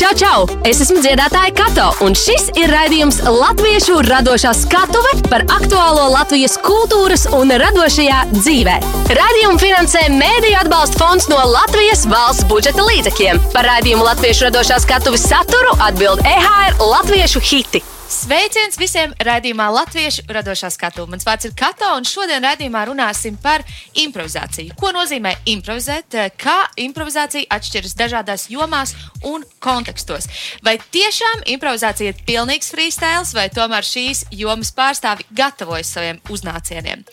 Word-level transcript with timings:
Čau, 0.00 0.14
čau! 0.16 0.44
Es 0.64 0.78
esmu 0.80 1.02
dziedātāja 1.04 1.50
Kato, 1.52 1.90
un 2.06 2.14
šis 2.16 2.46
ir 2.56 2.70
raidījums 2.72 3.18
Latviešu 3.20 3.98
radošā 4.06 4.54
skatuve 4.56 5.12
par 5.26 5.44
aktuālo 5.52 6.06
Latvijas 6.14 6.56
kultūras 6.64 7.26
un 7.36 7.52
radošajā 7.60 8.22
dzīvē. 8.32 8.78
Radījumu 9.20 9.60
finansē 9.60 10.06
Mēdīļu 10.16 10.56
atbalsta 10.62 11.04
fonds 11.04 11.28
no 11.28 11.44
Latvijas 11.52 12.08
valsts 12.08 12.48
budžeta 12.48 12.88
līdzekļiem. 12.88 13.44
Par 13.52 13.68
raidījumu 13.74 14.08
Latviešu 14.08 14.48
radošā 14.48 14.80
skatuves 14.80 15.28
saturu 15.28 15.76
atbild 15.84 16.24
EHR 16.24 16.80
Latviešu 16.80 17.44
hiti. 17.52 17.84
Sveiciens 18.20 18.76
visiem 18.76 19.14
raidījumā 19.24 19.70
Latviešu 19.72 20.26
radošā 20.28 20.68
skatu. 20.74 21.06
Mans 21.08 21.24
vārds 21.24 21.46
ir 21.48 21.54
Kato, 21.56 21.86
un 21.96 22.04
šodien 22.04 22.44
raidījumā 22.44 22.82
runāsim 22.90 23.38
par 23.40 23.62
improvizāciju. 23.96 24.74
Ko 24.76 24.90
nozīmē 24.92 25.32
improvizēt, 25.48 26.18
kā 26.36 26.56
improvizācija 26.84 27.48
atšķiras 27.56 27.96
dažādās 27.96 28.44
jomās 28.52 28.92
un 29.24 29.46
kontekstos. 29.64 30.28
Vai 30.66 30.76
tiešām 30.92 31.46
improvizācija 31.54 32.12
ir 32.12 32.20
pilnīgs 32.28 32.68
freestyle, 32.74 33.24
vai 33.32 33.46
tomēr 33.56 33.88
šīs 33.88 34.26
jomas 34.36 34.74
pārstāvi 34.76 35.24
gatavojas 35.32 35.94
saviem 35.96 36.20
uznācieniem? 36.28 37.06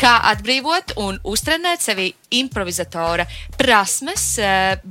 Kā 0.00 0.14
atbrīvot 0.32 0.96
un 1.04 1.20
uztrenēt 1.28 1.84
sevi 1.84 2.08
improvizatora 2.40 3.28
prasmes, 3.60 4.26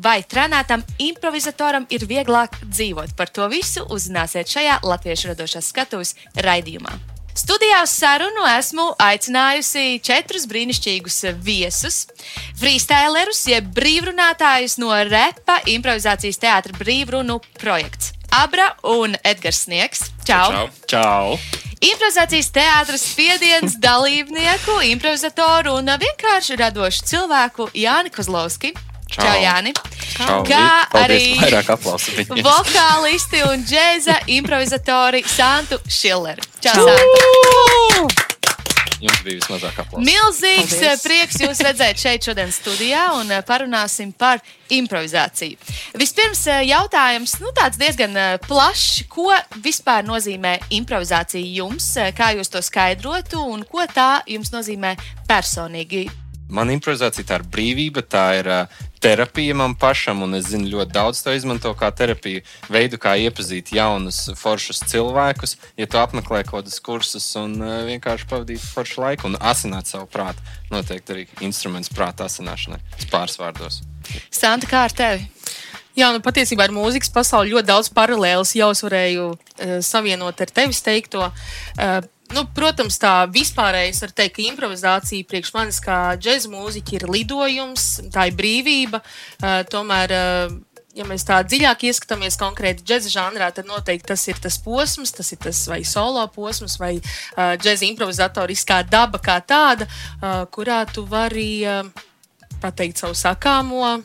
vai 0.06 0.20
trenētam 0.22 0.86
improvizatoram 1.02 1.90
ir 1.90 2.06
vieglāk 2.06 2.62
dzīvot? 2.62 3.18
Par 3.18 3.34
to 3.34 3.50
visu 3.50 3.88
uzzināsiet 3.90 4.54
šajā 4.54 4.80
Latviešu 4.86 5.34
radošā 5.34 5.63
radošās 5.64 5.72
skatuves 5.72 6.16
raidījumā. 6.36 7.00
Studijā 7.34 7.82
uz 7.84 7.90
sarunu 7.90 8.46
esmu 8.46 8.94
aicinājusi 9.02 10.00
četrus 10.06 10.46
brīnišķīgus 10.46 11.34
viesus. 11.42 12.08
Freestylerus, 12.60 13.48
jeb 13.48 13.72
brīvrunātājus 13.74 14.78
no 14.78 14.94
repa 14.94 15.60
improvizācijas 15.66 16.38
teātra 16.38 16.78
brīvrunu 16.78 17.40
projekts. 17.60 18.14
Abra 18.30 18.76
un 18.84 19.16
Edgars 19.24 19.66
Sniegs. 19.66 20.12
Čau! 20.26 20.52
Čau! 20.52 20.70
Čau. 20.88 21.38
Improvizācijas 21.84 22.54
teātris 22.54 23.02
spiediens 23.12 23.76
dalībnieku, 23.82 24.80
improvizatoru 24.94 25.80
un 25.82 25.90
vienkārši 26.00 26.62
radošu 26.62 27.10
cilvēku 27.10 27.72
Jāni 27.74 28.14
Kozlovski. 28.14 28.76
Čau, 29.14 29.28
Čau 29.28 29.34
Jāni! 29.38 29.72
Čau. 30.16 30.40
Kā 30.48 30.90
Paldies, 30.90 31.38
arī 31.46 32.42
vokālisti 32.42 33.44
un 33.46 33.62
džēza 33.62 34.16
improvizatori 34.34 35.22
Santu 35.30 35.78
Šilleru. 35.86 36.42
Čau, 36.58 36.74
Čau. 36.74 36.88
Santu! 36.90 38.24
Jums 39.04 39.20
bija 39.22 39.38
vismazāk 39.38 39.78
aplausa. 39.84 40.02
Milzīgs 40.08 40.74
Paldies. 40.74 41.04
prieks 41.04 41.38
jūs 41.44 41.62
redzēt 41.68 42.02
šeit 42.02 42.26
šodien 42.26 42.50
studijā 42.56 43.04
un 43.20 43.30
parunāsim 43.46 44.14
par 44.18 44.42
improvizāciju. 44.74 45.60
Vispirms 46.00 46.42
jautājums, 46.66 47.36
nu 47.44 47.52
tāds 47.54 47.78
diezgan 47.78 48.18
plašs, 48.48 49.04
ko 49.12 49.30
vispār 49.62 50.08
nozīmē 50.08 50.56
improvizācija 50.80 51.54
jums, 51.60 51.92
kā 52.18 52.32
jūs 52.40 52.50
to 52.50 52.64
skaidrotu 52.66 53.44
un 53.44 53.62
ko 53.70 53.86
tā 53.92 54.24
jums 54.26 54.50
nozīmē 54.56 54.96
personīgi? 55.30 56.08
Man 56.54 56.70
improvizācija 56.74 57.28
tā 57.28 57.42
ir 57.42 57.48
brīvība, 57.50 58.04
tā 58.06 58.26
ir 58.40 58.50
terapija 59.04 59.56
man 59.56 59.76
pašam, 59.76 60.22
un 60.24 60.38
es 60.38 60.48
zinu, 60.54 60.70
ļoti 60.78 60.96
daudz 60.96 61.20
to 61.26 61.34
izmanto 61.36 61.74
kā 61.76 61.90
terapiju 61.92 62.44
veidu, 62.72 63.00
kā 63.02 63.18
iepazīt 63.20 63.74
jaunus, 63.76 64.22
foršus 64.40 64.80
cilvēkus. 64.88 65.58
Ja 65.80 65.90
tu 65.92 66.00
apmeklē 66.00 66.44
kaut 66.48 66.64
kādus 66.64 66.80
kursus 66.84 67.28
un 67.40 67.58
uh, 67.60 67.82
vienkārši 67.90 68.30
pavadīt 68.30 68.64
foršu 68.64 69.04
laiku 69.04 69.28
un 69.28 69.36
asināt 69.42 69.92
savu 69.92 70.08
prātu, 70.14 70.40
noteikti 70.72 71.16
arī 71.16 71.26
instruments 71.44 71.92
prāta 71.92 72.30
asināšanai, 72.30 72.80
pāris 73.12 73.36
vārdos. 73.42 73.82
Santa, 74.32 74.70
kā 74.70 74.86
ar 74.88 74.96
tevi? 74.96 75.28
Jā, 76.00 76.10
nu 76.16 76.24
patiesībā 76.26 76.66
ar 76.66 76.74
mūzikas 76.74 77.12
pasauli 77.14 77.54
ļoti 77.54 77.70
daudz 77.70 77.92
paralēlus 77.94 78.56
jau 78.58 78.72
es 78.74 78.82
varēju 78.86 79.30
uh, 79.34 79.78
savienot 79.84 80.40
ar 80.42 80.56
tevis 80.62 80.80
teikto. 80.86 81.28
Uh, 81.76 82.00
Nu, 82.32 82.46
protams, 82.56 82.96
tā 83.02 83.26
vispārējais 83.30 84.00
var 84.06 84.14
teikt, 84.16 84.38
ka 84.38 84.46
improvizācija 84.48 85.28
priekš 85.28 85.52
manis 85.54 85.80
kā 85.84 85.98
džēza 86.18 86.52
mūziķa 86.54 86.96
ir 86.98 87.10
lidojums, 87.12 87.88
tā 88.14 88.30
ir 88.30 88.38
brīvība. 88.40 89.02
Uh, 89.04 89.60
tomēr, 89.70 90.14
uh, 90.16 90.56
ja 90.98 91.06
mēs 91.10 91.28
tā 91.28 91.42
dziļāk 91.46 91.84
ieskatāmies 91.90 92.40
konkrēti 92.40 92.86
džēza 92.88 93.12
žanrā, 93.14 93.52
tad 93.54 93.68
noteikti 93.70 94.14
tas 94.14 94.24
ir 94.32 94.40
tas 94.42 94.58
posms, 94.64 95.14
tas 95.14 95.30
ir 95.36 95.42
tas 95.44 95.60
vai 95.70 95.84
solo 95.86 96.24
posms, 96.34 96.80
vai 96.82 96.96
uh, 96.98 97.54
džēza 97.60 97.90
improvizatoriskā 97.92 98.82
daba 98.90 99.22
kā 99.22 99.38
tāda, 99.44 99.90
uh, 99.90 100.44
kurā 100.54 100.84
tu 100.90 101.06
vari. 101.10 101.52
Uh, 101.68 102.10
pateikt 102.64 103.02
savu 103.02 103.16
sakāmo, 103.18 104.00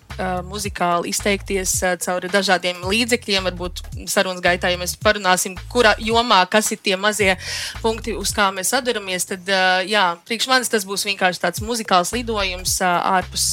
muzikāli 0.49 1.13
izteikties 1.13 1.77
caur 2.03 2.27
dažādiem 2.27 2.83
līdzekļiem. 2.83 3.47
Varbūt 3.49 3.83
sarunas 4.11 4.43
gaitā, 4.43 4.73
ja 4.73 4.81
mēs 4.81 4.97
parunāsim, 4.99 5.55
kurā 5.71 5.95
jomā, 6.03 6.41
kas 6.51 6.73
ir 6.75 6.83
tie 6.83 6.97
mazie 6.99 7.37
punkti, 7.85 8.17
uz 8.19 8.35
kā 8.35 8.49
mēs 8.55 8.75
saduramies, 8.75 9.29
tad, 9.31 9.49
jā, 9.87 10.05
priekš 10.27 10.51
manis 10.51 10.73
tas 10.73 10.87
būs 10.89 11.07
vienkārši 11.07 11.45
tāds 11.47 11.63
muzikāls 11.63 12.13
lidojums 12.17 12.81
ārpus 12.83 13.47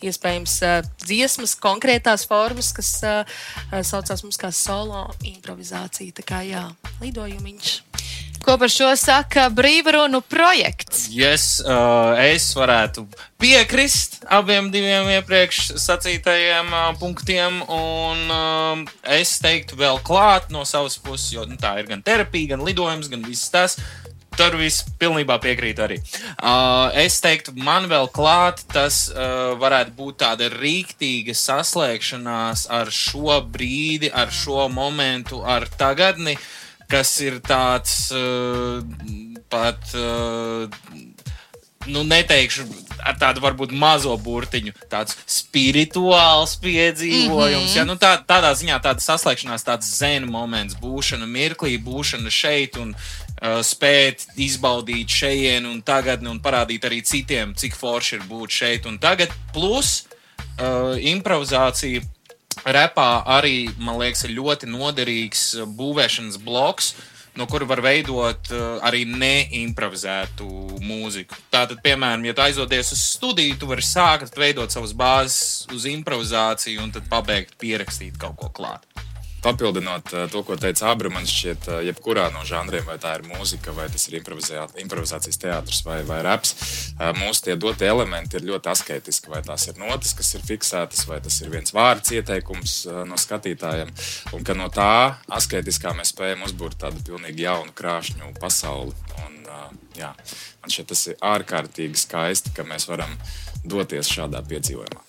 iespējams 0.00 0.58
dziesmas, 1.04 1.56
konkrētās 1.60 2.24
formas, 2.28 2.72
kas 2.76 2.96
saucās 3.92 4.24
mums 4.24 4.40
kā 4.40 4.50
solo 4.54 5.06
improvizācija. 5.36 6.16
Tā 6.16 6.26
kā 6.26 6.42
jā, 6.48 6.64
lidojumiņš. 7.04 7.76
Ko 8.44 8.56
par 8.58 8.70
šo 8.70 8.88
saka 8.98 9.46
brīvrunu 9.54 10.20
projekts? 10.30 11.06
Yes, 11.12 11.58
uh, 11.64 12.14
es 12.20 12.48
varētu 12.56 13.06
piekrist 13.40 14.20
abiem 14.32 14.70
diviem 14.74 15.08
iepriekš 15.16 15.76
sacītajiem 15.82 16.72
uh, 16.72 16.88
punktiem, 17.00 17.60
un 17.66 18.32
uh, 18.32 18.82
es 19.16 19.36
teiktu 19.42 19.78
vēl 19.80 20.00
klāt 20.06 20.50
no 20.54 20.64
savas 20.68 20.98
puses, 20.98 21.30
jo 21.34 21.46
nu, 21.48 21.58
tā 21.60 21.76
ir 21.80 21.88
gan 21.90 22.04
terapija, 22.06 22.54
gan 22.54 22.66
lidojums, 22.66 23.10
gan 23.12 23.24
viss 23.26 23.52
tas. 23.52 23.78
Tur 24.36 24.58
viss 24.60 24.84
pilnībā 25.00 25.38
piekrīt 25.40 25.78
arī. 25.80 25.96
Uh, 26.36 26.92
es 27.00 27.16
teiktu, 27.24 27.54
man 27.56 27.86
vēl 27.88 28.10
klāt, 28.12 28.60
tas 28.68 29.06
uh, 29.08 29.54
varētu 29.56 29.96
būt 29.96 30.18
tāda 30.20 30.50
rīktīga 30.52 31.32
saslēgšanās 31.32 32.66
ar 32.68 32.92
šo 32.92 33.40
brīdi, 33.48 34.12
ar 34.12 34.28
šo 34.28 34.68
momentu, 34.68 35.40
ar 35.40 35.64
tagadni. 35.80 36.36
Uh, 36.36 36.65
kas 36.90 37.12
ir 37.24 37.40
tāds 37.44 38.10
uh, 38.14 38.82
pat. 39.52 39.82
Uh, 39.94 40.70
nu, 41.86 42.02
neteikšu 42.02 42.64
ar 43.06 43.16
tādu 43.20 43.42
varbūt 43.44 43.70
mazo 43.76 44.14
burtiņu, 44.18 44.72
tāds 44.90 45.16
spirituāls 45.30 46.56
piedzīvojums. 46.62 47.62
Mm 47.62 47.68
-hmm. 47.68 47.76
ja, 47.76 47.84
nu, 47.84 47.94
tā, 47.94 48.16
tādā 48.26 48.52
ziņā 48.54 48.80
tāda 48.82 49.00
saslēgšanās, 49.00 49.66
tāds 49.66 49.90
zen 49.98 50.26
moments, 50.30 50.74
būšana 50.82 51.26
mirklī, 51.26 51.78
būšana 51.78 52.30
šeit 52.30 52.76
un 52.76 52.94
uh, 52.94 53.60
spēt 53.62 54.26
izbaudīt 54.36 55.08
šejienu 55.08 55.70
un 55.70 55.82
tagad, 55.82 56.26
un 56.26 56.40
parādīt 56.40 56.84
arī 56.84 57.02
citiem, 57.04 57.54
cik 57.54 57.74
forši 57.74 58.16
ir 58.16 58.22
būt 58.28 58.50
šeit 58.50 58.86
un 58.86 58.98
tagad. 58.98 59.30
Plus 59.52 60.06
uh, 60.60 60.96
improvizācija 60.98 62.02
repā 62.64 63.10
arī, 63.36 63.68
man 63.78 63.98
liekas, 64.00 64.24
ir 64.26 64.36
ļoti 64.38 64.70
noderīgs 64.70 65.44
uh, 65.60 65.68
būvēšanas 65.68 66.40
bloks. 66.44 66.94
No 67.36 67.44
kura 67.44 67.66
var 67.68 67.82
veidot 67.84 68.48
uh, 68.48 68.78
arī 68.86 69.02
neimprovizētu 69.04 70.46
mūziku. 70.80 71.36
Tātad, 71.52 71.82
piemēram, 71.84 72.24
ja 72.24 72.36
aizdoties 72.46 72.94
uz 72.96 73.02
studiju, 73.16 73.58
tu 73.60 73.68
vari 73.68 73.84
sākt 73.84 74.40
veidot 74.40 74.72
savas 74.72 74.96
bāzes 74.96 75.66
uz 75.74 75.84
improvizāciju 75.90 76.86
un 76.86 76.96
tad 76.96 77.10
pabeigt 77.12 77.58
pierakstīt 77.60 78.16
kaut 78.20 78.40
ko 78.40 78.48
klāt 78.56 78.88
papildinot 79.42 80.12
eh, 80.12 80.26
to, 80.30 80.42
ko 80.46 80.56
teica 80.60 80.90
Abra, 80.90 81.10
man 81.12 81.26
šķiet, 81.28 81.68
eh, 81.70 81.82
jebkurā 81.90 82.26
no 82.34 82.42
žanriem, 82.46 82.86
vai 82.88 82.96
tā 83.02 83.14
ir 83.18 83.26
mūzika, 83.28 83.74
vai 83.76 83.88
tas 83.92 84.08
ir 84.08 84.18
improvizācijas 84.20 85.40
teātris 85.42 85.82
vai, 85.86 86.00
vai 86.08 86.20
raps, 86.26 86.54
eh, 86.98 87.12
mūsu 87.20 87.46
tie 87.46 87.56
dotie 87.60 87.88
elementi 87.90 88.38
ir 88.40 88.46
ļoti 88.50 88.72
asketiski. 88.72 89.30
Vai 89.32 89.42
tās 89.46 89.68
ir 89.70 89.80
notis, 89.80 90.14
kas 90.16 90.34
ir 90.34 90.44
fiksētas, 90.46 91.06
vai 91.08 91.20
tas 91.24 91.40
ir 91.42 91.50
viens 91.52 91.74
vārds 91.74 92.12
ieteikums 92.14 92.76
no 93.08 93.18
skatītājiem. 93.20 93.90
Un 94.36 94.44
ka 94.46 94.54
no 94.58 94.68
tā 94.72 95.16
asketiskā 95.38 95.94
mēs 95.96 96.14
spējam 96.14 96.46
uzbūvēt 96.46 96.78
tādu 96.86 97.02
pilnīgi 97.06 97.46
jaunu 97.46 97.74
krāšņu 97.76 98.32
pasauli. 98.40 98.94
Un, 99.24 99.42
jā, 99.98 100.12
man 100.62 100.72
šķiet, 100.72 100.88
tas 100.92 101.06
ir 101.10 101.20
ārkārtīgi 101.34 102.06
skaisti, 102.06 102.54
ka 102.56 102.66
mēs 102.68 102.88
varam 102.90 103.12
doties 103.66 104.10
šādā 104.12 104.42
piedzīvojumā. 104.46 105.05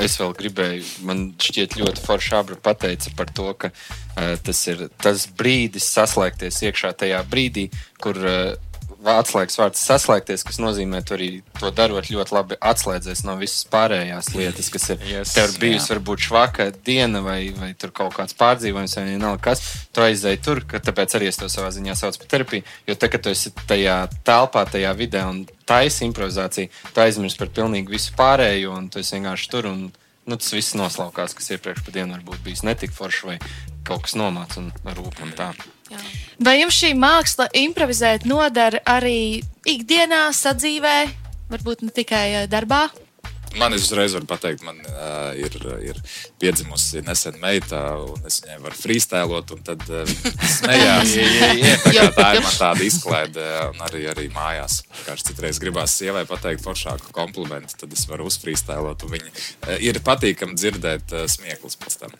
Es 0.00 0.16
vēl 0.16 0.32
gribēju, 0.38 0.84
man 1.04 1.26
šķiet, 1.40 1.76
ļoti 1.80 2.02
forši 2.06 2.32
abra 2.38 2.56
pateica 2.64 3.12
par 3.18 3.28
to, 3.36 3.50
ka 3.60 3.68
uh, 3.68 4.34
tas 4.40 4.60
ir 4.72 4.86
tas 5.00 5.26
brīdis 5.36 5.90
saslēgties 5.92 6.62
iekšā 6.64 6.94
tajā 7.02 7.20
brīdī, 7.28 7.66
kur 8.00 8.16
uh, 8.16 8.54
atslēgas 9.08 9.58
vārds 9.58 9.82
saslēgties, 9.86 10.44
kas 10.46 10.58
nozīmē, 10.60 11.00
ka 11.06 11.14
arī 11.16 11.28
to 11.58 11.70
darot 11.74 12.10
ļoti 12.12 12.34
labi 12.34 12.58
atslēdzies 12.70 13.22
no 13.26 13.36
visas 13.40 13.64
pārējās 13.72 14.32
lietas, 14.36 14.70
kas 14.72 14.88
ir 14.94 15.06
yes, 15.08 15.34
tev 15.36 15.54
bijusi 15.62 15.88
jā. 15.88 15.94
varbūt 15.94 16.26
švaka 16.26 16.68
diena 16.86 17.22
vai, 17.24 17.38
vai 17.56 17.72
tur 17.78 17.94
kaut 17.96 18.14
kāds 18.16 18.36
pārdzīvojums 18.40 18.98
vai 18.98 19.16
nav 19.20 19.38
kas. 19.44 19.62
Tu 19.94 20.04
aizēji 20.04 20.42
tur, 20.44 20.62
ka 20.68 20.82
tāpēc 20.84 21.16
arī 21.18 21.30
es 21.30 21.40
to 21.40 21.48
savā 21.52 21.70
ziņā 21.74 21.96
saucu 21.98 22.22
par 22.22 22.32
terapiju, 22.34 22.66
jo 22.90 22.98
te, 22.98 23.10
kad 23.12 23.24
tu 23.24 23.32
esi 23.32 23.54
tajā 23.70 24.02
telpā, 24.26 24.66
tajā 24.70 24.92
vidē 24.98 25.24
un 25.30 25.42
taisa 25.68 26.04
improvizācija, 26.06 26.70
tu 26.94 27.04
aizmirsti 27.04 27.40
par 27.40 27.54
pilnīgi 27.56 27.96
visu 27.96 28.14
pārējo 28.18 28.76
un 28.76 28.90
tu 28.92 29.00
esi 29.02 29.16
vienkārši 29.16 29.50
tur 29.52 29.70
un 29.70 29.82
nu, 30.30 30.36
tas 30.36 30.52
viss 30.54 30.76
noslaukās, 30.78 31.34
kas 31.34 31.54
iepriekš 31.56 31.84
pa 31.86 31.94
dienu 31.94 32.14
varbūt 32.14 32.44
bijis 32.44 32.62
netik 32.66 32.92
forši 32.94 33.26
vai 33.26 33.38
kaut 33.86 34.06
kas 34.06 34.16
nomāca 34.18 34.60
un 34.62 34.72
rūp 34.96 35.22
un 35.24 35.36
tā. 35.38 35.52
Vai 36.40 36.60
jums 36.60 36.76
šī 36.78 36.92
māksla 36.98 37.48
improvizēt 37.58 38.26
nodara 38.28 38.80
arī 38.88 39.42
ikdienā, 39.68 40.28
sadzīvē, 40.36 40.96
varbūt 41.50 41.86
ne 41.86 41.94
tikai 41.94 42.26
eh, 42.42 42.50
darbā? 42.50 42.88
Man 43.58 43.74
es 43.74 43.88
uzreiz 43.88 44.12
pateikt, 44.30 44.62
man 44.62 44.76
uh, 44.86 45.32
ir, 45.34 45.56
ir 45.82 45.96
piedzimusi 46.38 47.00
nesen 47.02 47.34
meita, 47.42 47.80
un 47.98 48.28
es 48.28 48.36
viņai 48.44 48.58
varu 48.62 48.78
freestēlot, 48.78 49.54
un 49.56 49.64
tad 49.66 49.82
uh, 49.90 50.12
smējās. 50.54 51.16
Tā, 51.82 51.94
kā 51.96 52.04
tā 52.14 52.28
ir 52.36 52.44
man 52.46 52.54
tāda 52.54 52.86
izklaide, 52.86 53.48
un 53.72 53.82
arī, 53.88 54.04
arī 54.12 54.28
mājās. 54.36 54.84
Kāds 55.02 55.26
citreiz 55.26 55.58
gribās 55.62 55.96
sievai 55.98 56.22
pateikt 56.30 56.62
foršāku 56.62 57.10
komplimentu, 57.16 57.74
tad 57.82 57.98
es 57.98 58.06
varu 58.10 58.30
uzfreestēlot, 58.30 59.02
un 59.08 59.16
viņi 59.18 59.34
uh, 59.34 59.74
ir 59.82 59.98
patīkami 60.06 60.54
dzirdēt 60.54 61.18
uh, 61.18 61.26
smieklus 61.34 61.80
pēc 61.82 61.98
tam. 62.04 62.14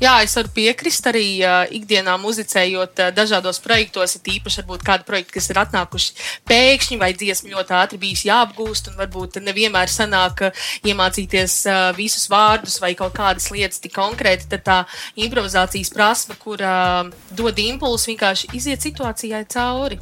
Jā, 0.00 0.14
es 0.24 0.32
varu 0.32 0.48
piekrist 0.56 1.04
arī 1.10 1.24
uh, 1.44 1.66
ikdienā 1.76 2.14
muzicējot 2.22 3.02
uh, 3.04 3.08
dažādos 3.12 3.58
projektos, 3.60 4.14
ir 4.16 4.30
īpaši 4.38 4.62
varbūt 4.62 4.84
kādi 4.86 5.04
projekti, 5.04 5.34
kas 5.34 5.50
ir 5.52 5.60
atnākuši 5.60 6.14
pēkšņi 6.48 6.96
vai 7.02 7.10
dziesmu 7.12 7.52
ļoti 7.52 7.74
ātri 7.76 8.00
bijis 8.00 8.22
jāapgūst, 8.24 8.88
un 8.88 8.96
varbūt 8.96 9.36
nevienmēr 9.44 9.92
sanāk 9.92 10.40
uh, 10.48 10.62
iemācīties 10.88 11.58
uh, 11.68 11.82
visus 11.98 12.24
vārdus 12.32 12.78
vai 12.80 12.94
kaut 12.96 13.12
kādas 13.18 13.50
lietas 13.52 13.82
tik 13.84 13.92
konkrēti, 13.98 14.48
tad 14.54 14.64
tā 14.64 14.78
improvizācijas 15.20 15.92
prasme, 15.92 16.38
kur 16.40 16.64
uh, 16.64 17.12
dod 17.36 17.60
impulsu 17.60 18.14
vienkārši 18.14 18.54
iziet 18.56 18.80
situācijai 18.80 19.44
cauri, 19.52 20.00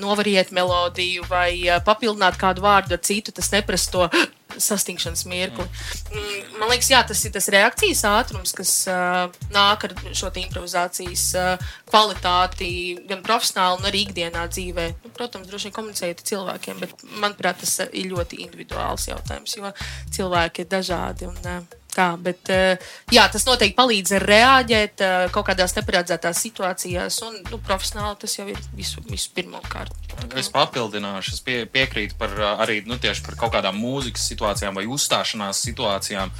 novariet 0.00 0.50
melodiju 0.54 1.26
vai 1.30 1.52
papildināt 1.86 2.38
kādu 2.40 2.64
vārdu 2.64 2.96
ar 2.96 3.02
citu, 3.06 3.34
tas 3.34 3.52
neprasa 3.54 3.92
to 3.92 4.08
sastingšanas 4.68 5.26
mirkli. 5.28 5.66
Mm, 6.12 6.36
Man 6.60 6.70
liekas, 6.72 6.88
jā, 6.88 7.02
tas 7.04 7.20
ir 7.28 7.32
tas 7.34 7.48
reakcijas 7.52 8.02
ātrums, 8.08 8.54
kas 8.56 8.70
uh, 8.88 9.26
nāk 9.52 9.84
ar 9.88 9.94
šo 10.16 10.30
improvizācijas 10.40 11.24
uh, 11.36 11.72
kvalitāti 11.90 12.70
gan 13.10 13.20
profesionāli, 13.26 13.82
gan 13.82 13.90
arī 13.90 14.04
ikdienā 14.06 14.46
dzīvē. 14.52 14.86
Nu, 15.04 15.12
protams, 15.16 15.50
droši 15.50 15.68
vien 15.68 15.76
komunicējot 15.76 16.22
ar 16.22 16.30
cilvēkiem, 16.32 16.80
bet 16.82 17.04
manuprāt, 17.20 17.60
tas 17.60 17.90
ir 17.90 18.08
ļoti 18.14 18.40
individuāls 18.46 19.10
jautājums, 19.10 19.58
jo 19.58 19.74
cilvēki 20.16 20.64
ir 20.64 20.72
dažādi. 20.78 21.28
Un, 21.28 21.42
uh, 21.44 21.85
Tā, 21.96 22.10
bet, 22.20 22.50
uh, 22.52 22.90
jā, 23.12 23.24
tas 23.32 23.46
noteikti 23.48 23.76
palīdz 23.78 24.18
reaģēt 24.20 25.04
uh, 25.04 25.14
kaut 25.32 25.46
kādās 25.48 25.72
neparedzētās 25.78 26.42
situācijās, 26.44 27.22
un 27.24 27.38
nu, 27.48 27.60
profesionāli 27.64 28.20
tas 28.20 28.36
jau 28.36 28.44
ir 28.52 28.60
visu, 28.76 29.00
visu 29.08 29.32
pirmkārt. 29.36 29.94
Es 30.36 30.50
papildināšu, 30.52 31.38
es 31.38 31.40
pie, 31.44 31.62
piekrītu 31.72 32.18
par, 32.20 32.36
ā, 32.36 32.52
arī 32.66 32.82
nu, 32.88 33.00
par 33.00 33.40
kaut 33.40 33.56
kādām 33.56 33.80
mūzikas 33.80 34.28
situācijām 34.28 34.76
vai 34.76 34.84
uzstāšanās 34.92 35.64
situācijām. 35.70 36.32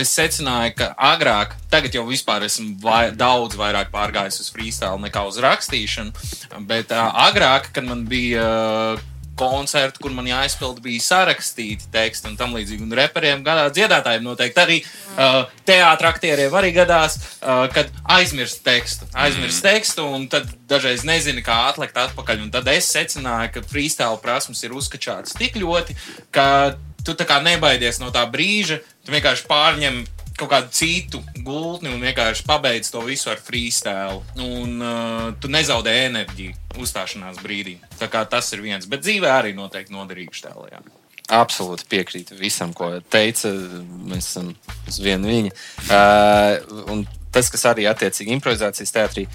Es 0.00 0.10
secināju, 0.10 0.72
ka 0.80 0.88
agrāk, 0.98 1.54
tagad 1.70 1.94
jau 1.94 2.02
vispār 2.08 2.42
esmu 2.48 2.74
vai, 2.82 3.12
daudz 3.14 3.54
vairāk 3.54 3.92
pārgājis 3.94 4.40
uz 4.42 4.48
freestyle 4.50 4.98
nekā 4.98 5.22
uz 5.28 5.38
rakstīšanu, 5.38 6.10
bet 6.66 6.90
ā, 6.90 7.04
agrāk, 7.28 7.70
kad 7.76 7.86
man 7.86 8.02
bija 8.10 8.42
ā, 8.42 8.98
koncerti, 9.38 10.00
kur 10.02 10.12
man 10.14 10.28
jāizpild, 10.28 10.80
bija 10.84 11.02
sarakstīti 11.04 11.88
teksti 11.92 12.30
un 12.30 12.36
tam 12.40 12.54
līdzīgi. 12.56 12.84
Un 12.84 12.96
reperiem, 12.98 13.44
gadā, 13.46 13.68
dziedātājiem 13.74 14.26
noteikti 14.26 14.62
arī 14.62 14.78
uh, 14.82 15.46
teātris 15.68 16.10
aktieriem 16.10 16.56
arī 16.60 16.72
gadās, 16.76 17.16
uh, 17.40 17.64
kad 17.72 17.90
aizmirst 18.18 18.62
tekstu. 18.66 19.08
Aizmirst 19.14 19.64
tekstu, 19.64 20.04
un 20.04 20.28
tad 20.32 20.48
dažreiz 20.70 21.06
nezini, 21.08 21.44
kā 21.46 21.56
atlikt 21.70 21.98
atpakaļ. 22.00 22.44
Un 22.44 22.52
tad 22.54 22.68
es 22.72 22.90
secināju, 22.92 23.54
ka 23.56 23.66
freestyle 23.70 24.20
prasmes 24.22 24.62
ir 24.66 24.76
uzskačātas 24.76 25.36
tik 25.38 25.58
ļoti, 25.60 25.96
ka 26.34 26.46
tu 27.04 27.16
tā 27.16 27.26
kā 27.28 27.40
nebaidies 27.44 28.00
no 28.02 28.12
tā 28.14 28.26
brīža, 28.30 28.80
tu 29.04 29.14
vienkārši 29.14 29.48
pārņem 29.48 30.02
kaut 30.40 30.50
kādu 30.54 30.72
citu 30.72 31.20
gultni 31.44 31.90
un 31.92 32.00
vienkārši 32.00 32.46
pabeidz 32.48 32.90
to 32.92 33.02
visu 33.04 33.30
ar 33.32 33.40
freestyle. 33.42 34.22
Un 34.40 34.80
uh, 34.80 35.28
tu 35.40 35.50
nezaudē 35.52 35.92
enerģiju 36.06 36.80
uzstāšanās 36.80 37.42
brīdī. 37.44 37.76
Tā 38.00 38.08
kā 38.12 38.24
tas 38.28 38.48
ir 38.54 38.64
viens, 38.64 38.88
bet 38.88 39.04
dzīvē 39.04 39.30
arī 39.34 39.54
noteikti 39.56 39.94
noderīgs 39.94 40.44
tēlā. 40.46 40.80
Absolūti 41.30 41.86
piekrītu 41.90 42.38
visam, 42.38 42.72
ko 42.74 42.92
teica. 43.12 43.52
Mēs 44.10 44.32
esam 44.32 44.52
uz 44.88 45.00
vienu 45.02 45.30
viņa. 45.30 45.54
Uh, 45.86 46.84
un 46.94 47.04
tas, 47.34 47.50
kas 47.52 47.68
arī 47.70 47.86
attiecīgi 47.90 48.34
improvizācijas 48.34 48.94
teātrī, 48.96 49.26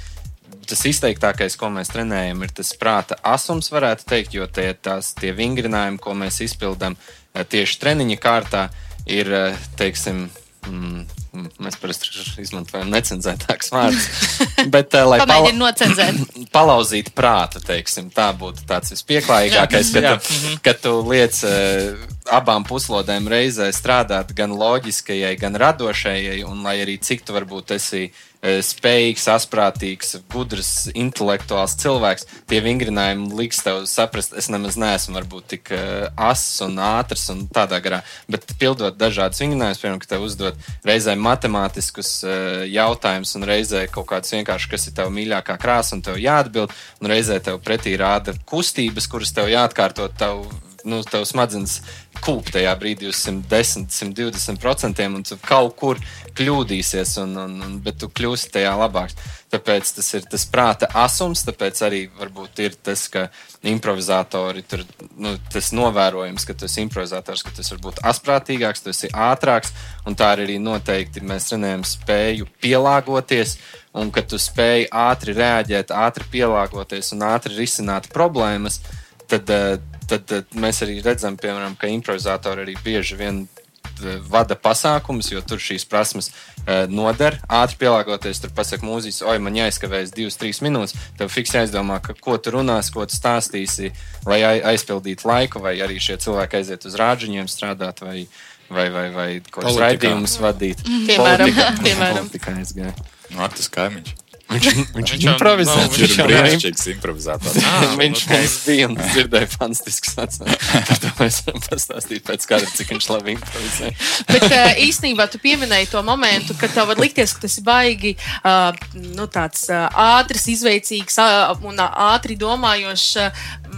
tas 0.65 0.81
izteiktākais, 0.89 1.55
ko 1.59 1.69
mēs 1.73 1.93
trenējam, 1.93 2.41
ir 2.43 2.55
tas 2.57 2.73
prāta 2.79 3.19
asums, 3.23 3.69
varētu 3.71 4.07
teikt, 4.09 4.33
jo 4.35 4.47
tie, 4.49 4.71
tās, 4.73 5.13
tie 5.19 5.31
vingrinājumi, 5.37 6.01
ko 6.01 6.17
mēs 6.17 6.41
izpildām 6.47 6.97
uh, 6.97 7.45
tieši 7.45 7.79
treniņa 7.83 8.17
kārtā, 8.23 8.65
ir, 9.05 9.29
uh, 9.29 9.69
teiksim, 9.79 10.25
mm, 10.65 10.71
mm, 10.73 11.24
mēs 11.61 11.77
parasti 11.81 12.11
izmantojam 12.41 12.91
necenzētākus 12.93 13.71
vārdus. 13.73 14.07
Bet, 14.73 14.95
uh, 14.97 15.09
lai 15.11 15.53
nocenzēt. 15.55 16.21
palauzīt 16.55 17.11
prātu, 17.15 17.61
teiksim, 17.65 18.11
tā 18.13 18.29
būtu 18.37 18.65
tāds 18.69 18.93
vispieklājīgākais, 18.95 19.93
kad, 19.95 20.11
tu, 20.25 20.59
kad 20.65 20.83
tu 20.83 20.93
liec 21.09 21.41
uh, 21.47 22.05
abām 22.35 22.65
puslodēm 22.67 23.27
reizē 23.31 23.69
strādāt 23.75 24.33
gan 24.37 24.55
loģiskajai, 24.55 25.35
gan 25.41 25.57
radošajai, 25.61 26.39
un 26.47 26.63
lai 26.65 26.79
arī 26.83 26.97
cik 27.01 27.25
tu 27.27 27.35
varbūt 27.35 27.75
esi 27.77 28.07
uh, 28.07 28.23
spējīgs, 28.45 29.25
asprātīgs, 29.33 30.15
gudrs, 30.31 30.71
intelektuāls 30.93 31.75
cilvēks, 31.81 32.27
tie 32.49 32.61
vingrinājumi 32.63 33.33
liks 33.39 33.61
tev 33.65 33.83
saprast, 33.89 34.35
es 34.37 34.49
nemaz 34.53 34.77
neesmu 34.79 35.17
varbūt 35.17 35.47
tik 35.55 35.71
ass 35.73 36.61
un 36.65 36.77
ātrs 36.81 37.27
un 37.33 37.45
tādā 37.51 37.79
garā, 37.83 38.01
bet 38.31 38.45
pildot 38.61 38.97
dažādus 38.99 39.41
vingrinājumus, 39.41 39.81
piemēram, 39.81 40.01
ka 40.03 40.11
tev 40.13 40.27
uzdod 40.27 40.59
reizē 40.85 41.15
matemātiskus 41.25 42.11
uh, 42.25 42.63
jautājumus 42.69 43.35
un 43.39 43.47
reizē 43.49 43.85
kaut 43.91 44.07
kādus 44.11 44.35
vienkārši, 44.37 44.71
kas 44.71 44.87
ir 44.89 44.95
tev 44.99 45.11
mīļākā 45.15 45.57
krāsa 45.61 45.97
un 45.97 46.05
tev 46.05 46.21
jāatbild, 46.21 46.73
un 47.01 47.11
reizē 47.11 47.41
tev 47.43 47.59
pretī 47.65 47.97
rāda 47.99 48.37
kustības, 48.47 49.09
kuras 49.11 49.33
tev 49.35 49.51
jāatkārto 49.53 50.07
tev 50.19 50.45
nu, 50.85 51.01
tev 51.07 51.25
smadzenes 51.27 51.79
kūp 52.23 52.51
tajā 52.53 52.71
brīdī 52.79 53.09
uz 53.09 53.19
110, 53.25 53.89
120 53.91 54.61
procentiem, 54.61 55.17
un 55.17 55.25
tu 55.25 55.37
kaut 55.41 55.75
kur 55.79 55.99
kļūdīsies, 56.35 57.15
un, 57.23 57.35
un, 57.45 57.55
un, 57.65 57.75
bet 57.83 57.99
tu 58.01 58.09
kļūsi 58.11 58.51
tajā 58.53 58.73
labāks. 58.79 59.17
Tāpēc 59.53 59.91
tas 59.97 60.07
ir 60.17 60.25
tas 60.29 60.43
prāta 60.51 60.89
asums, 60.99 61.45
tāpēc 61.47 61.79
arī 61.85 62.01
varbūt 62.17 62.59
ir 62.65 62.75
tas, 62.75 63.05
ka 63.11 63.27
improvizatori 63.65 64.65
tur 64.67 64.83
nu, 65.21 65.35
tas 65.53 65.71
novērojams, 65.75 66.47
ka 66.47 66.57
tu 66.57 66.67
esi 66.67 66.83
improvizators, 66.83 67.45
ka 67.45 67.53
tas 67.55 67.71
var 67.71 67.81
būt 67.85 68.01
asprātīgāks, 68.11 68.83
tu 68.83 68.91
esi 68.91 69.11
ātrāks, 69.11 69.71
un 70.05 70.17
tā 70.17 70.33
arī 70.35 70.59
noteikti 70.61 71.23
mēs 71.23 71.49
trenējam 71.51 71.85
spēju 71.87 72.49
pielāgoties. 72.63 73.57
Un 73.95 74.09
ka 74.11 74.25
tu 74.27 74.35
spēj 74.35 74.89
ātri 74.91 75.31
reaģēt, 75.37 75.93
ātri 75.95 76.25
pielāgoties 76.33 77.13
un 77.15 77.21
ātri 77.29 77.55
risināt 77.55 78.09
problēmas, 78.11 78.81
tad, 79.27 79.49
eh, 79.49 79.77
tad, 80.09 80.25
tad 80.29 80.57
mēs 80.59 80.81
arī 80.85 80.99
redzam, 81.05 81.37
piemēram, 81.37 81.77
ka 81.79 81.89
improvizatori 81.91 82.65
arī 82.65 82.75
bieži 82.85 83.17
vien 83.19 83.43
eh, 83.45 84.19
vada 84.29 84.55
pasākumus, 84.59 85.31
jo 85.33 85.41
tur 85.45 85.61
šīs 85.61 85.85
prasmes 85.87 86.31
uh, 86.31 86.85
noder. 86.91 87.37
Ātri 87.47 87.77
pielāgoties, 87.85 88.41
tur 88.43 88.51
pasakā 88.57 88.83
mūziķis, 88.85 89.21
oi, 89.29 89.37
man 89.43 89.55
jāizkavējas 89.55 90.11
divas, 90.15 90.37
trīs 90.41 90.59
minūtes. 90.65 90.95
Tev 91.19 91.29
fiks 91.31 91.53
jāizdomā, 91.55 92.01
ka, 92.03 92.15
ko 92.19 92.35
tu 92.37 92.51
runāsi, 92.57 92.91
ko 92.95 93.05
tu 93.07 93.15
stāstīsi, 93.15 93.91
lai 94.27 94.41
ai- 94.43 94.63
aizpildītu 94.73 95.29
laiku, 95.29 95.61
vai 95.63 95.77
arī 95.85 95.99
šie 96.01 96.17
cilvēki 96.25 96.59
aiziet 96.59 96.85
uz 96.89 96.97
rāģiņiem 96.99 97.47
strādāt, 97.51 98.01
vai, 98.03 98.25
vai, 98.69 98.89
vai, 98.89 99.07
vai 99.15 99.29
kaut 99.45 99.69
Politikā. 99.69 99.85
raidījumus 99.85 100.37
vadīt. 100.43 100.83
Piemēram, 100.85 101.47
Politikā. 101.47 101.71
piemēram. 101.87 102.21
Politikā 102.25 102.57
aizgāja. 102.59 102.95
Martas 103.37 103.69
kaimiņš. 103.73 104.15
Viņš, 104.55 104.65
viņš 104.93 105.11
jau- 105.15 105.31
improvizē. 105.33 105.73
nav, 105.75 105.87
Viņš 105.89 105.97
Viņš 106.05 106.15
ir 106.15 106.27
brīnišķīgs 106.29 106.83
improvizators. 106.93 107.55
Viņš 107.97 108.21
mums 108.29 108.57
bija 108.67 108.89
un 108.91 108.97
dzirdēja 108.99 109.49
fantastisks 109.55 110.13
sacensības. 110.13 110.67
Par 110.89 110.99
to 111.01 111.11
mēs 111.17 111.39
varam 111.47 111.63
pastāstīt 111.65 112.25
pēc 112.27 112.45
kāda, 112.51 112.69
cik 112.77 112.93
viņš 112.93 113.07
labi 113.09 113.33
improvizē. 113.35 113.89
Bet 114.29 114.45
uh, 114.51 114.69
īstenībā 114.85 115.25
tu 115.33 115.41
pieminēji 115.41 115.89
to 115.95 116.03
momentu, 116.05 116.53
kad 116.61 116.73
tev 116.77 116.91
var 116.93 117.01
likties, 117.01 117.33
ka 117.33 117.47
tas 117.47 117.57
ir 117.57 117.65
baigi 117.65 118.13
uh, 118.45 118.69
nu, 119.17 119.25
tāds 119.33 119.65
uh, 119.73 119.87
ātrs, 120.19 120.45
izveicīgs 120.53 121.17
uh, 121.25 121.55
un 121.65 121.81
ātri 121.89 122.37
domājošs. 122.37 123.17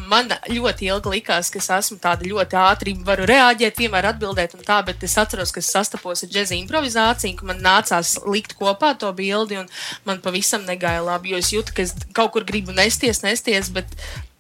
Man 0.08 0.30
ļoti 0.48 0.88
ilgi 0.88 1.12
likās, 1.12 1.50
ka 1.52 1.60
es 1.60 1.68
esmu 1.74 1.98
tāda 2.04 2.28
ļoti 2.28 2.58
ātri, 2.62 2.94
varu 3.08 3.26
reaģēt, 3.28 3.80
vienmēr 3.82 4.10
atbildēt 4.14 4.56
un 4.56 4.64
tā, 4.68 4.80
bet 4.88 5.04
es 5.04 5.18
atceros, 5.20 5.52
ka 5.52 5.60
es 5.64 5.72
sastapos 5.74 6.24
ar 6.24 6.32
džēza 6.32 6.56
improvizāciju, 6.58 7.36
ka 7.40 7.50
man 7.50 7.60
nācās 7.64 8.16
likt 8.28 8.56
kopā 8.60 8.94
to 9.00 9.12
bildi 9.18 9.60
un 9.60 9.68
man 10.08 10.22
pavisam 10.24 10.64
negāja 10.68 11.04
labi, 11.04 11.34
jo 11.34 11.42
es 11.44 11.52
jūtu, 11.52 11.76
ka 11.76 11.84
es 11.84 11.96
kaut 12.16 12.32
kur 12.36 12.48
gribu 12.48 12.76
nesties, 12.78 13.24
nesties, 13.26 13.72
bet 13.76 13.92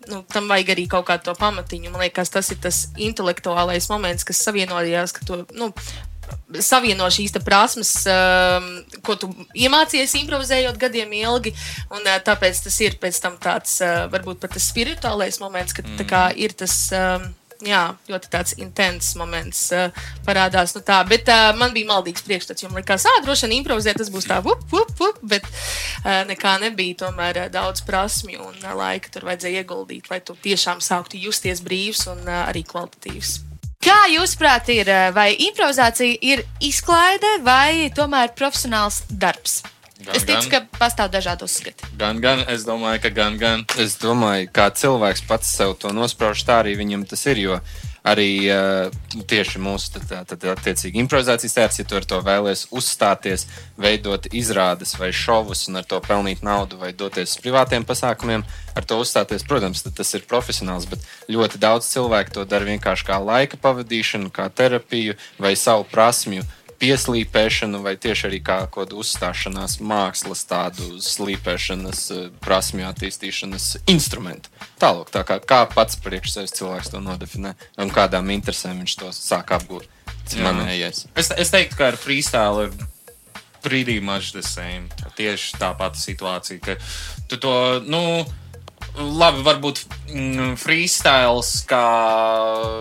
nu, 0.08 0.24
tam 0.32 0.48
vajag 0.52 0.74
arī 0.76 0.88
kaut 0.92 1.08
kādu 1.10 1.36
pamatiņu. 1.38 1.92
Man 1.92 2.06
liekas, 2.06 2.32
tas 2.34 2.52
ir 2.54 2.62
tas 2.64 2.86
intelektuālais 2.96 3.90
moments, 3.92 4.28
kas 4.28 4.44
savienojās, 4.48 5.16
ka 5.16 5.28
to, 5.28 5.44
nu, 5.58 5.74
savieno 6.64 7.08
šīs 7.12 7.36
prasmes, 7.46 7.92
um, 8.12 8.70
ko 9.06 9.18
tu 9.20 9.32
iemācījies 9.56 10.16
improvizējot 10.22 10.80
gadiem 10.82 11.12
ilgi. 11.20 11.54
Un, 11.92 12.04
uh, 12.04 12.20
tāpēc 12.24 12.64
tas 12.68 12.80
ir 12.86 13.00
tāds, 13.02 13.80
uh, 13.82 14.06
varbūt 14.14 14.44
pat 14.44 14.56
tas 14.58 14.70
spirituālais 14.72 15.42
moments, 15.44 15.76
kad 15.78 15.90
tā 16.00 16.08
kā, 16.08 16.30
ir 16.36 16.56
tas. 16.58 16.88
Um, 16.96 17.34
jā, 17.66 17.82
ļoti 18.10 18.30
tāds 18.30 18.56
intens 18.62 19.14
moments 19.18 19.64
uh, 19.74 19.90
parādās. 20.26 20.76
Nu 20.76 20.84
tā, 20.86 21.00
bet 21.10 21.30
uh, 21.32 21.52
man 21.58 21.74
bija 21.76 21.90
maldīgs 21.90 22.26
priekšstats, 22.26 22.64
jo 22.64 22.70
man 22.70 22.82
liekas, 22.82 23.08
ah, 23.10 23.20
droši 23.26 23.48
vien 23.48 23.58
improvizēt, 23.60 23.98
tas 24.02 24.12
būs 24.14 24.30
tā, 24.30 24.40
vup, 24.46 24.62
vup, 24.72 24.94
vup, 25.00 25.20
bet 25.26 25.46
uh, 25.48 26.24
nekā 26.30 26.58
nebija. 26.64 27.02
Tomēr 27.08 27.44
uh, 27.44 27.50
daudz 27.54 27.84
prasmju 27.88 28.42
un 28.46 28.62
uh, 28.62 28.74
laika 28.78 29.12
tur 29.14 29.28
vajadzēja 29.30 29.64
ieguldīt, 29.64 30.12
lai 30.14 30.22
tu 30.22 30.38
tiešām 30.38 30.84
sāktu 30.86 31.20
justies 31.28 31.64
brīvs 31.66 32.08
un 32.14 32.24
uh, 32.26 32.46
arī 32.48 32.66
kvalitatīvs. 32.68 33.40
Kā 33.84 33.98
jūsuprāt, 34.10 34.70
ir, 34.74 34.90
vai 35.14 35.32
improvizācija 35.48 36.18
ir 36.26 36.44
izklaide 36.64 37.38
vai 37.46 37.90
tomēr 37.96 38.34
profesionāls 38.38 39.04
darbs? 39.10 39.62
Gan, 39.98 40.14
es 40.14 40.26
ticu, 40.28 40.50
gan. 40.52 40.68
ka 40.70 40.80
pastāv 40.82 41.10
dažādi 41.14 41.46
uzskati. 41.48 41.88
Gan, 41.98 42.20
gan, 42.22 42.44
es 42.54 42.66
domāju, 42.68 43.02
ka 43.06 43.12
gan, 43.14 43.38
gan. 43.42 43.66
Es 43.82 43.98
domāju, 44.02 44.50
kā 44.54 44.70
cilvēks 44.70 45.24
pats 45.30 45.50
sev 45.58 45.74
to 45.82 45.90
nosprauž, 45.94 46.44
tā 46.46 46.60
arī 46.62 46.76
viņam 46.78 47.08
tas 47.10 47.26
ir. 47.30 47.42
Jo 47.42 47.60
arī 48.08 48.32
uh, 48.52 48.94
tieši 49.28 49.62
mūsu 49.62 50.00
attiecīgi 50.00 51.02
improvizācijas 51.04 51.56
teātris, 51.58 51.80
ja 51.82 51.88
tu 51.88 51.98
ar 52.00 52.08
to 52.08 52.20
vēlēsies 52.26 52.70
uzstāties, 52.76 53.48
veidot 53.80 54.30
izrādes 54.32 54.96
vai 55.00 55.12
šovus 55.16 55.68
un 55.70 55.82
ar 55.82 55.88
to 55.88 56.00
pelnīt 56.04 56.44
naudu 56.46 56.80
vai 56.82 56.94
doties 56.96 57.36
uz 57.36 57.42
privātiem 57.44 57.86
pasākumiem, 57.88 58.46
ar 58.78 58.88
to 58.88 59.00
uzstāties, 59.04 59.46
protams, 59.48 59.84
tas 59.88 60.14
ir 60.16 60.28
profesionāls. 60.30 60.88
Bet 60.90 61.04
ļoti 61.32 61.62
daudz 61.62 61.90
cilvēku 61.92 62.38
to 62.38 62.48
dara 62.50 62.68
vienkārši 62.70 63.10
kā 63.10 63.20
laika 63.24 63.60
pavadīšanu, 63.62 64.32
kā 64.34 64.50
terapiju 64.50 65.18
vai 65.42 65.56
savu 65.60 65.88
prasmju 65.92 66.46
pieslīpēšanu, 66.82 67.82
vai 67.84 67.96
tieši 67.98 68.28
arī 68.30 68.40
kā 68.44 68.60
kaut 68.66 68.88
kādu 68.88 69.02
uzstāšanās 69.02 69.80
mākslas, 69.82 70.44
tādu 70.50 71.00
slīpēšanas, 71.04 72.02
eh, 72.14 72.30
prasmju 72.44 72.88
attīstīšanas 72.90 73.70
instrumentu. 73.88 74.50
Tālāk, 74.82 75.12
tā 75.14 75.24
kā, 75.28 75.40
kā 75.40 75.62
pats 75.74 75.96
priekš 75.96 76.34
sevis 76.34 76.56
cilvēks 76.60 76.92
to 76.94 77.02
nodefinē 77.02 77.56
un 77.78 77.90
kādām 77.90 78.30
interesēm 78.34 78.84
viņš 78.84 78.98
to 79.02 79.14
sāk 79.16 79.56
apgūt. 79.58 79.88
Manējais. 80.36 81.06
Es, 81.16 81.32
es 81.32 81.50
teiktu, 81.54 81.78
ka 81.80 81.88
ar 81.94 81.98
freestyle 81.98 82.66
ir 82.68 82.72
pretty 83.62 84.00
much 84.00 84.34
the 84.34 84.44
same. 84.44 84.90
Tieši 85.16 85.58
tā 85.58 85.72
pati 85.78 86.00
situācija, 86.00 86.60
ka 86.60 86.76
tu 87.28 87.40
to, 87.42 87.54
nu, 87.88 88.26
labi, 88.98 89.44
varbūt 89.46 89.82
mm, 90.12 90.56
freestyles 90.60 91.52
kā 91.70 91.84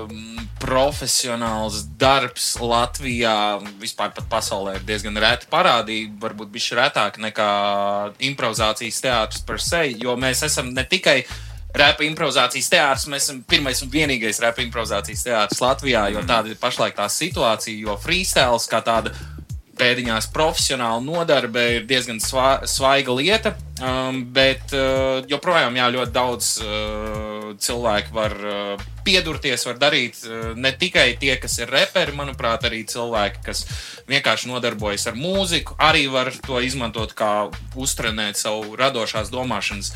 mm, 0.06 0.46
profesionāls 0.62 1.82
darbs 2.00 2.54
Latvijā, 2.62 3.58
vispār 3.80 4.14
pat 4.16 4.28
pasaulē, 4.30 4.76
ir 4.78 4.86
diezgan 4.88 5.18
reta 5.20 5.48
parādība. 5.52 6.28
Varbūt 6.28 6.52
bija 6.54 6.80
retāk 6.80 7.20
nekā 7.22 7.50
improvizācijas 8.30 9.02
teātris 9.04 9.44
par 9.46 9.60
sevi, 9.62 9.98
jo 10.02 10.16
mēs 10.20 10.46
esam 10.48 10.72
ne 10.76 10.86
tikai. 10.88 11.22
Repa 11.76 12.06
improvizācijas 12.06 12.70
teātris, 12.72 13.02
mēs 13.12 13.26
esam 13.26 13.42
pirmais 13.44 13.82
un 13.84 13.90
vienīgais 13.92 14.38
repa 14.40 14.62
improvizācijas 14.64 15.26
teātris 15.26 15.60
Latvijā, 15.60 16.06
jo 16.14 16.22
tāda 16.24 16.48
ir 16.48 16.56
pašlaik 16.56 16.96
tā 16.96 17.04
situācija, 17.12 17.82
jo 17.84 17.98
freestyles 18.00 18.64
kā 18.70 18.80
tāda 18.86 19.12
pēdiņās 19.76 20.30
profesionāla 20.34 21.02
nodarbe 21.04 21.62
ir 21.78 21.86
diezgan 21.88 22.18
svā, 22.22 22.62
svaiga 22.68 23.14
lieta, 23.16 23.52
um, 23.80 24.22
bet 24.34 24.72
uh, 24.76 25.22
joprojām 25.28 25.76
jā, 25.76 25.88
ļoti 25.94 26.14
daudz 26.14 26.50
uh, 26.62 27.50
cilvēku 27.62 28.14
var 28.16 28.34
uh, 28.40 28.86
piedurties, 29.06 29.66
var 29.68 29.78
darīt 29.80 30.22
uh, 30.24 30.50
ne 30.58 30.72
tikai 30.76 31.06
tie, 31.20 31.34
kas 31.42 31.58
ir 31.60 31.72
reperi, 31.72 32.16
manuprāt, 32.16 32.66
arī 32.68 32.82
cilvēki, 32.88 33.44
kas 33.46 33.64
vienkārši 34.10 34.50
nodarbojas 34.50 35.06
ar 35.10 35.18
mūziku, 35.18 35.76
arī 35.82 36.06
var 36.12 36.32
to 36.46 36.60
izmantot 36.64 37.14
kā 37.16 37.48
uztrenēt 37.76 38.40
savu 38.40 38.76
radošās 38.80 39.30
domāšanas 39.34 39.92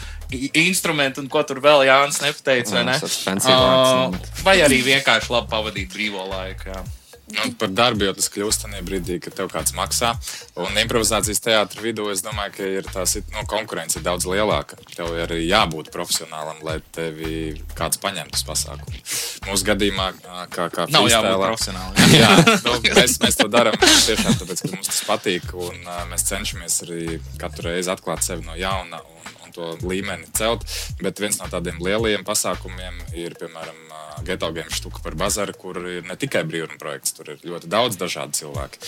instrumentu, 0.52 1.24
un 1.24 1.32
ko 1.32 1.42
tur 1.46 1.62
vēl 1.64 1.88
Jānis 1.88 2.22
nepateica, 2.22 2.78
vai 2.78 2.86
ne? 2.92 2.96
Uh, 3.00 4.32
vai 4.44 4.60
arī 4.64 4.82
vienkārši 4.92 5.32
labi 5.34 5.54
pavadīt 5.56 5.94
brīvo 5.96 6.28
laiku. 6.30 6.70
Jā. 6.70 6.86
Nu, 7.30 7.52
par 7.58 7.68
darbu 7.70 8.04
jau 8.08 8.14
tas 8.16 8.28
kļūst 8.32 8.64
tajā 8.64 8.80
brīdī, 8.86 9.18
kad 9.22 9.34
tev 9.38 9.48
kāds 9.52 9.74
maksā. 9.76 10.12
Un 10.60 10.76
improvizācijas 10.82 11.40
teātris 11.44 11.82
vidū 11.84 12.08
es 12.12 12.22
domāju, 12.26 12.52
ka 12.56 12.68
ir 12.78 12.88
tā 12.90 13.04
sit- 13.06 13.28
nu, 13.34 13.44
konkurence 13.46 14.00
daudz 14.02 14.26
lielāka. 14.26 14.76
Tev 14.96 15.12
ir 15.18 15.34
jābūt 15.46 15.90
profesionālam, 15.94 16.58
lai 16.66 16.80
tevi 16.92 17.54
kāds 17.78 18.00
paņemtu 18.02 18.34
uz 18.34 18.44
pasākumu. 18.48 19.02
Mūsu 19.46 19.64
gadījumā, 19.70 20.08
kā, 20.50 20.68
kā 20.74 20.88
Nav 20.90 21.06
jābūt 21.08 21.46
profesionālam. 21.46 21.94
Jā, 22.20 22.32
nu, 22.66 22.74
mēs, 22.98 23.18
mēs 23.22 23.36
to 23.38 23.46
darām 23.48 23.76
tiešām 23.80 24.34
tāpēc, 24.42 24.64
ka 24.66 24.72
mums 24.74 24.90
tas 24.90 25.02
patīk. 25.06 25.54
Un, 25.54 25.80
mēs 26.10 26.26
cenšamies 26.28 26.82
arī 26.86 27.20
katru 27.40 27.70
reizi 27.70 27.90
atklāt 27.94 28.22
sevi 28.26 28.42
no 28.46 28.54
jauna 28.58 29.00
un, 29.06 29.30
un 29.39 29.39
to 29.54 29.74
līmeni 29.84 30.28
celt. 30.36 30.66
Bet 31.00 31.22
viens 31.22 31.38
no 31.40 31.48
tādiem 31.50 31.80
lielajiem 31.82 32.26
pasākumiem 32.26 33.00
ir, 33.18 33.36
piemēram, 33.40 33.78
Geto 34.24 34.50
Game 34.52 34.72
štuka 34.74 35.00
par 35.04 35.16
bazaru, 35.18 35.54
kur 35.56 35.80
ir 35.88 36.04
ne 36.08 36.16
tikai 36.20 36.42
brīvruna 36.48 36.78
projekts, 36.80 37.14
tur 37.16 37.32
ir 37.34 37.44
ļoti 37.46 37.70
daudz 37.72 37.96
dažādu 38.00 38.36
cilvēku. 38.40 38.82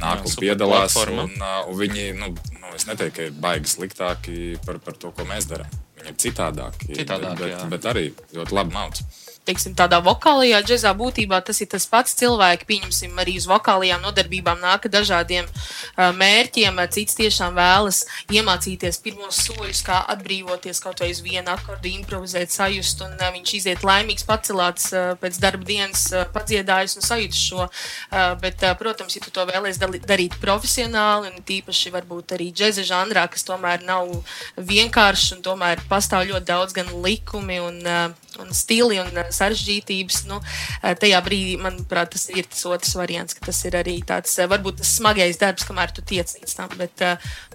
Nāk 0.00 0.26
un 0.26 0.36
piedalās. 0.40 0.96
Un, 1.06 1.36
un 1.38 1.78
viņi, 1.78 2.08
nu, 2.18 2.32
nu, 2.58 2.72
es 2.74 2.88
neteiktu, 2.88 3.14
ka 3.18 3.28
ir 3.28 3.36
baigi 3.44 3.74
sliktāki 3.76 4.38
par, 4.66 4.80
par 4.82 4.98
to, 4.98 5.12
ko 5.14 5.26
mēs 5.28 5.48
darām. 5.50 5.70
Viņi 5.98 6.10
ir 6.10 6.18
citādāki, 6.18 6.96
Citādāki, 6.98 7.44
bet, 7.44 7.54
bet, 7.54 7.68
bet 7.76 7.90
arī 7.92 8.08
ļoti 8.34 8.58
labi 8.58 8.74
naudas. 8.74 9.04
Teiksim, 9.48 9.74
tādā 9.78 9.98
vokālajā 10.04 10.60
džēzā 10.66 10.92
būtībā 10.98 11.40
tas 11.44 11.60
ir 11.62 11.70
tas 11.72 11.86
pats 11.90 12.14
cilvēks. 12.18 12.66
Pieņemsim, 12.68 13.16
arī 13.18 13.36
uz 13.40 13.48
vokālajām 13.50 14.02
nodarbībām 14.04 14.62
nāk 14.62 14.86
dažādiem 14.92 15.48
uh, 15.48 16.10
mērķiem. 16.16 16.78
Cits 16.94 17.18
tiešām 17.18 17.56
vēlas 17.58 18.02
iemācīties 18.32 19.00
pirmos 19.02 19.40
soļus, 19.46 19.82
kā 19.86 20.02
atbrīvoties 20.14 20.82
kaut 20.82 21.02
vai 21.02 21.10
uz 21.14 21.22
vienu 21.24 21.52
akordu, 21.54 21.90
improvizēt, 21.90 22.54
sajust, 22.54 23.02
un 23.06 23.16
uh, 23.18 23.30
viņš 23.34 23.54
iziet 23.58 23.86
laimīgs, 23.86 24.26
pacelāts 24.28 24.90
uh, 24.94 25.12
pēc 25.20 25.40
darba 25.42 25.66
dienas, 25.68 26.06
uh, 26.14 26.26
padziedājis 26.32 26.98
un 27.00 27.06
sajūta 27.06 27.40
šo. 27.42 27.66
Uh, 27.66 28.32
bet, 28.42 28.62
uh, 28.62 28.76
protams, 28.78 29.18
ja 29.18 29.24
tu 29.24 29.34
to 29.34 29.46
vēlēsies 29.50 29.82
darīt 30.06 30.38
profesionāli, 30.42 31.32
un 31.32 31.46
tīpaši 31.46 31.94
varbūt 31.94 32.36
arī 32.38 32.52
džēza 32.54 32.86
žanrā, 32.86 33.26
kas 33.32 33.46
tomēr 33.48 33.82
nav 33.86 34.10
vienkāršs 34.56 35.36
un 35.36 35.42
tomēr 35.44 35.82
pastāv 35.90 36.28
ļoti 36.30 36.48
daudz 36.48 36.76
gan 36.76 36.92
likumi 37.02 37.58
un, 37.62 37.80
uh, 37.82 38.21
un 38.40 38.52
stili 38.56 39.00
un 39.02 39.10
uh, 39.12 39.28
sarežģītības. 39.34 40.22
Nu, 40.30 40.40
uh, 40.40 40.92
tajā 40.98 41.20
brīdī, 41.26 41.56
manuprāt, 41.60 42.12
tas 42.14 42.28
ir 42.32 42.48
tas 42.50 42.64
otrs 42.70 42.96
variants, 42.98 43.36
ka 43.36 43.46
tas 43.48 43.62
ir 43.68 43.76
arī 43.78 43.98
tāds 44.08 44.34
uh, 44.38 44.48
varbūt 44.50 44.80
tas 44.82 44.96
smagais 44.98 45.40
darbs, 45.40 45.66
kamēr 45.68 45.94
tu 45.94 46.04
tiec 46.06 46.32
līdz 46.38 46.58
tam. 46.58 46.74
Bet 46.80 47.04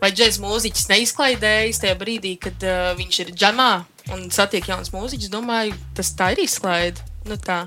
vai 0.01 0.12
džēza 0.13 0.43
mūziķis 0.43 0.89
neizklaidējas 0.91 1.84
tajā 1.84 1.98
brīdī, 2.00 2.36
kad 2.41 2.63
viņš 2.98 3.22
ir 3.24 3.31
džamā 3.36 3.72
un 4.13 4.27
satiek 4.34 4.67
jauns 4.69 4.91
mūziķis, 4.93 5.31
domāju, 5.34 5.75
tas 5.98 6.13
tā 6.17 6.31
ir 6.36 6.46
izklaide. 6.46 7.03
Nu, 7.27 7.36
tā. 7.41 7.65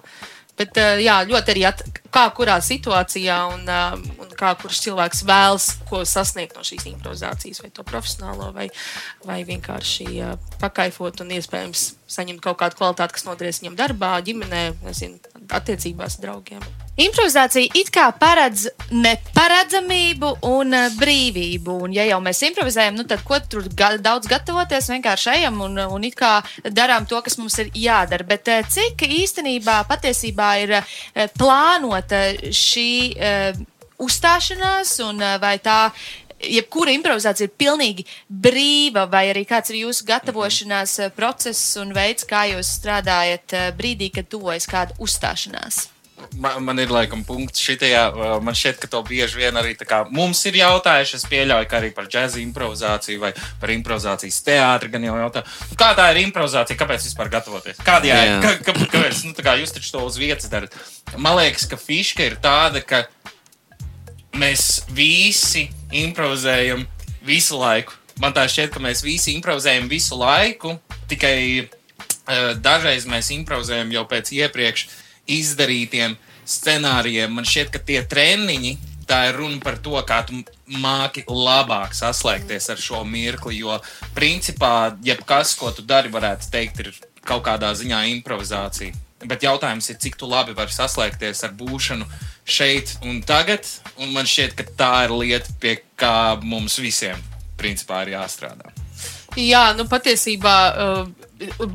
Bet, 0.61 0.77
uh, 0.77 0.99
jā, 1.01 1.15
ļoti 1.25 1.55
arī 1.55 1.65
at, 1.71 1.81
kā 2.13 2.27
kurā 2.37 2.59
situācijā 2.61 3.37
un, 3.55 3.63
uh, 3.65 3.95
un 4.21 4.35
kā 4.37 4.51
kurš 4.61 4.83
cilvēks 4.85 5.23
vēlas 5.29 5.69
ko 5.89 6.03
sasniegt 6.09 6.59
no 6.59 6.65
šīs 6.67 6.85
improvizācijas, 6.91 7.63
vai 7.65 7.71
to 7.73 7.85
profesionālo, 7.89 8.51
vai, 8.57 8.69
vai 9.25 9.41
vienkārši 9.49 10.09
uh, 10.19 10.35
pakaifot 10.61 11.25
un 11.25 11.33
iespējams 11.39 11.87
saņemt 12.11 12.45
kaut 12.45 12.61
kādu 12.61 12.77
kvalitāti, 12.81 13.17
kas 13.17 13.27
noderēs 13.29 13.63
viņam 13.63 13.79
darbā, 13.81 14.13
ģimenē, 14.27 14.63
nezinu, 14.85 15.21
attiecībās 15.49 16.21
draugiem. 16.21 16.65
Improvizācija 17.01 17.71
it 17.79 17.89
kā 17.95 18.11
paredz 18.13 18.67
neparedzamību 18.93 20.35
un 20.45 20.75
eh, 20.77 20.89
brīvību. 21.01 21.77
Un, 21.87 21.95
ja 21.97 22.05
jau 22.05 22.19
mēs 22.21 22.43
improvizējam, 22.45 22.99
nu, 22.99 23.07
tad 23.09 23.23
ko 23.25 23.39
tur 23.41 23.69
ga 23.77 23.95
daudz 23.97 24.29
gatavoties? 24.29 24.91
Vienkārši 24.93 25.31
ejam 25.39 25.63
un, 25.65 25.79
un 25.81 26.03
it 26.05 26.19
kā 26.19 26.35
darām 26.67 27.07
to, 27.09 27.21
kas 27.25 27.39
mums 27.41 27.57
ir 27.63 27.71
jādara. 27.73 28.27
Bet 28.29 28.51
eh, 28.53 28.67
cik 28.69 29.07
īstenībā 29.07 29.79
patiesībā 29.89 30.49
ir 30.65 30.75
eh, 30.77 30.91
plānota 31.41 32.21
šī 32.53 32.91
uzstāšanās 34.01 34.93
un 35.05 35.23
vai 35.41 35.55
tā 35.63 35.79
jebkura 36.41 36.93
improvizācija 36.97 37.49
ir 37.49 37.55
pilnīgi 37.61 38.05
brīva, 38.29 39.07
vai 39.13 39.27
arī 39.31 39.47
kāds 39.49 39.73
ir 39.73 39.83
jūsu 39.87 40.09
gatavošanās 40.09 40.99
process 41.17 41.79
un 41.81 41.95
veids, 41.97 42.29
kā 42.29 42.45
jūs 42.53 42.75
strādājat 42.81 43.57
brīdī, 43.81 44.11
kad 44.19 44.29
tuvojas 44.33 44.69
kāda 44.69 44.97
uzstāšanās? 45.01 45.87
Man, 46.41 46.65
man 46.65 46.79
ir 46.83 46.93
laikam 46.93 47.23
punkts 47.27 47.63
šitajā. 47.65 48.03
uh, 48.13 48.35
Man 48.45 48.57
šķiet, 48.57 48.79
ka 48.83 48.91
to 48.93 49.03
bieži 49.07 49.41
vien 49.41 49.57
arī 49.61 49.75
kā 49.79 50.03
mums 50.13 50.41
ir 50.49 50.59
jautājuši. 50.61 51.17
Es 51.21 51.27
pieļauju, 51.31 51.69
ka 51.71 51.79
arī 51.81 51.91
par 51.97 52.09
džēza 52.11 52.41
improvizāciju 52.43 53.23
vai 53.23 53.33
par 53.61 53.73
improvizācijas 53.75 54.41
teātri 54.47 54.93
gan 54.93 55.07
jau 55.09 55.17
jautā. 55.21 55.45
Kā 55.81 55.93
tā 55.99 56.11
ir 56.15 56.23
improvizācija? 56.27 56.79
Kāpēc 56.81 57.07
vispār 57.09 57.33
gatavoties? 57.33 57.81
Kāda 57.87 58.11
Jā. 58.11 58.21
jēga? 58.21 58.41
Kā, 58.45 58.53
kā, 58.69 58.89
kāpēc? 58.95 59.25
Nu, 59.29 59.35
kā 59.37 59.57
jūs 59.61 59.75
taču 59.77 59.95
to 59.97 60.05
uz 60.07 60.21
vietas 60.21 60.51
darat. 60.53 60.77
Man 61.17 61.39
liekas, 61.41 61.67
ka 61.71 61.81
fiška 61.81 62.29
ir 62.29 62.39
tāda, 62.43 62.85
ka 62.85 63.05
mēs 64.37 64.85
visi 64.95 65.69
improvizējam 66.05 66.87
visu 67.27 67.59
laiku. 67.61 67.97
Man 68.21 68.35
tā 68.37 68.45
šķiet, 68.51 68.73
ka 68.75 68.83
mēs 68.85 69.03
visi 69.05 69.33
improvizējam 69.33 69.89
visu 69.89 70.19
laiku, 70.21 70.75
tikai 71.09 71.37
uh, 71.65 72.53
dažreiz 72.61 73.07
mēs 73.09 73.31
improvizējam 73.35 73.93
jau 73.95 74.05
pēc 74.11 74.33
iepriekš 74.37 74.87
izdarītiem 75.39 76.17
scenārijiem. 76.51 77.35
Man 77.35 77.47
šķiet, 77.47 77.71
ka 77.75 77.83
tie 77.87 78.01
treniņi, 78.11 78.77
tā 79.11 79.25
ir 79.31 79.39
runa 79.41 79.61
par 79.63 79.79
to, 79.83 79.97
kā 80.07 80.23
tu 80.27 80.41
māki 80.81 81.25
labāk 81.27 81.95
saslēgties 81.97 82.71
ar 82.73 82.81
šo 82.81 83.05
mirkli. 83.05 83.61
Jo, 83.61 83.79
principā, 84.17 84.97
jebkas, 85.05 85.55
ko 85.59 85.73
tu 85.75 85.87
dari, 85.87 86.13
varētu 86.13 86.51
teikt, 86.53 86.83
ir 86.85 86.93
kaut 87.27 87.45
kādā 87.47 87.73
ziņā 87.77 88.05
improvizācija. 88.17 89.07
Bet 89.29 89.43
jautājums 89.45 89.91
ir, 89.93 89.99
cik 90.01 90.17
labi 90.25 90.55
vari 90.57 90.73
saslēgties 90.73 91.45
ar 91.45 91.53
būšanu 91.59 92.07
šeit 92.49 92.97
un 93.05 93.21
tagad. 93.27 93.69
Un 94.01 94.15
man 94.15 94.29
šķiet, 94.29 94.57
ka 94.57 94.65
tā 94.79 94.93
ir 95.09 95.17
lieta, 95.17 95.53
pie 95.61 95.77
kā 96.01 96.39
mums 96.41 96.79
visiem 96.81 97.21
principā 97.61 98.05
ir 98.07 98.15
jāstrādā. 98.15 98.73
Jā, 99.39 99.71
nu 99.79 99.85
patiesībā, 99.87 100.57
uh, 100.73 101.20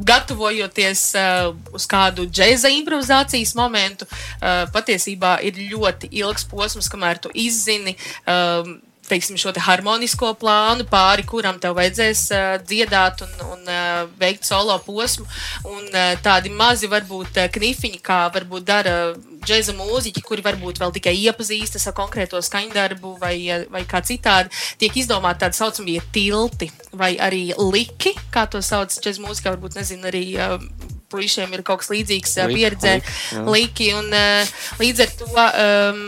gatavojoties 0.06 1.04
uh, 1.20 1.52
uz 1.76 1.88
kādu 1.90 2.28
džēza 2.30 2.72
improvizācijas 2.80 3.56
momentu, 3.58 4.08
uh, 4.10 4.66
patiesībā 4.74 5.38
ir 5.48 5.62
ļoti 5.74 6.12
ilgs 6.22 6.48
posms, 6.52 6.90
kamēr 6.92 7.22
tu 7.24 7.34
izzini. 7.34 7.96
Um, 8.28 8.78
teiksim, 9.10 9.38
šo 9.40 9.54
te 9.56 9.64
harmonisko 9.64 10.34
plānu, 10.40 10.86
pāri 10.90 11.26
kuram 11.28 11.60
tev 11.62 11.78
vajadzēs 11.78 12.24
uh, 12.34 12.48
dziedāt 12.66 13.24
un, 13.26 13.36
un 13.54 13.70
uh, 13.70 14.06
veikt 14.20 14.48
solo 14.48 14.78
posmu. 14.86 15.28
Un 15.70 15.86
uh, 15.92 16.16
tādi 16.26 16.52
mazi, 16.54 16.90
varbūt, 16.92 17.40
knifiņi, 17.56 18.02
kā 18.06 18.26
varbūt 18.34 18.68
dara 18.68 18.96
džēza 19.46 19.76
mūziķi, 19.78 20.24
kuri 20.26 20.46
varbūt 20.46 20.82
vēl 20.82 20.96
tikai 20.98 21.14
iepazīstas 21.28 21.86
ar 21.90 21.96
konkrēto 21.98 22.42
skaņdarbu 22.42 23.16
vai, 23.22 23.38
vai 23.72 23.86
kā 23.90 24.02
citādi, 24.06 24.54
tiek 24.82 24.98
izdomāti 24.98 25.46
tādi 25.46 25.62
saucamie 25.62 26.00
tilti 26.16 26.72
vai 26.96 27.14
arī 27.22 27.48
liki, 27.60 28.16
kā 28.34 28.48
to 28.50 28.64
sauc 28.66 28.94
džēza 28.98 29.24
mūzikā, 29.26 29.56
varbūt 29.56 29.80
nezinu 29.82 30.12
arī. 30.12 30.28
Uh, 30.36 30.95
puišiem 31.12 31.54
ir 31.56 31.64
kaut 31.66 31.84
kas 31.84 31.92
līdzīgs 31.94 32.36
Liki, 32.36 32.56
pieredzē, 32.56 32.94
liki, 33.00 33.16
jā. 33.36 33.44
liki. 33.56 33.90
Un, 34.00 34.10
līdz 34.82 35.04
ar 35.06 35.14
to 35.20 35.28
um, 35.36 36.02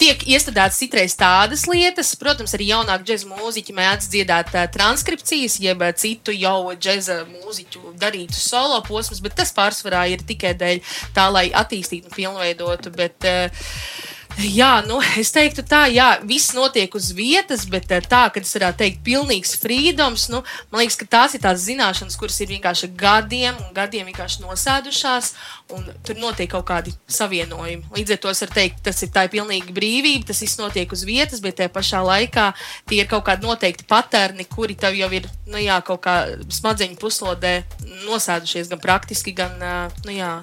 tiek 0.00 0.24
iestādītas 0.34 0.80
citreiz 0.80 1.16
tādas 1.18 1.66
lietas. 1.70 2.14
Protams, 2.20 2.54
arī 2.56 2.70
jaunāk 2.72 3.04
džēza 3.06 3.30
mūziķi 3.30 3.76
mēdz 3.76 4.10
dziedāt 4.14 4.54
uh, 4.54 4.66
transkripcijas, 4.74 5.58
jeb 5.62 5.84
citu 6.00 6.34
jau 6.36 6.72
džēza 6.74 7.20
mūziķu 7.30 7.94
darītu 8.00 8.38
solo 8.38 8.80
posmus, 8.86 9.22
bet 9.24 9.36
tas 9.40 9.54
pārsvarā 9.56 10.06
ir 10.14 10.24
tikai 10.26 10.54
dēļ 10.58 10.82
tā, 11.16 11.28
lai 11.32 11.48
attīstītu 11.54 12.10
un 12.10 12.18
pilnveidotu. 12.18 12.94
Bet, 12.94 13.28
uh, 13.28 14.12
Jā, 14.34 14.82
nu, 14.82 14.96
es 15.20 15.30
teiktu, 15.30 15.62
tā, 15.62 15.84
jā, 15.94 16.08
viss 16.26 16.54
notiek 16.56 16.90
uz 16.98 17.12
vietas, 17.14 17.62
bet 17.70 17.92
eh, 17.94 18.02
tā, 18.02 18.24
ka 18.34 18.40
es 18.42 18.50
varētu 18.56 18.80
teikt, 18.80 19.02
pilnīgs 19.06 19.54
frīdums, 19.62 20.26
nu, 20.32 20.40
man 20.72 20.82
liekas, 20.82 20.96
ka 20.98 21.06
tās 21.10 21.36
ir 21.36 21.42
tās 21.44 21.62
zināšanas, 21.62 22.16
kuras 22.18 22.40
ir 22.42 22.50
vienkārši 22.50 22.90
gadiem 22.98 23.54
un 23.62 23.70
gadiem 23.76 24.08
vienkārši 24.10 24.42
nosēdušās, 24.42 25.30
un 25.76 25.86
tur 26.06 26.18
notiek 26.18 26.50
kaut 26.50 26.66
kādi 26.66 26.96
savienojumi. 27.06 27.86
Līdz 27.94 28.16
ar 28.16 28.22
to 28.24 28.32
es 28.32 28.42
varu 28.42 28.56
teikt, 28.58 28.82
tas 28.88 29.04
ir 29.06 29.12
tā 29.14 29.28
ir 29.28 29.34
pilnīga 29.36 29.76
brīvība, 29.76 30.26
tas 30.32 30.42
viss 30.42 30.58
notiek 30.58 30.90
uz 30.96 31.06
vietas, 31.06 31.42
bet 31.44 31.60
tajā 31.60 31.70
pašā 31.74 32.02
laikā 32.02 32.48
tie 32.90 33.04
ir 33.04 33.10
kaut 33.10 33.28
kādi 33.28 33.46
noteikti 33.46 33.86
paterni, 33.86 34.48
kuri 34.50 34.74
tev 34.74 34.98
jau 34.98 35.12
ir, 35.14 35.30
nu 35.46 35.62
jā, 35.62 35.78
kaut 35.86 36.02
kā 36.08 36.16
smadzeņu 36.50 36.98
puslodē 36.98 37.60
nosēdušies 38.08 38.74
gan 38.74 38.82
praktiski, 38.82 39.36
gan, 39.36 39.62
ā, 39.62 39.78
nu 40.08 40.18
jā. 40.18 40.34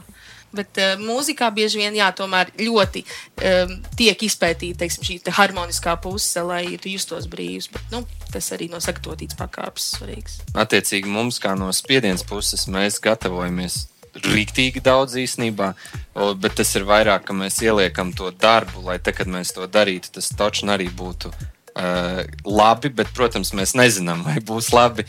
Bet 0.56 0.80
uh, 0.82 0.96
mūzikā 1.00 1.48
bieži 1.56 1.80
vien 1.80 1.96
jā, 1.96 2.10
ļoti 2.60 3.04
um, 3.06 3.78
tiek 4.00 4.26
izpētīta 4.28 4.84
teiksim, 4.84 5.06
šī 5.08 5.20
te 5.26 5.36
harmoniskā 5.36 5.96
puse, 6.02 6.44
lai 6.44 6.78
tu 6.82 6.92
justos 6.92 7.30
brīvs. 7.32 7.70
Bet, 7.72 7.88
nu, 7.94 8.04
tas 8.34 8.52
arī 8.56 8.68
no 8.72 8.82
sagatavotītas 8.84 9.40
pakāpes 9.40 9.94
svarīgs. 9.98 10.42
Attiecīgi 10.56 11.10
mums, 11.12 11.40
kā 11.44 11.56
no 11.60 11.72
spiedienas 11.76 12.26
puses, 12.28 12.68
mēs 12.72 13.00
gatavojamies 13.04 13.86
rīktīgi 14.12 14.84
daudz 14.84 15.16
īstenībā, 15.22 15.72
o, 16.20 16.34
bet 16.36 16.58
tas 16.60 16.76
ir 16.76 16.84
vairāk, 16.88 17.24
ka 17.28 17.36
mēs 17.38 17.62
ieliekam 17.64 18.12
to 18.16 18.32
darbu, 18.32 18.84
lai 18.90 19.00
te, 19.00 19.14
kad 19.16 19.30
mēs 19.32 19.54
to 19.56 19.68
darītu, 19.72 20.12
tas 20.18 20.32
taču 20.36 20.68
arī 20.72 20.90
būtu. 20.92 21.32
Uh, 21.72 22.26
labi, 22.44 22.90
bet, 22.92 23.08
protams, 23.16 23.54
mēs 23.56 23.72
nezinām, 23.80 24.26
vai 24.26 24.42
būs 24.44 24.74
labi. 24.76 25.06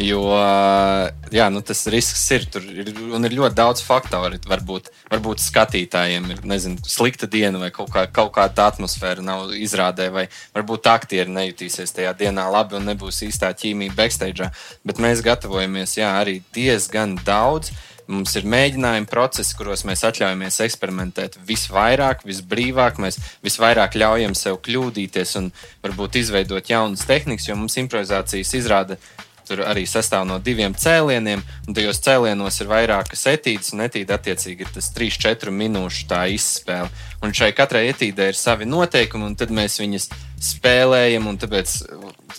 Jo 0.00 0.22
uh, 0.32 1.10
jā, 1.34 1.50
nu, 1.52 1.60
tas 1.60 1.82
risks 1.92 2.22
ir. 2.32 2.46
Tur 2.52 2.64
ir, 2.64 2.88
un 3.12 3.28
ir 3.28 3.34
ļoti 3.36 3.58
daudz 3.58 3.82
faktoru. 3.84 4.38
Varbūt, 4.48 4.88
varbūt 5.12 5.42
skatītājiem 5.44 6.30
ir 6.32 6.40
nezinu, 6.48 6.80
slikta 6.88 7.28
diena, 7.28 7.60
vai 7.60 7.68
kaut, 7.74 7.90
kā, 7.92 8.06
kaut 8.08 8.32
kāda 8.38 8.70
atmosfēra 8.72 9.24
nav 9.24 9.52
izrādē, 9.56 10.08
vai 10.14 10.24
varbūt 10.56 10.88
aktieri 10.88 11.34
nejutīsies 11.36 11.92
tajā 11.98 12.14
dienā 12.16 12.48
labi 12.52 12.78
un 12.80 12.88
nebūs 12.88 13.20
īstā 13.28 13.52
ķīmija 13.52 13.96
backstage. 13.98 14.48
Bet 14.88 15.02
mēs 15.02 15.20
gatavojamies 15.26 15.98
jā, 16.00 16.14
arī 16.22 16.40
diezgan 16.56 17.18
daudz. 17.28 17.74
Mums 18.06 18.36
ir 18.38 18.46
mēģinājumi 18.46 19.08
procesi, 19.10 19.56
kuros 19.58 19.82
mēs 19.88 20.04
atļaujamies 20.06 20.60
eksperimentēt 20.62 21.40
visvairāk, 21.48 22.22
visbrīvāk. 22.28 23.00
Mēs 23.02 23.18
visvairāk 23.42 23.98
ļaujam 23.98 24.36
sev 24.38 24.60
kļūdīties 24.62 25.36
un 25.40 25.50
varbūt 25.82 26.20
izveidot 26.22 26.70
jaunas 26.70 27.06
tehnikas, 27.08 27.48
jo 27.50 27.58
mums 27.58 27.78
improvizācijas 27.82 28.54
izrāda 28.60 29.00
tur 29.46 29.62
arī 29.62 29.84
sastāv 29.86 30.26
no 30.26 30.38
diviem 30.42 30.74
cēlieniem, 30.74 31.42
un 31.66 31.76
tajos 31.76 32.00
cēlienos 32.02 32.60
ir 32.62 32.70
vairākas 32.70 33.26
etīdes, 33.30 33.72
un 33.74 33.84
etīde 33.86 34.14
attiecīgi 34.16 34.66
ir 34.66 34.72
tas 34.74 34.90
3-4 34.96 35.54
minūšu 35.54 36.06
izspēle. 36.34 36.90
Un 37.22 37.34
šai 37.36 37.52
katrai 37.56 37.86
etīdei 37.92 38.32
ir 38.32 38.38
savi 38.38 38.66
noteikumi, 38.68 39.30
un 39.30 39.38
tad 39.38 39.54
mēs 39.54 39.78
viņas 39.82 40.10
spēlējam, 40.50 41.30
un 41.30 41.38
tāpēc 41.42 41.78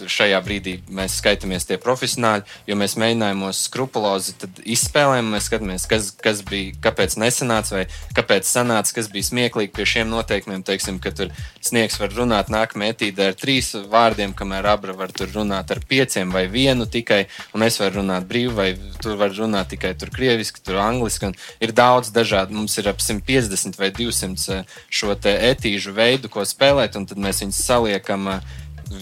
šajā 0.05 0.39
brīdī 0.45 0.77
mēs 0.93 1.17
skaitāmies 1.21 1.67
tie 1.67 1.79
profesionāļi, 1.81 2.45
jo 2.69 2.77
mēs 2.79 2.97
mēģinājumos 3.01 3.63
skrupulozi 3.67 4.35
izspēlējam, 4.75 5.31
mēs 5.33 5.49
skatāmies, 5.49 5.87
kas, 5.89 6.11
kas 6.23 6.43
bija, 6.47 6.75
kāpēc 6.83 7.17
nesanāca, 7.21 7.79
vai 7.79 7.85
kāpēc 8.17 8.47
sanāca, 8.49 8.93
kas 8.97 9.09
bija 9.13 9.29
smieklīgi 9.29 9.73
pie 9.75 9.87
šiem 9.89 10.11
noteikumiem. 10.11 10.63
Teiksim, 10.67 10.99
ka 11.03 11.13
tur 11.15 11.31
sniegs 11.63 11.99
var 12.01 12.13
runāt 12.15 12.51
nākamajā 12.53 12.95
etīdē 12.95 13.31
ar 13.31 13.37
trīs 13.39 13.73
vārdiem, 13.91 14.35
kamēr 14.37 14.69
abra 14.73 14.95
var 14.97 15.13
tur 15.15 15.31
runāt 15.33 15.71
ar 15.73 15.81
pieciem 15.87 16.31
vai 16.33 16.45
vienu 16.51 16.87
tikai, 16.89 17.25
un 17.57 17.65
es 17.67 17.79
varu 17.81 18.01
runāt 18.01 18.27
brīvi, 18.29 18.53
vai 18.57 18.69
tur 19.01 19.17
var 19.19 19.33
runāt 19.35 19.73
tikai 19.73 19.93
tur 19.99 20.11
krieviski, 20.13 20.63
tur 20.63 20.79
angliski. 20.83 21.31
un 21.31 21.35
Ir 21.63 21.73
daudz 21.75 22.11
dažādu, 22.13 22.55
mums 22.57 22.77
ir 22.77 22.89
ap 22.91 23.01
150 23.03 23.79
vai 23.79 23.91
200 23.95 24.53
eh, 24.53 24.77
šo 24.89 25.15
etīžu 25.17 25.93
veidu, 25.95 26.29
ko 26.29 26.45
spēlēt, 26.45 26.97
un 26.99 27.07
tad 27.09 27.21
mēs 27.21 27.41
viņus 27.43 27.63
saliekam 27.69 28.27
eh, 28.35 28.55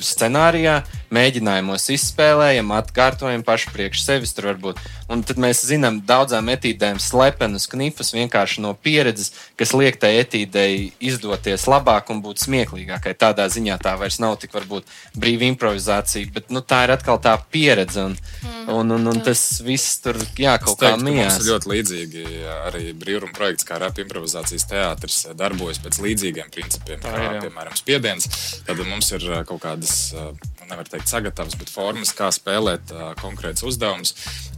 scenārijā, 0.04 0.80
mēģinājumos 1.16 1.90
izspēlējam, 1.96 2.74
atkārtojam 2.76 3.46
paši 3.46 3.72
priekš 3.76 4.06
sevis. 4.06 4.34
Tur 4.36 4.52
varbūt. 4.52 4.82
Un 5.12 5.22
tad 5.22 5.38
mēs 5.42 5.62
zinām 5.70 6.00
daudzām 6.08 6.48
etīdēm 6.50 6.98
slepenus 7.02 7.68
knifus 7.70 8.10
vienkārši 8.16 8.64
no 8.64 8.72
pieredzes, 8.74 9.32
kas 9.60 9.76
liek 9.78 10.00
tai 10.02 10.16
etīdei 10.24 10.96
izdoties 10.98 11.68
labāk 11.70 12.10
un 12.14 12.24
būt 12.26 12.42
smieklīgākai. 12.42 13.14
Tādā 13.22 13.46
ziņā 13.54 13.78
tā 13.84 13.94
vairs 14.02 14.18
nav 14.24 14.40
tik 14.42 14.56
varbūt 14.56 14.90
brīva 15.14 15.46
improvizācija, 15.52 16.32
bet 16.34 16.50
nu, 16.50 16.64
tā 16.66 16.84
ir 16.88 16.96
atkal 16.96 17.22
tā 17.22 17.36
pieredze. 17.54 18.08
Un, 18.10 18.18
mm. 18.18 18.72
un, 18.74 18.96
un, 18.98 19.12
un 19.14 19.22
tas 19.26 19.44
viss 19.66 20.00
tur 20.02 20.18
jā, 20.42 20.58
kaut 20.64 20.80
kā 20.82 20.96
teiktu, 20.96 21.06
mums 21.06 21.12
mījās. 21.12 21.38
ir 21.38 21.52
ļoti 21.52 21.72
līdzīgi 21.76 22.26
arī 22.66 22.84
brīvuma 22.98 23.34
projekts, 23.38 23.68
kā 23.68 23.78
rap 23.82 24.02
improvizācijas 24.02 24.66
teātris 24.72 25.22
darbojas 25.38 25.82
pēc 25.86 26.02
līdzīgiem 26.02 26.50
principiem, 26.54 27.02
kā 27.04 27.14
ir, 27.14 27.28
jā. 27.38 27.46
piemēram 27.46 27.78
spiediens. 27.78 28.30
Tad 28.66 28.82
mums 28.90 29.12
ir 29.14 29.30
uh, 29.30 29.42
kaut 29.48 29.62
kādas, 29.68 29.96
uh, 30.18 30.34
nu, 30.66 30.74
nevar 30.74 30.90
teikt, 30.90 31.10
sagatavas, 31.12 31.56
bet 31.60 31.72
formas, 31.72 32.14
kā 32.16 32.32
spēlēt 32.34 32.94
uh, 32.94 33.12
konkrēts 33.22 33.66
uzdevumus. 33.66 34.16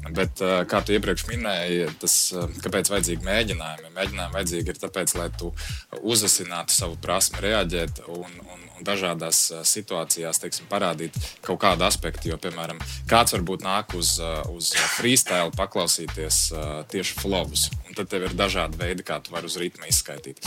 Bet, 0.07 0.39
uh, 0.43 0.61
kā 0.69 0.81
tu 0.85 0.95
iepriekš 0.95 1.27
minēji, 1.29 1.89
tas, 2.01 2.15
uh, 2.35 2.47
kāpēc 2.63 2.91
vajadzīgi 2.93 3.27
mēģinājumi? 3.27 3.93
Mēģinājumi 3.97 4.37
vajadzīgi 4.37 4.73
ir 4.73 4.81
tāpēc, 4.81 5.15
lai 5.19 5.27
tu 5.37 5.51
uzasinātu 6.01 6.75
savu 6.75 6.97
prasmi 7.03 7.43
reaģēt 7.43 8.05
un, 8.07 8.39
un 8.47 8.56
dažādās 8.85 9.41
uh, 9.51 9.63
situācijās 9.67 10.41
teiksim, 10.43 10.67
parādīt 10.69 11.17
kaut 11.45 11.61
kādu 11.63 11.85
aspektu. 11.87 12.31
Jo, 12.31 12.37
piemēram, 12.41 12.79
kāds 13.09 13.35
varbūt 13.35 13.65
nāk 13.65 13.95
uz, 13.97 14.17
uh, 14.21 14.41
uz 14.53 14.73
freestyle 14.97 15.53
paklausīties 15.57 16.41
uh, 16.53 16.65
tieši 16.91 17.19
flowus. 17.21 17.67
Tad 17.97 18.11
tev 18.11 18.27
ir 18.27 18.35
dažādi 18.37 18.77
veidi, 18.77 19.05
kā 19.05 19.17
tu 19.23 19.33
vari 19.33 19.49
uz 19.49 19.55
ritmu 19.57 19.87
izskaidrot. 19.89 20.43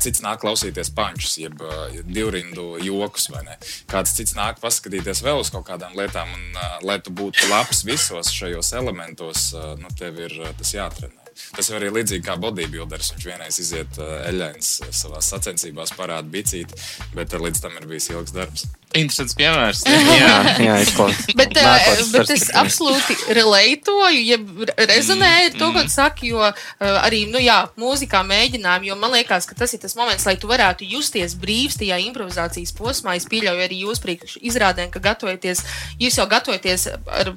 Cits 0.00 0.22
nāk 0.24 0.40
klausīties 0.40 0.88
pančus, 0.96 1.34
jeb 1.36 1.60
divrindu 2.08 2.78
jokus, 2.80 3.26
vai 3.34 3.42
ne? 3.44 3.58
Kāds 3.90 4.14
cits 4.16 4.32
nāk 4.38 4.62
paskatīties 4.62 5.20
vēl 5.26 5.42
uz 5.42 5.50
kaut 5.52 5.66
kādām 5.68 5.92
lietām, 5.98 6.32
un, 6.32 6.62
lai 6.86 6.96
tu 7.04 7.12
būtu 7.12 7.50
labs 7.50 7.84
visos 7.84 8.32
šajos 8.32 8.72
elementos, 8.80 9.50
nu, 9.82 9.92
tev 9.98 10.22
ir 10.24 10.38
tas 10.56 10.72
jātrenē. 10.78 11.23
Tas 11.54 11.70
jau 11.70 11.78
arī 11.78 11.90
līdzīgi 11.94 12.24
kā 12.26 12.36
bodybuilders. 12.40 13.12
Viņš 13.14 13.26
vienreiz 13.28 13.58
iziet 13.62 13.98
uh, 14.00 14.14
eļļains 14.30 14.70
savā 14.94 15.20
sacensībās, 15.24 15.94
parāda 15.98 16.30
bicīti, 16.30 16.78
bet 17.14 17.34
līdz 17.34 17.62
tam 17.64 17.76
ir 17.78 17.86
bijis 17.90 18.10
ilgs 18.14 18.34
darbs. 18.34 18.66
Interesants 18.94 19.34
piemērs. 19.34 19.80
Jā, 20.20 20.34
jā 20.62 20.74
izklausās. 20.84 21.32
Bet, 21.34 21.56
uh, 21.58 21.66
Nākotnes 21.66 22.12
bet 22.14 22.30
es 22.36 22.44
absolūti 22.54 23.16
relētoju, 23.34 24.20
ja 24.22 24.38
rezonēju 24.78 25.48
ar 25.50 25.56
to, 25.58 25.70
ko 25.74 25.82
tu 25.88 25.94
saki, 25.94 26.30
jo 26.30 26.44
uh, 26.44 26.54
arī 27.00 27.24
nu, 27.30 27.42
jā, 27.42 27.56
mūzikā 27.80 28.22
mēģinām, 28.28 28.86
jo 28.86 28.98
man 29.00 29.16
liekas, 29.16 29.48
ka 29.50 29.58
tas 29.58 29.74
ir 29.74 29.82
tas 29.82 29.96
moments, 29.98 30.26
lai 30.28 30.36
tu 30.38 30.50
varētu 30.50 30.86
justies 30.86 31.34
brīvs 31.40 31.80
tajā 31.80 31.98
improvizācijas 32.06 32.74
posmā. 32.78 33.18
Es 33.18 33.26
pieļauju 33.30 33.66
arī 33.66 33.82
jūs 33.82 34.02
priekš 34.04 34.38
izrādēm, 34.46 34.94
ka 34.94 35.02
gatavojaties, 35.02 35.66
jūs 35.98 36.22
jau 36.22 36.30
gatavojaties 36.30 36.88
ar 36.94 37.34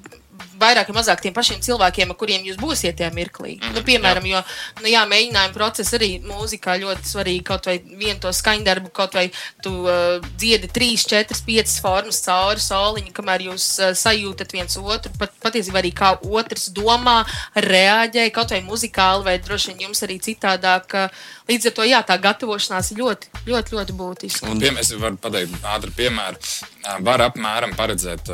vairāk 0.60 0.90
vai 0.92 0.98
mazāk 1.00 1.22
tiem 1.24 1.36
pašiem 1.36 1.62
cilvēkiem, 1.66 2.12
ar 2.12 2.18
kuriem 2.20 2.46
jūs 2.48 2.60
būsiet 2.62 2.98
tajā 3.00 3.10
mirklī. 3.16 3.58
Mm, 3.58 3.76
nu, 3.76 3.84
piemēram, 3.88 4.28
jā. 4.28 4.42
jo, 4.42 4.84
nu, 4.84 4.92
jā, 4.92 5.04
mēģinājuma 5.10 5.56
process 5.56 5.96
arī 5.98 6.10
mūzikā 6.26 6.78
ļoti 6.82 7.08
svarīgi. 7.12 7.44
Kaut 7.48 7.70
vai 7.70 7.78
vienu 7.86 8.20
to 8.24 8.34
skaņdarbu, 8.34 8.92
kaut 8.96 9.18
vai 9.18 9.28
tu 9.64 9.74
uh, 9.86 10.18
dziedi 10.40 10.70
trīs, 10.74 11.06
četras, 11.10 11.44
piecas 11.46 11.78
formas 11.84 12.22
cauri 12.26 12.64
soliņu, 12.64 13.14
kamēr 13.16 13.48
jūs 13.50 13.70
uh, 13.82 13.94
sajūtat 13.98 14.56
viens 14.58 14.80
otru. 14.82 15.14
Pat, 15.20 15.34
patiesībā 15.44 15.82
arī 15.82 15.94
kā 15.96 16.14
otrs 16.26 16.70
domā, 16.76 17.20
reaģē 17.56 18.28
kaut 18.36 18.54
vai 18.56 18.62
muzikāli, 18.66 19.26
vai 19.28 19.38
droši 19.44 19.74
vien 19.74 19.88
jums 19.88 20.04
arī 20.06 20.20
citādāk. 20.24 20.98
Līdz 21.48 21.70
ar 21.70 21.76
to 21.78 21.86
jā, 21.88 22.00
tā 22.04 22.18
gatavošanās 22.20 22.92
ir 22.92 23.02
ļoti, 23.04 23.30
ļoti, 23.48 23.76
ļoti 23.78 23.94
būtiska. 23.96 24.50
Un, 24.52 24.60
piemēram, 24.60 24.82
es 24.84 24.92
varu 25.00 25.20
pateikt 25.22 25.64
ātru 25.64 25.94
piemēru. 25.96 26.42
Var 27.08 27.24
apmēram 27.28 27.76
paredzēt, 27.78 28.32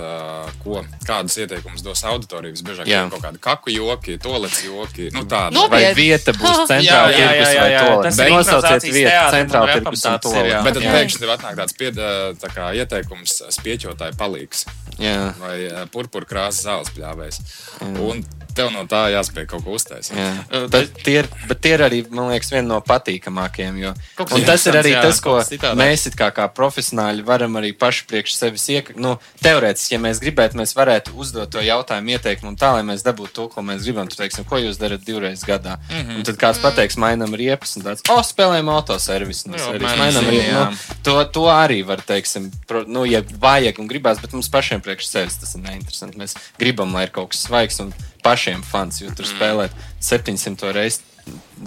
ko, 0.64 0.82
kādus 1.06 1.38
ieteikumus 1.44 1.86
dos 1.86 2.02
auditorija. 2.14 2.56
Visbiežāk 2.56 2.90
ir 2.90 3.10
kaut 3.14 3.24
kādi 3.26 3.42
kaku 3.44 3.74
joki, 3.74 4.18
tolets 4.22 4.62
joki. 4.66 5.10
Nu, 5.16 5.26
tāda. 5.30 5.54
Nu, 5.56 5.66
Vai 5.72 5.82
vieta 5.98 6.36
būs 6.38 6.64
centrāla 6.72 7.12
tirgus 7.18 7.56
vai? 7.58 7.70
Tas 8.08 8.20
Bet 8.20 8.28
ir 8.28 8.36
Nosauciet 8.38 8.88
vietu 8.90 9.26
centrāla 9.38 9.78
tirgus 9.80 10.06
un 10.10 10.40
jā. 10.50 10.62
Bet 10.68 10.80
tad 10.80 10.88
pēkšņi 10.88 11.24
tev 11.24 11.34
atnāk 11.38 11.60
tāds 11.60 11.78
pied, 11.80 12.00
tā 12.44 12.54
kā 12.54 12.70
ieteikums 12.80 13.40
spieķotāji 13.58 14.18
palīgs 14.20 14.66
Jā. 15.02 15.34
vai 15.42 15.58
purpura 15.94 16.30
krāsas 16.30 16.66
zāles 16.68 16.94
pļāvējs. 16.96 17.42
Un 17.90 18.24
tev 18.56 18.72
no 18.74 18.86
tā 18.90 19.06
jāspēj 19.14 19.48
kaut 19.50 19.66
ko 19.66 19.78
uztaisīt. 19.78 20.18
Jā. 20.18 20.32
Uh, 20.50 20.68
Bet 20.74 20.96
tie, 21.06 21.20
ir, 21.22 21.30
bet 21.50 21.62
tie 21.64 21.74
ir 21.78 21.84
arī, 21.86 22.02
man 22.14 22.32
liekas, 22.32 22.52
viena 22.54 22.66
no 22.70 22.80
patīkamākajiem. 22.86 23.80
Jo, 23.82 23.94
un 24.24 24.46
tas 24.48 24.66
ir 24.70 24.78
arī 24.80 24.94
jā, 24.96 25.04
tas, 25.06 25.20
ko 25.24 25.36
mēs 25.78 26.08
kā, 26.18 26.30
kā 26.36 26.48
profesionāļi 26.56 27.26
varam 27.28 27.60
arī 27.60 27.74
paši 27.78 28.08
priekš 28.10 28.38
sevis 28.40 28.66
iekļūt. 28.74 29.02
Nu, 29.04 29.16
teorētiski, 29.44 29.96
ja 29.96 30.02
mēs 30.04 30.22
gribētu, 30.24 30.58
mēs 30.60 30.76
varētu 30.78 31.16
uzdot 31.20 31.52
to 31.54 31.64
jautājumu, 31.64 32.16
ieteikumu 32.16 32.56
tā, 32.60 32.74
lai 32.78 32.86
mēs 32.88 33.06
dabūtu 33.06 33.36
to, 33.38 33.48
ko 33.54 33.66
mēs 33.66 33.86
gribam. 33.86 34.10
Tu 34.10 34.20
teiksim, 34.20 34.48
ko 34.50 34.62
jūs 34.62 34.80
darat 34.82 35.04
divreiz 35.06 35.46
gadā? 35.48 35.78
Mm. 35.90 36.02
-hmm. 36.02 36.18
Un 36.18 36.28
tad 36.30 36.40
kāds 36.42 36.62
pateiks, 36.64 36.98
mainām 36.98 37.36
riepas, 37.36 37.76
un 37.78 37.86
tāds, 37.88 38.06
oh, 38.10 38.24
spēlējam 38.24 38.70
autoservisu. 38.74 39.52
Servis, 39.58 39.98
mainām 40.00 40.30
riepas. 40.30 40.54
Nu, 40.54 40.98
to, 41.04 41.18
to 41.38 41.46
arī 41.52 41.84
var, 41.86 42.02
teiksim, 42.02 42.52
pro, 42.68 42.84
nu, 42.88 43.06
ja 43.06 43.22
vajag 43.40 43.80
un 43.80 43.88
gribās, 43.88 44.22
bet 44.22 44.34
mums 44.34 44.50
pašiem 44.50 44.82
priekš 44.82 45.10
sevis 45.10 45.40
tas 45.42 45.56
ir 45.56 45.64
neinteresanti. 45.66 46.18
Mēs 46.18 46.36
gribam, 46.60 46.94
lai 46.94 47.08
ir 47.08 47.14
kaut 47.16 47.34
kas 47.34 47.46
svaigs 47.48 47.80
un 47.84 47.94
pašiem 48.24 48.64
fans, 48.66 49.02
jo 49.04 49.12
tur 49.16 49.28
spēlēt 49.30 49.76
700 50.04 50.72
reizes 50.76 51.02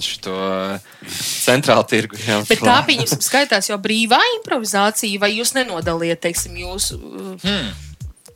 šo 0.04 0.34
centrālu 1.46 1.86
tirgu. 1.88 2.18
Jā, 2.20 2.42
Bet 2.48 2.60
tā 2.60 2.76
pieņemsim, 2.88 3.22
skaitās 3.24 3.70
jau 3.70 3.78
brīvā 3.80 4.18
improvizācija, 4.38 5.20
vai 5.22 5.30
jūs 5.38 5.54
nenodaliet, 5.56 6.20
teiksim, 6.20 6.58
jūsu. 6.60 6.98
Jo, 7.00 7.36
pie- 7.40 7.72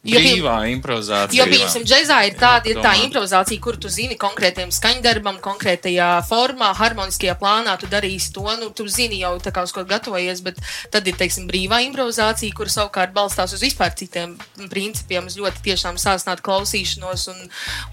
Brīvā 0.01 0.55
improvizācija. 0.73 1.37
Jo, 1.37 1.45
piemēram, 1.51 1.83
džēzā 1.85 2.19
ir 2.25 2.37
tāda 2.41 2.71
ir 2.71 2.79
tā 2.81 2.95
improvizācija, 3.03 3.61
kur 3.61 3.77
tu 3.77 3.91
zini 3.93 4.17
konkrētiem 4.21 4.71
skaņdarbam, 4.73 5.37
konkrētajā 5.45 6.07
formā, 6.25 6.71
harmoniskajā 6.79 7.35
plānā, 7.37 7.75
tu 7.77 7.89
darīsi 7.91 8.31
to. 8.33 8.47
Nu, 8.63 8.71
tu 8.73 8.87
zini 8.89 9.19
jau 9.21 9.35
tā 9.45 9.53
kā 9.53 9.67
uz 9.67 9.75
ko 9.77 9.85
gatavojies, 9.85 10.41
bet 10.47 10.63
tad 10.95 11.11
ir, 11.11 11.19
teiksim, 11.21 11.45
brīvā 11.51 11.83
improvizācija, 11.91 12.57
kur 12.57 12.73
savukārt 12.73 13.13
balstās 13.13 13.53
uz 13.53 13.61
vispār 13.67 13.93
citiem 14.01 14.39
principiem, 14.73 15.29
uz 15.29 15.37
ļoti 15.37 15.61
tiešām 15.69 16.01
sāsnāt 16.01 16.41
klausīšanos 16.49 17.27
un, 17.35 17.45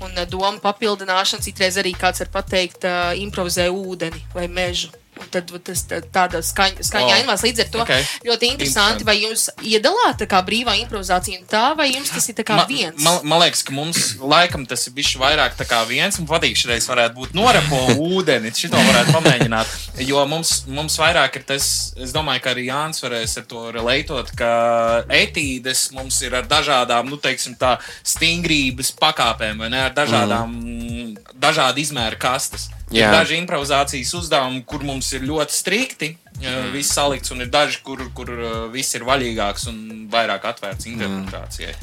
un 0.08 0.15
eh, 0.15 0.30
domu 0.32 0.63
papildināšanu. 0.63 1.43
Citreiz 1.43 1.76
arī 1.82 1.91
kāds 1.98 2.24
var 2.24 2.32
pateikt, 2.39 2.88
uh, 2.88 3.12
improvizē 3.20 3.67
ūdeni 3.67 4.24
vai 4.32 4.48
mežu. 4.48 4.96
Un 5.17 5.30
tad 5.34 5.51
tas 5.63 5.84
tā- 5.89 6.01
tāda 6.13 6.41
skaņa, 6.45 6.84
skaņa 6.86 7.10
O, 7.10 7.15
ainās 7.17 7.43
līdz 7.45 7.63
ar 7.63 7.69
to 7.73 7.82
ok. 7.84 7.93
ļoti 8.27 8.49
interesanti. 8.51 9.03
Vai 9.08 9.17
jums 9.21 9.49
iedalāt 9.65 10.19
tā 10.21 10.27
kā 10.30 10.41
brīvā 10.45 10.75
improvizācija 10.84 11.41
un 11.41 11.47
tā, 11.49 11.63
vai 11.77 11.89
jums 11.91 12.12
tas 12.13 12.30
ir 12.30 12.36
tā 12.38 12.45
kā 12.47 12.56
Ma- 12.60 12.65
viens? 12.69 13.01
Man, 13.03 13.19
man 13.23 13.41
liekas, 13.41 13.63
ka 13.63 13.73
mums 13.73 14.15
laikam 14.21 14.67
tas 14.67 14.88
ir 14.88 14.93
bijis 14.93 15.15
vairāk 15.17 15.58
tā 15.58 15.65
kā 15.65 15.82
viens. 15.88 16.19
Man 16.19 16.27
patīk, 16.27 16.56
šis 16.56 16.88
varētu 16.88 17.15
būt 17.17 17.34
norepo 17.38 17.80
ūdeni. 17.97 18.53
Šito 18.56 18.77
varētu 18.77 19.15
pamēģināt. 19.17 19.67
Jo 20.08 20.25
mums, 20.30 20.65
mums 20.67 20.97
vairāk 21.01 21.36
ir 21.39 21.43
tas, 21.43 21.93
es 21.97 22.13
domāju, 22.13 22.41
ka 22.43 22.53
arī 22.53 22.67
Jānis 22.69 23.01
varēs 23.01 23.38
ar 23.41 23.45
to 23.49 23.71
relētot, 23.73 24.32
ka 24.38 25.03
etīdes 25.10 25.91
mums 25.97 26.21
ir 26.21 26.36
ar 26.38 26.45
dažādām, 26.49 27.10
nu, 27.10 27.17
teiksim, 27.17 27.56
tā 27.58 27.77
stingrības 28.03 28.93
pakāpēm, 29.01 29.58
vai 29.63 29.69
ne? 29.73 29.82
Ar 29.88 29.93
dažādām, 29.97 30.53
mm. 30.62 31.34
dažādu 31.41 31.82
izmēru 31.82 32.19
kastes. 32.21 32.69
Ir 32.88 33.02
Jā. 33.02 33.10
daži 33.12 33.36
improvizācijas 33.41 34.13
uzdevumi, 34.15 34.62
kur 34.67 34.84
mums 34.88 35.10
ir 35.17 35.26
ļoti 35.28 35.56
strikti. 35.56 36.13
Mm. 36.38 36.69
Viss 36.71 36.93
salikts, 36.95 37.34
un 37.34 37.41
ir 37.43 37.50
daži, 37.52 37.82
kur, 37.84 38.00
kur 38.15 38.30
uh, 38.32 38.52
viss 38.71 38.95
ir 38.95 39.04
vaļīgāks 39.08 39.67
un 39.71 39.80
vairāk 40.12 40.45
atvērts 40.47 40.88
interpretācijai. 40.91 41.73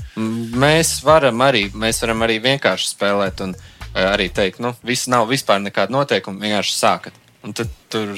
Mēs 0.62 0.96
varam 1.04 1.42
arī, 1.44 1.66
mēs 1.74 2.00
varam 2.04 2.24
arī 2.24 2.38
vienkārši 2.44 2.92
spēlēt 2.94 3.42
un 3.44 3.52
eh, 3.56 4.06
arī 4.06 4.30
teikt, 4.32 4.62
nu, 4.64 4.72
viss 4.86 5.10
nav 5.10 5.26
vispār 5.28 5.60
nekāda 5.64 5.92
noteikuma, 5.92 6.40
vienkārši 6.46 6.78
sākat. 6.78 7.18
Un 7.44 7.52
tad, 7.58 7.72
tur, 7.92 8.14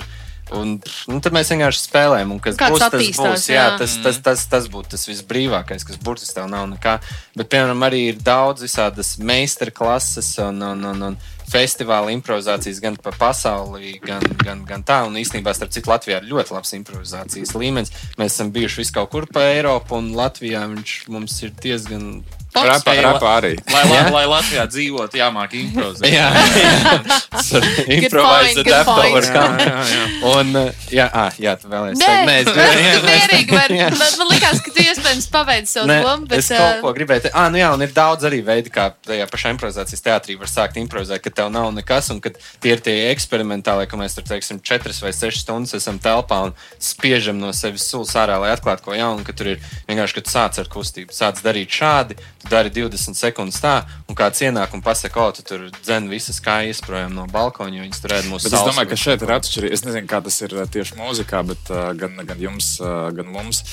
un, 0.55 0.77
nu, 1.11 1.19
tad 1.25 1.35
mēs 1.35 1.51
vienkārši 1.51 1.83
spēlējam, 1.89 2.37
un 2.37 2.43
kas 2.45 2.61
Kāds 2.61 2.77
būs, 2.77 2.85
tas 2.85 3.09
būs. 3.19 3.47
Jā, 3.51 3.65
jā. 3.65 3.79
tas, 3.81 3.97
tas, 4.05 4.21
tas, 4.29 4.45
tas 4.53 4.69
būtu 4.71 4.93
tas 4.95 5.09
visbrīvākais, 5.09 5.89
kas 5.89 5.99
burtiski 6.05 6.37
tev 6.37 6.47
nav 6.53 6.69
nekā. 6.77 6.99
Bet, 7.35 7.49
piemēram, 7.49 7.83
arī 7.89 8.05
ir 8.13 8.21
daudz 8.23 8.63
visādas 8.69 9.17
meistarklases 9.19 10.37
un, 10.45 10.63
un, 10.69 10.87
un, 10.93 11.09
un 11.11 11.19
festivāla 11.51 12.13
improvizācijas 12.15 12.81
gan 12.83 12.97
pa 13.01 13.13
pasauli, 13.17 13.97
gan, 14.03 14.25
gan, 14.43 14.65
gan 14.67 14.85
tā. 14.87 15.03
Un 15.07 15.19
īstenībā, 15.21 15.55
starp 15.57 15.75
citu, 15.75 15.91
Latvijā 15.93 16.21
ir 16.21 16.31
ļoti 16.31 16.57
labs 16.57 16.75
improvizācijas 16.79 17.55
līmenis. 17.59 17.95
Mēs 18.21 18.35
esam 18.35 18.53
bijuši 18.55 18.83
vis 18.83 18.95
kaut 18.95 19.13
kur 19.15 19.29
pa 19.31 19.47
Eiropu, 19.53 19.99
un 20.01 20.13
Latvijā 20.19 20.65
viņš 20.73 20.99
mums 21.13 21.39
ir 21.47 21.55
diezgan. 21.63 22.11
Rapa, 22.57 22.95
rapa 23.05 23.31
arī. 23.41 23.53
Lai, 23.73 23.83
lai, 23.85 23.97
Jā. 23.99 24.05
lai 24.15 24.25
Latvijā 24.31 24.65
dzīvotu, 24.71 25.19
jāmāk 25.21 25.57
improvizēt. 25.61 26.09
Jā, 26.13 26.29
jā. 26.37 27.61
improvise 27.97 28.55
good 28.55 28.67
adapt 28.71 28.89
point. 28.89 29.11
overcome. 29.13 29.59
jā, 29.61 29.83
jā. 29.93 30.05
Un, 30.33 30.53
uh, 30.57 30.87
jā, 30.93 31.07
ah, 31.13 31.31
jā, 31.41 31.55
tu 31.61 31.71
vēlēsies 31.71 32.01
Nē, 32.01 32.09
teikt, 32.09 32.27
nē, 32.27 32.37
es 32.41 32.49
gribēju. 32.51 33.01
tu 33.01 33.11
mierīgi 33.11 33.59
vari. 33.59 33.81
Man, 33.97 34.15
man 34.23 34.31
liekas, 34.33 34.63
ka 34.65 34.73
tu 34.75 34.85
iespējams 34.85 35.29
pabeidz 35.33 35.75
savu 35.77 35.91
Nē, 35.91 35.99
domu, 36.07 36.29
bet 36.31 36.43
es 36.43 36.51
kaut 36.53 36.79
uh, 36.79 36.81
ko 36.85 36.93
gribēju 36.97 37.27
teikt. 37.27 37.37
Ah, 37.37 37.49
nu 37.53 37.61
jā, 37.61 37.71
un 37.77 37.85
ir 37.87 37.93
daudz 37.97 38.27
arī 38.29 38.41
veidi, 38.47 38.73
kā 38.75 38.89
tajā 39.07 39.29
pašā 39.31 39.53
improvizācijas 39.55 40.05
teātrī 40.07 40.39
var 40.41 40.51
sākt 40.51 40.81
improvizēt, 40.81 41.23
ka 41.25 41.33
tev 41.43 41.51
nav 41.55 41.71
nekas, 41.77 42.11
un 42.15 42.23
ka 42.25 42.33
tie 42.35 42.75
ir 42.77 42.83
tie 42.85 42.97
eksperimentālie, 43.13 43.89
ka 43.91 44.01
mēs 44.01 44.17
tur, 44.19 44.27
teiksim, 44.29 44.61
četras 44.65 45.03
vai 45.05 45.13
sešas 45.17 45.45
stundas 45.47 45.77
esam 45.79 46.01
telpā 46.03 46.43
un 46.49 46.55
spiežam 46.83 47.39
no 47.41 47.53
sevis 47.57 47.87
sulas 47.91 48.15
ārā, 48.19 48.39
lai 48.43 48.53
atklātu 48.55 48.87
ko 48.87 48.97
jaunu, 48.97 49.25
ka 49.27 49.35
tur 49.37 49.55
ir 49.55 49.63
vienkārši, 49.89 50.19
kad 50.21 50.31
sāc 50.33 50.61
ar 50.63 50.71
kustību, 50.73 51.15
sāc 51.15 51.41
darīt 51.45 51.73
šādi, 51.77 52.17
dari 52.51 52.71
20 52.75 53.19
sekundes 53.19 53.61
tā, 53.63 53.81
un 54.11 54.19
kāds 54.19 54.43
ienāk 54.45 54.75
un 54.77 54.83
pasaka, 54.85 55.27
o, 55.27 55.35
tu 55.37 55.45
tur 55.47 55.67
dzen 55.81 56.09
visas 56.11 56.41
kājas 56.45 56.83
projām 56.85 57.15
no 57.17 57.27
balkoņa, 57.33 57.81
jo 57.81 57.87
viņas 57.87 58.03
tur 58.03 58.17
ēd 58.19 58.29
mūsu 58.31 58.49
Bet 58.49 58.59
es 58.59 58.67
domāju, 58.71 58.91
ka 58.93 59.01
šeit 59.01 59.25
ir 59.27 59.35
atšķirība. 59.37 59.75
Es 59.77 59.87
nezinu, 59.87 60.11
kā 60.11 60.23
tas 60.25 60.39
ir 60.47 60.57
uh, 60.57 60.67
tieši 60.77 60.99
mūzikā, 61.01 61.43
bet 61.51 61.73
uh, 61.73 61.91
gan, 61.99 62.19
gan 62.29 62.43
jums, 62.43 62.77
uh, 62.83 63.09
gan 63.17 63.31
mums 63.33 63.65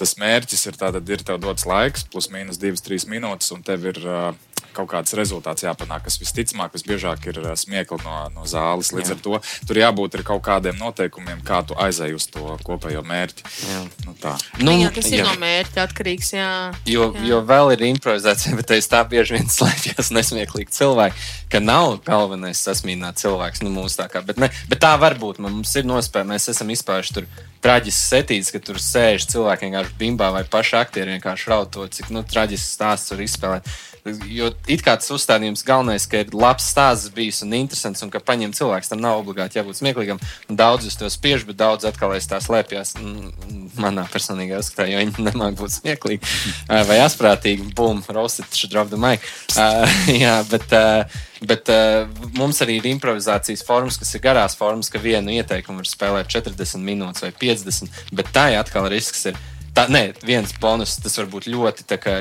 tas 0.00 0.16
mērķis 0.18 0.66
ir 0.70 0.78
tātad, 0.80 1.10
ir 1.14 1.22
tev 1.22 1.38
dots 1.42 1.66
laiks, 1.68 2.06
plus 2.10 2.30
mīnus 2.32 2.58
2-3 2.62 3.06
minūtes, 3.12 3.52
un 3.54 3.62
tev 3.66 3.86
ir 3.92 4.00
uh, 4.02 4.32
kaut 4.76 4.90
kāds 4.90 5.14
rezultāts 5.16 5.64
jāpanāk, 5.64 6.04
kas 6.08 6.18
visticamāk, 6.20 6.74
visbiežāk 6.76 7.28
ir 7.30 7.38
uh, 7.44 7.52
smiekli 7.56 8.00
no, 8.04 8.16
no 8.34 8.44
zāles. 8.50 8.90
Līdz 8.92 9.12
Jā. 9.12 9.16
ar 9.16 9.22
to 9.24 9.40
tur 9.68 9.80
jābūt 9.80 10.18
ir 10.18 10.24
kaut 10.26 10.42
kādiem 10.44 10.76
noteikumiem, 10.80 11.40
kā 11.46 11.62
tu 11.68 11.78
aizēji 11.78 12.18
uz 12.18 12.26
to 12.34 12.56
kopējo 12.66 13.04
mērķi. 13.06 13.46
Jā. 13.70 13.80
Nu, 14.08 14.16
tā. 14.20 14.34
Nu, 14.60 14.74
jā, 14.76 14.90
tas 14.92 15.08
ir 15.12 15.22
jā. 15.22 15.28
no 15.30 15.36
mērķa 15.40 15.86
atkarīgs. 15.86 16.32
Jā. 16.34 16.50
Jo, 16.90 17.08
Jā. 17.14 17.24
jo 17.30 17.40
vēl 17.46 17.72
ir 17.78 17.86
improvizācija, 17.92 18.56
bet 18.60 18.74
aiz 18.76 18.90
tā 18.90 19.00
bieži 19.08 19.38
vien 19.38 19.48
slēpjas 19.52 20.10
nesmieklīgi 20.18 20.74
cilvēki, 20.74 21.30
ka 21.52 21.62
nav 21.62 22.00
galvenais 22.04 22.60
sasmīnāt 22.66 23.22
cilvēks. 23.22 23.62
Nu, 23.62 23.70
mūsu 23.78 24.02
tā 24.02 24.10
kā, 24.10 24.24
bet, 24.26 24.42
ne, 24.42 24.50
bet 24.72 24.82
tā 24.82 24.96
var 24.98 25.14
būt. 25.22 25.38
Man- 25.38 25.50
Mums 25.62 25.76
ir 25.76 25.84
nospēja, 25.84 26.24
mēs 26.26 26.48
esam 26.48 26.70
izpējuši 26.72 27.12
tur 27.14 27.26
traģisks 27.62 28.06
setīts, 28.10 28.48
ka 28.50 28.58
tur 28.64 28.80
sēž 28.82 29.26
cilvēki 29.30 29.68
vienkārši 29.68 29.92
bimbā 30.00 30.30
vai 30.34 30.40
paši 30.48 30.78
aktieri 30.80 31.12
vienkārši 31.14 31.50
raud 31.52 31.68
to, 31.70 31.84
cik 31.92 32.08
nu, 32.10 32.24
traģisks 32.26 32.72
stāsts 32.78 33.12
var 33.12 33.20
izspēlēt. 33.22 33.68
Jo 34.02 34.48
it 34.66 34.80
kā 34.82 34.96
tas 34.98 35.12
uzstādījums 35.14 35.62
galvenais, 35.62 36.08
ka 36.10 36.24
ir 36.24 36.32
labs 36.34 36.64
stāsts 36.72 37.12
bijis 37.14 37.38
un 37.44 37.52
interesants, 37.54 38.02
un 38.02 38.10
ka 38.10 38.18
paņem 38.18 38.50
cilvēks, 38.58 38.90
tam 38.90 39.02
nav 39.02 39.20
obligāti 39.20 39.60
jābūt 39.60 39.78
smieklīgam. 39.78 40.18
Daudz 40.50 40.88
uz 40.90 40.96
to 40.98 41.06
spiež, 41.12 41.44
bet 41.46 41.60
daudz 41.60 41.86
atkal 41.86 42.16
aiz 42.16 42.26
tā 42.26 42.40
slēpjas. 42.42 42.96
mm, 42.98 43.68
Manā 43.78 44.02
personīgā 44.10 44.58
uzskatā, 44.58 44.88
jo 44.90 44.98
viņi 44.98 45.22
nemāk 45.30 45.54
būt 45.60 45.76
smieklīgi 45.76 46.32
vai 46.68 46.98
asprātīgi. 47.04 47.70
Bum, 47.78 48.02
roasted, 48.10 48.50
drop 48.72 48.90
the 48.90 48.98
mic. 48.98 49.22
Uh, 49.54 49.86
jā, 50.24 50.34
bet, 50.50 50.66
uh, 50.74 51.22
bet 51.46 51.70
uh, 51.70 52.10
mums 52.34 52.58
arī 52.66 52.80
ir 52.80 52.90
improvizācijas 52.96 53.62
formas, 53.66 54.02
kas 54.02 54.10
ir 54.18 54.26
garās 54.26 54.58
formas, 54.58 54.90
ka 54.90 54.98
vienu 54.98 55.38
ieteikumu 55.38 55.84
var 55.84 55.92
spēlēt 55.92 56.34
40 56.34 56.82
minūtes 56.82 57.22
vai 57.22 57.30
50, 57.38 58.02
bet 58.18 58.34
tā 58.34 58.50
ir 58.50 58.64
atkal 58.64 58.90
risks. 58.90 59.28
Ir, 59.30 59.38
Tā, 59.72 59.86
nē, 59.88 60.02
viens 60.20 60.52
bonus, 60.60 60.98
tas 61.00 61.16
var 61.16 61.30
būt 61.32 61.46
ļoti 61.48 61.86
tā, 61.88 61.96
ka 61.96 62.12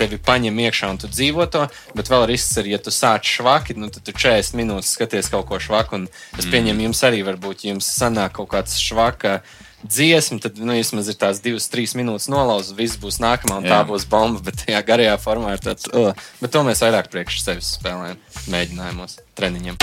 tevi 0.00 0.16
paņem 0.24 0.56
iekšā 0.64 0.88
un 0.88 1.00
tu 1.02 1.10
dzīvo 1.12 1.44
to, 1.52 1.66
bet 1.98 2.08
vēl 2.08 2.24
risks 2.30 2.56
ir, 2.62 2.70
ja 2.72 2.80
tu 2.80 2.92
sāc 2.94 3.28
švaki, 3.28 3.76
nu, 3.76 3.90
tad 3.92 4.06
tu 4.06 4.14
40 4.16 4.56
minūtes 4.56 4.94
skaties 4.96 5.28
kaut 5.28 5.50
ko 5.50 5.60
švaku. 5.60 6.00
un 6.00 6.08
Es 6.38 6.48
pieņemu, 6.48 6.86
jums 6.86 7.04
arī 7.04 7.20
varbūt, 7.26 7.66
ja 7.66 7.74
jums 7.74 7.88
sanāk 7.92 8.38
kaut 8.38 8.48
kāds 8.54 8.78
švaka 8.80 9.42
dziesmu, 9.82 10.40
tad 10.42 10.56
nu, 10.58 10.72
vismaz 10.74 11.10
ir 11.12 11.18
tās 11.20 11.42
divas, 11.44 11.68
trīs 11.70 11.94
minūtes 11.98 12.30
nolauztas, 12.32 12.74
viss 12.78 12.98
būs 12.98 13.20
nākamā, 13.22 13.60
un 13.60 13.68
Jā. 13.68 13.76
tā 13.76 13.80
būs 13.90 14.08
bomba. 14.10 14.40
Bet 14.48 14.64
tajā 14.64 14.80
garajā 14.86 15.14
formā 15.22 15.54
ir 15.54 15.62
tāds, 15.62 15.86
uh, 15.92 16.16
bet 16.40 16.54
to 16.54 16.64
mēs 16.66 16.82
vairāk 16.82 17.12
priekš 17.12 17.42
sevis 17.44 17.76
spēlējam, 17.76 18.18
mēģinājumos, 18.50 19.20
treniņiem. 19.38 19.78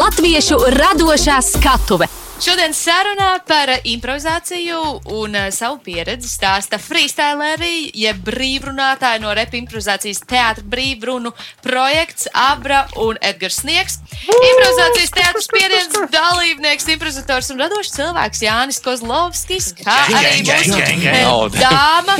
Latviešu 0.00 0.58
radošā 0.80 1.38
skatuve. 1.52 2.10
Šodien 2.40 2.72
sarunā 2.74 3.36
par 3.46 3.70
improvizāciju 3.84 4.78
un 5.14 5.36
uh, 5.36 5.48
savu 5.54 5.78
pieredzi 5.84 6.30
stāsta 6.30 6.78
freestyleri, 6.80 7.90
jeb 7.98 8.22
brīvrunātāji 8.26 9.22
no 9.22 9.34
rep 9.36 9.52
improvizācijas 9.58 10.22
teātra 10.30 10.64
brīvrunu 10.72 11.34
projekts 11.62 12.30
Abra 12.32 12.86
un 13.04 13.20
Edgars 13.20 13.60
Sniegs. 13.62 14.00
Improvizācijas 14.22 15.14
teātras 15.18 15.50
pieredzes 15.52 16.08
dalībnieks, 16.14 16.88
improvizators 16.96 17.52
un 17.54 17.62
radošs 17.62 17.94
cilvēks 17.98 18.42
Jānis 18.46 18.80
Kozlovskis, 18.82 19.72
kā 19.82 19.98
arī 20.08 20.42
mūsu 20.48 20.80
eh, 21.12 21.60
dāma, 21.60 22.16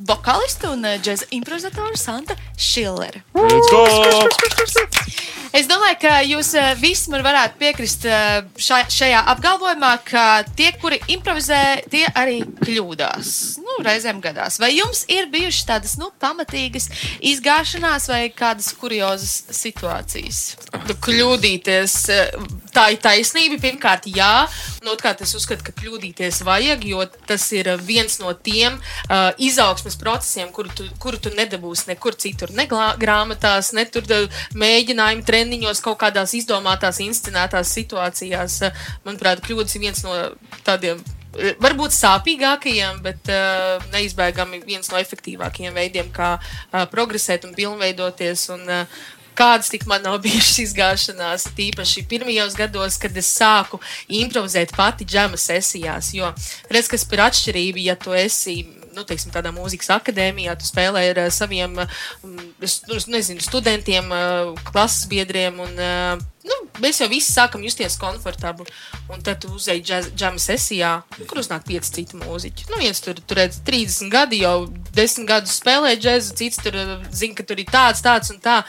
eh, 0.00 0.06
vokalista 0.08 0.70
un 0.70 0.86
džeza 1.02 1.24
improvizatora 1.30 1.96
Santa 1.96 2.36
Šillere. 2.58 3.22
Es 5.50 5.66
domāju, 5.66 5.96
ka 6.04 6.10
jūs 6.22 6.52
visi 6.78 7.10
man 7.10 7.24
varētu 7.26 7.58
piekrist 7.58 8.04
šai, 8.06 8.84
šajā 8.86 9.24
apgalvojumā, 9.32 9.88
ka 10.06 10.24
tie, 10.54 10.68
kuri 10.78 11.00
improvizē, 11.10 11.58
tie 11.90 12.04
arī 12.14 12.36
kļūdās. 12.60 13.32
Nu, 13.58 13.80
reizēm 13.82 14.20
gadās. 14.22 14.60
Vai 14.62 14.70
jums 14.76 15.02
ir 15.10 15.26
bijušas 15.32 15.66
tādas 15.66 15.96
nu, 15.98 16.12
pamatīgas 16.22 16.86
izgāšanās 17.32 18.06
vai 18.12 18.20
kādas 18.30 18.70
kuriozas 18.78 19.34
situācijas? 19.58 20.40
Nu, 20.86 20.94
kļūdīties, 20.94 21.96
tā 22.74 22.86
ir 22.94 23.02
taisnība. 23.02 23.58
Pirmkārt, 23.60 24.06
jā, 24.06 24.46
un 24.84 24.92
otrkārt, 24.94 25.24
es 25.26 25.34
uzskatu, 25.34 25.66
ka 25.66 25.74
kļūdīties 25.80 26.44
vajag, 26.46 26.86
jo 26.92 27.02
tas 27.26 27.48
ir 27.56 27.72
viens 27.82 28.20
no 28.22 28.32
tiem 28.38 28.78
uh, 28.78 29.32
izaugsmes 29.42 29.89
procesiem, 30.00 30.50
kuru 30.54 30.70
tu, 30.76 30.86
kuru 31.02 31.18
tu 31.22 31.32
nedabūsi 31.34 31.88
nekur 31.90 32.18
citur, 32.20 32.52
ne 32.54 32.66
grāmatās, 32.70 33.72
ne 33.76 33.86
tur 33.90 34.06
mēģinājumu 34.58 35.26
treniņos, 35.26 35.82
kaut 35.84 36.00
kādās 36.02 36.34
izdomātās, 36.38 37.02
inscenētās 37.04 37.74
situācijās. 37.78 38.60
Uh, 38.66 38.88
manuprāt, 39.04 39.42
kļūdas 39.44 39.76
ir 39.76 39.86
viens 39.86 40.04
no 40.06 40.16
tādiem. 40.66 41.00
Eh, 41.38 41.54
varbūt 41.62 41.94
sāpīgākajiem, 41.94 43.00
bet 43.04 43.30
uh, 43.30 43.78
neizbēgami 43.94 44.64
viens 44.66 44.90
no 44.90 44.98
efektīvākajiem 44.98 45.76
veidiem, 45.76 46.10
kā 46.14 46.36
uh, 46.40 46.84
progresēt 46.90 47.46
un 47.46 47.54
pilnveidoties. 47.54 48.48
Un, 48.56 48.66
uh, 48.66 49.08
kādas 49.38 49.70
tik 49.72 49.86
man 49.88 50.02
nav 50.04 50.18
bijušas 50.24 50.58
izgāšanās, 50.66 51.46
tīpaši 51.56 52.04
pirmajos 52.10 52.58
gados, 52.58 52.98
kad 53.00 53.16
es 53.16 53.30
sāku 53.38 53.80
improvizēt 54.20 54.74
pati 54.76 55.06
džema 55.06 55.38
sesijās. 55.40 56.12
Jo 56.18 56.34
redz, 56.68 56.90
kas 56.90 57.06
ir 57.06 57.24
atšķirība, 57.28 57.86
ja 57.86 57.96
tu 57.96 58.16
esi 58.16 58.58
nu, 59.00 59.06
teiksim, 59.08 59.32
tādā 59.34 59.52
mūzikas 59.54 59.90
akadēmijā, 59.96 60.56
tu 60.60 60.68
spēlē 60.68 61.06
ar 61.12 61.22
saviem 61.34 61.78
nu, 61.80 62.98
nezinu, 63.10 63.40
studentiem, 63.42 64.12
klases 64.68 65.08
biedriem. 65.10 65.58
Un, 65.64 65.80
nu, 66.46 66.58
mēs 66.82 67.00
jau 67.02 67.08
visi 67.10 67.32
sākam 67.32 67.64
justies 67.64 67.98
komfortabli. 68.00 68.68
Un 69.10 69.24
tad 69.26 69.42
tu 69.42 69.52
uzej 69.56 69.82
džama 69.84 70.40
sesijā, 70.40 70.92
kur 71.24 71.42
uznāk 71.42 71.66
pieci 71.68 71.96
citi 71.98 72.20
mūziķi. 72.20 72.68
Nu, 72.70 72.80
viens 72.82 73.02
tur, 73.04 73.18
tur 73.20 73.40
redz 73.40 73.60
30 73.66 74.12
gadi, 74.12 74.44
jau 74.44 74.68
10 74.96 75.28
gadus 75.28 75.58
spēlē 75.60 75.96
džēzu, 75.98 76.36
cits 76.38 76.62
tur 76.62 76.76
zina, 77.10 77.36
ka 77.38 77.48
tur 77.48 77.62
ir 77.62 77.70
tāds, 77.72 78.04
tāds 78.04 78.32
un 78.34 78.40
tā. 78.44 78.60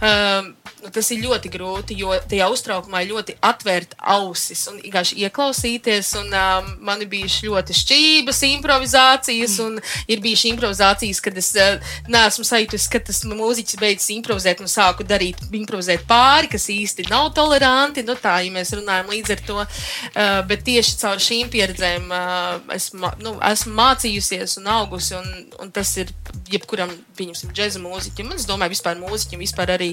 Um, 0.00 0.54
nu, 0.82 0.90
tas 0.94 1.10
ir 1.12 1.22
ļoti 1.24 1.50
grūti, 1.52 1.96
jo 2.00 2.14
tajā 2.30 2.46
uztraukumā 2.52 3.02
ļoti 3.08 3.36
atvērt 3.44 3.96
ausis 3.98 4.62
un 4.70 4.78
vienkārši 4.80 5.18
ieklausīties. 5.26 6.12
Un, 6.20 6.32
um, 6.34 6.70
man 6.86 7.02
ir 7.04 7.10
bijušas 7.12 7.44
ļoti 7.46 7.76
šķības, 7.76 8.42
improvizācijas, 8.50 9.56
un 9.64 9.78
ir 10.10 10.22
bijušas 10.24 10.50
improvizācijas, 10.52 11.22
kad 11.24 11.38
es 11.40 11.50
uh, 11.58 11.92
neesmu 12.10 12.46
sajūtis, 12.46 12.88
ka 12.92 13.02
tas 13.10 13.22
mūziķis 13.28 13.80
beidzas 13.80 14.10
improvizēt 14.16 14.62
un 14.64 14.70
sāku 14.70 15.06
darīt, 15.06 15.42
improvizēt 15.60 16.06
pāri, 16.08 16.50
kas 16.52 16.68
īsti 16.72 17.08
nav 17.10 17.30
toleranti. 17.36 18.04
Nu, 18.06 18.16
tā, 18.20 18.38
ja 18.44 18.54
mēs 18.54 18.74
runājam 18.76 19.12
līdz 19.12 19.36
ar 19.36 19.44
to, 19.46 19.58
uh, 19.60 20.40
bet 20.50 20.64
tieši 20.68 20.96
caur 21.02 21.22
šīm 21.22 21.52
pieredzēm 21.52 22.08
uh, 22.10 22.74
esmu, 22.76 23.14
nu, 23.24 23.36
esmu 23.50 23.76
mācījusies 23.78 24.58
un 24.60 24.70
augusi, 24.78 25.16
un, 25.18 25.46
un 25.60 25.74
tas 25.74 25.92
ir 26.00 26.12
jebkuram, 26.50 26.92
pieņemsim, 27.18 27.52
džēza 27.54 27.82
mūziķim. 27.82 28.32
Es 28.36 28.46
domāju, 28.48 28.74
vispār 28.74 28.98
mūziķim, 29.00 29.42
vispār 29.44 29.74
arī 29.76 29.92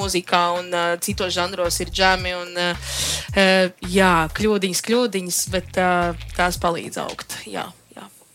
popmūzikā 0.00 0.42
un 0.56 0.72
uh, 0.72 0.96
citos 1.00 1.34
žanros 1.34 1.80
ir 1.80 1.90
džemi. 1.92 2.32
Un, 2.34 2.56
uh, 2.56 2.94
uh, 3.36 3.68
jā, 3.84 4.28
kļūdiņas, 4.32 4.80
kļūdiņas, 4.86 5.42
bet 5.52 5.76
uh, 5.80 6.16
tās 6.36 6.58
palīdz 6.60 7.00
augt. 7.04 7.36
Jā. 7.46 7.68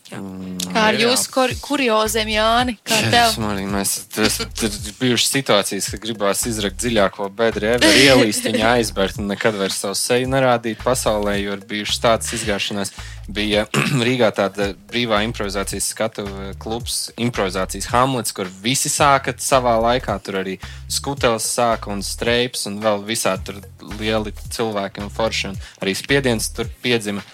Jā. 0.06 0.20
Mm, 0.22 0.58
kā 0.70 0.82
ar 0.92 0.96
jūsu 1.00 1.30
kur, 1.34 1.52
kurioziem, 1.58 2.28
Jāni? 2.30 2.76
Kā 2.86 2.98
tev? 3.10 3.32
Man, 3.42 3.58
mēs 3.72 3.94
tur 4.14 4.70
bijušas 5.00 5.32
situācijas, 5.34 5.88
ka 5.90 5.98
gribās 6.04 6.44
izrakt 6.46 6.78
dziļāko 6.78 7.26
bedri, 7.34 7.72
ever, 7.74 7.98
ielīst 8.04 8.46
viņa 8.46 8.68
aizbērt 8.76 9.18
un 9.18 9.32
nekad 9.32 9.58
vairs 9.58 9.80
savu 9.82 9.98
seju 9.98 10.28
nerādīt 10.30 10.78
pasaulē, 10.84 11.34
jo 11.40 11.56
ir 11.56 11.64
bijušas 11.66 12.02
tādas 12.04 12.30
izgāšanās. 12.38 12.94
Bija 13.26 13.64
Rīgā 14.06 14.30
tāda 14.36 14.68
brīvā 14.92 15.24
improvizācijas 15.26 15.88
skatu 15.90 16.26
klubs, 16.62 17.08
improvizācijas 17.18 17.90
Hamlets, 17.90 18.36
kur 18.36 18.50
visi 18.62 18.92
sāka 18.92 19.34
savā 19.42 19.74
laikā. 19.88 20.14
Tur 20.22 20.38
arī 20.44 20.60
skutels 20.86 21.48
sāka 21.50 21.90
un 21.90 22.04
streips 22.06 22.68
un 22.70 22.78
vēl 22.84 23.02
visādi 23.08 23.50
tur 23.50 23.98
lieli 23.98 24.34
cilvēki 24.54 25.02
un 25.02 25.10
forši 25.10 25.50
un 25.50 25.58
arī 25.82 25.96
spiediens 25.98 26.52
tur 26.54 26.70
piedzima. 26.84 27.26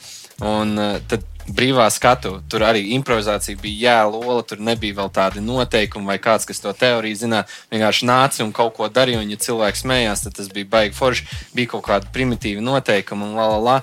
Un 0.43 0.73
uh, 0.81 0.97
tad 1.07 1.23
brīvā 1.49 1.89
skatu. 1.93 2.37
Tur 2.51 2.65
arī 2.67 2.85
improvizācija 2.97 3.59
bija 3.63 3.97
jēlola, 3.97 4.43
tur 4.47 4.63
nebija 4.63 5.01
vēl 5.01 5.13
tādi 5.15 5.43
noteikumi 5.45 6.13
vai 6.13 6.19
kāds, 6.23 6.47
kas 6.49 6.63
to 6.63 6.73
teoriju 6.77 7.19
zināja. 7.25 7.49
Vienkārši 7.73 8.09
nāca 8.09 8.47
un 8.47 8.55
kaut 8.57 8.77
ko 8.79 8.89
darīja, 8.89 9.23
un 9.23 9.31
ja 9.33 9.41
cilvēks 9.41 9.85
smējās, 9.85 10.25
tad 10.27 10.39
tas 10.39 10.51
bija 10.53 10.71
baigi 10.73 10.97
forši. 10.99 11.29
Bija 11.57 11.75
kaut 11.75 11.87
kādi 11.91 12.11
primitīvi 12.15 12.65
noteikumi 12.65 13.31
un 13.31 13.39
la 13.39 13.53
la 13.55 13.63
la. 13.63 13.79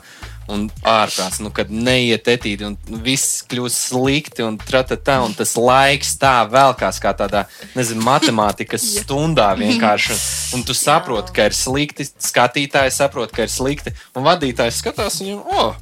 Un 0.49 0.63
ārprāts, 0.81 1.37
nu, 1.45 1.51
kad 1.53 1.69
neiet 1.69 2.25
etīdi, 2.31 2.65
un 2.65 3.01
viss 3.05 3.43
kļūst 3.51 3.91
slikti, 3.91 4.41
un 4.41 4.55
tā, 4.57 5.17
un 5.21 5.35
tas 5.37 5.51
laiks 5.53 6.15
tā 6.17 6.31
velkās 6.49 6.97
kā 7.03 7.11
tādā, 7.13 7.43
nezinu, 7.77 8.01
matemātikas 8.07 8.87
stundā 9.03 9.51
vienkārši. 9.59 10.17
Un 10.57 10.65
tu 10.65 10.73
saproti, 10.73 11.35
ka 11.35 11.45
ir 11.51 11.53
slikti, 11.53 12.07
skatītājs 12.31 12.97
saprot, 12.97 13.29
ka 13.35 13.45
ir 13.45 13.53
slikti, 13.53 13.93
un 14.17 14.25
vadītājs 14.25 14.81
skatās, 14.81 15.19
un 15.21 15.29
viņam, 15.29 15.45
oh, 15.53 15.77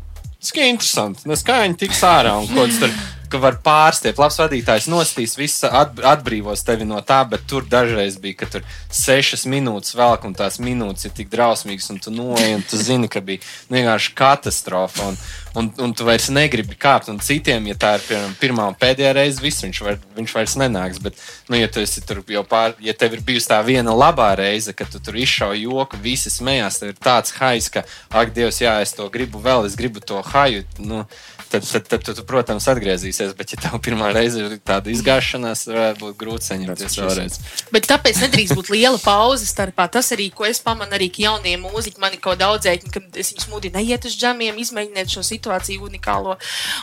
Ir 0.55 0.71
interesanti. 0.71 1.27
Nes 1.29 1.43
kā 1.45 1.61
viņi 1.63 1.79
tiks 1.85 2.03
ārā 2.07 2.37
un 2.39 2.49
ko 2.51 2.67
tur 2.79 2.93
ka 3.31 3.39
var 3.41 3.57
pārstiept. 3.63 4.19
Labs 4.21 4.39
vadītājs 4.39 4.87
nostīs, 4.91 5.35
viss 5.39 5.65
atbrīvos 5.67 6.63
tevi 6.67 6.87
no 6.87 6.99
tā, 7.05 7.19
bet 7.29 7.45
tur 7.49 7.67
dažreiz 7.69 8.17
bija, 8.21 8.41
ka 8.41 8.49
tur 8.55 8.65
sešas 8.93 9.45
minūtes 9.49 9.95
velk, 9.97 10.25
un 10.27 10.35
tās 10.37 10.59
minūtes 10.63 11.09
ir 11.09 11.15
tik 11.17 11.31
drausmīgas, 11.33 11.89
un 11.93 12.01
tu 12.03 12.13
noej, 12.13 12.55
un 12.57 12.65
tu 12.67 12.79
zini, 12.79 13.11
ka 13.11 13.23
bija 13.25 13.43
vienkārši 13.73 14.15
katastrofa. 14.17 15.11
Un, 15.11 15.19
un, 15.57 15.69
un 15.81 15.93
tu 15.97 16.05
vairs 16.07 16.29
negribi 16.33 16.77
kāpt, 16.77 17.09
un 17.11 17.19
citiem, 17.23 17.69
ja 17.71 17.77
tā 17.79 17.95
ir 17.97 18.05
piemēram, 18.05 18.35
pirmā 18.41 18.67
un 18.71 18.77
pēdējā 18.77 19.13
reize, 19.17 19.41
viss 19.41 19.63
viņš, 19.65 19.79
var, 19.85 19.97
viņš 20.17 20.35
vairs 20.37 20.57
nenāks. 20.61 21.01
Bet, 21.03 21.21
nu, 21.49 21.57
ja 21.57 21.69
tu 21.71 21.81
esi 21.81 22.03
tur 22.05 22.21
jau 22.31 22.43
pār, 22.47 22.75
ja 22.83 22.93
tev 22.97 23.17
ir 23.17 23.23
bijusi 23.25 23.49
tā 23.49 23.59
viena 23.65 23.95
labā 23.97 24.29
reize, 24.37 24.75
kad 24.77 24.91
tu 24.93 25.01
tur 25.03 25.17
izšauji 25.17 25.65
joku, 25.65 26.01
visi 26.03 26.33
smējās, 26.33 26.81
tev 26.81 26.93
ir 26.93 27.01
tāds 27.01 27.33
hais, 27.39 27.71
ka, 27.73 27.85
ak, 28.11 28.35
Dievs, 28.37 28.61
jā, 28.61 28.77
es 28.83 28.93
to 28.93 29.07
gribu 29.13 29.41
vēl, 29.41 29.65
es 29.65 29.77
gribu 29.79 30.03
to 30.03 30.21
haju. 30.33 30.61
Nu, 30.77 31.01
tad, 31.49 31.65
tad, 31.65 31.87
tad, 31.89 32.05
tad 32.05 32.19
tu, 32.19 32.25
protams, 32.27 32.67
atgriezīsies. 32.69 33.33
Bet, 33.37 33.55
ja 33.55 33.61
tev 33.65 33.79
pirmā 33.83 34.11
reize 34.15 34.43
ir 34.43 34.57
tāda 34.61 34.91
izgāšanās, 34.93 35.65
varētu 35.71 36.03
būt 36.03 36.19
grūti 36.21 36.51
saņemties 36.51 36.99
vēlreiz. 37.01 37.39
Bet 37.73 37.89
tāpēc 37.89 38.21
nedrīkst 38.27 38.57
būt 38.57 38.71
liela 38.75 38.99
pauze 39.01 39.47
starpā. 39.49 39.87
Tas 39.91 40.11
arī, 40.15 40.29
ko 40.35 40.45
es 40.45 40.61
pamanu, 40.63 40.93
arī 40.97 41.09
jaunie 41.23 41.55
mūziķi, 41.61 42.01
man 42.03 42.13
ir 42.13 42.21
kaut 42.23 42.41
daudzēji, 42.43 42.91
kad 42.93 43.17
es 43.17 43.33
viņus 43.33 43.49
mudinu, 43.51 43.79
neiet 43.79 44.05
uz 44.05 44.17
džamiem, 44.19 44.59
izmēģiniet 44.61 45.17
šo 45.17 45.23
situāciju 45.25 45.46
unikālo. 45.81 46.37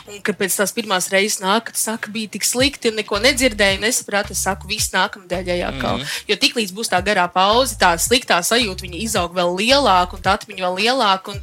Un 0.09 0.21
kad 0.25 0.37
pēc 0.39 0.57
tās 0.59 0.73
pirmās 0.75 1.09
reizes 1.13 1.41
nāk, 1.43 1.69
kad 1.69 1.79
saka, 1.79 2.11
bija 2.11 2.33
tik 2.35 2.47
slikti 2.47 2.91
un 2.91 2.99
neko 2.99 3.19
nedzirdēju, 3.23 3.81
nesapratu, 3.83 4.33
es 4.35 4.43
saku, 4.45 4.67
viss 4.67 4.93
nākamnedēļ 4.95 5.51
jākal. 5.55 5.97
Mm 5.97 6.03
-hmm. 6.03 6.23
Jo 6.27 6.35
tiklīdz 6.35 6.73
būs 6.75 6.91
tā 6.91 7.01
garā 7.05 7.27
pauze, 7.31 7.75
tā 7.79 7.95
sliktā 7.97 8.41
sajūta, 8.41 8.81
viņa 8.81 8.99
izaug 9.01 9.33
vēl 9.33 9.55
lielāk 9.61 10.13
un 10.13 10.21
tā 10.21 10.37
atmiņa 10.37 10.65
vēl 10.65 10.75
lielāk. 10.81 11.27
Un, 11.33 11.41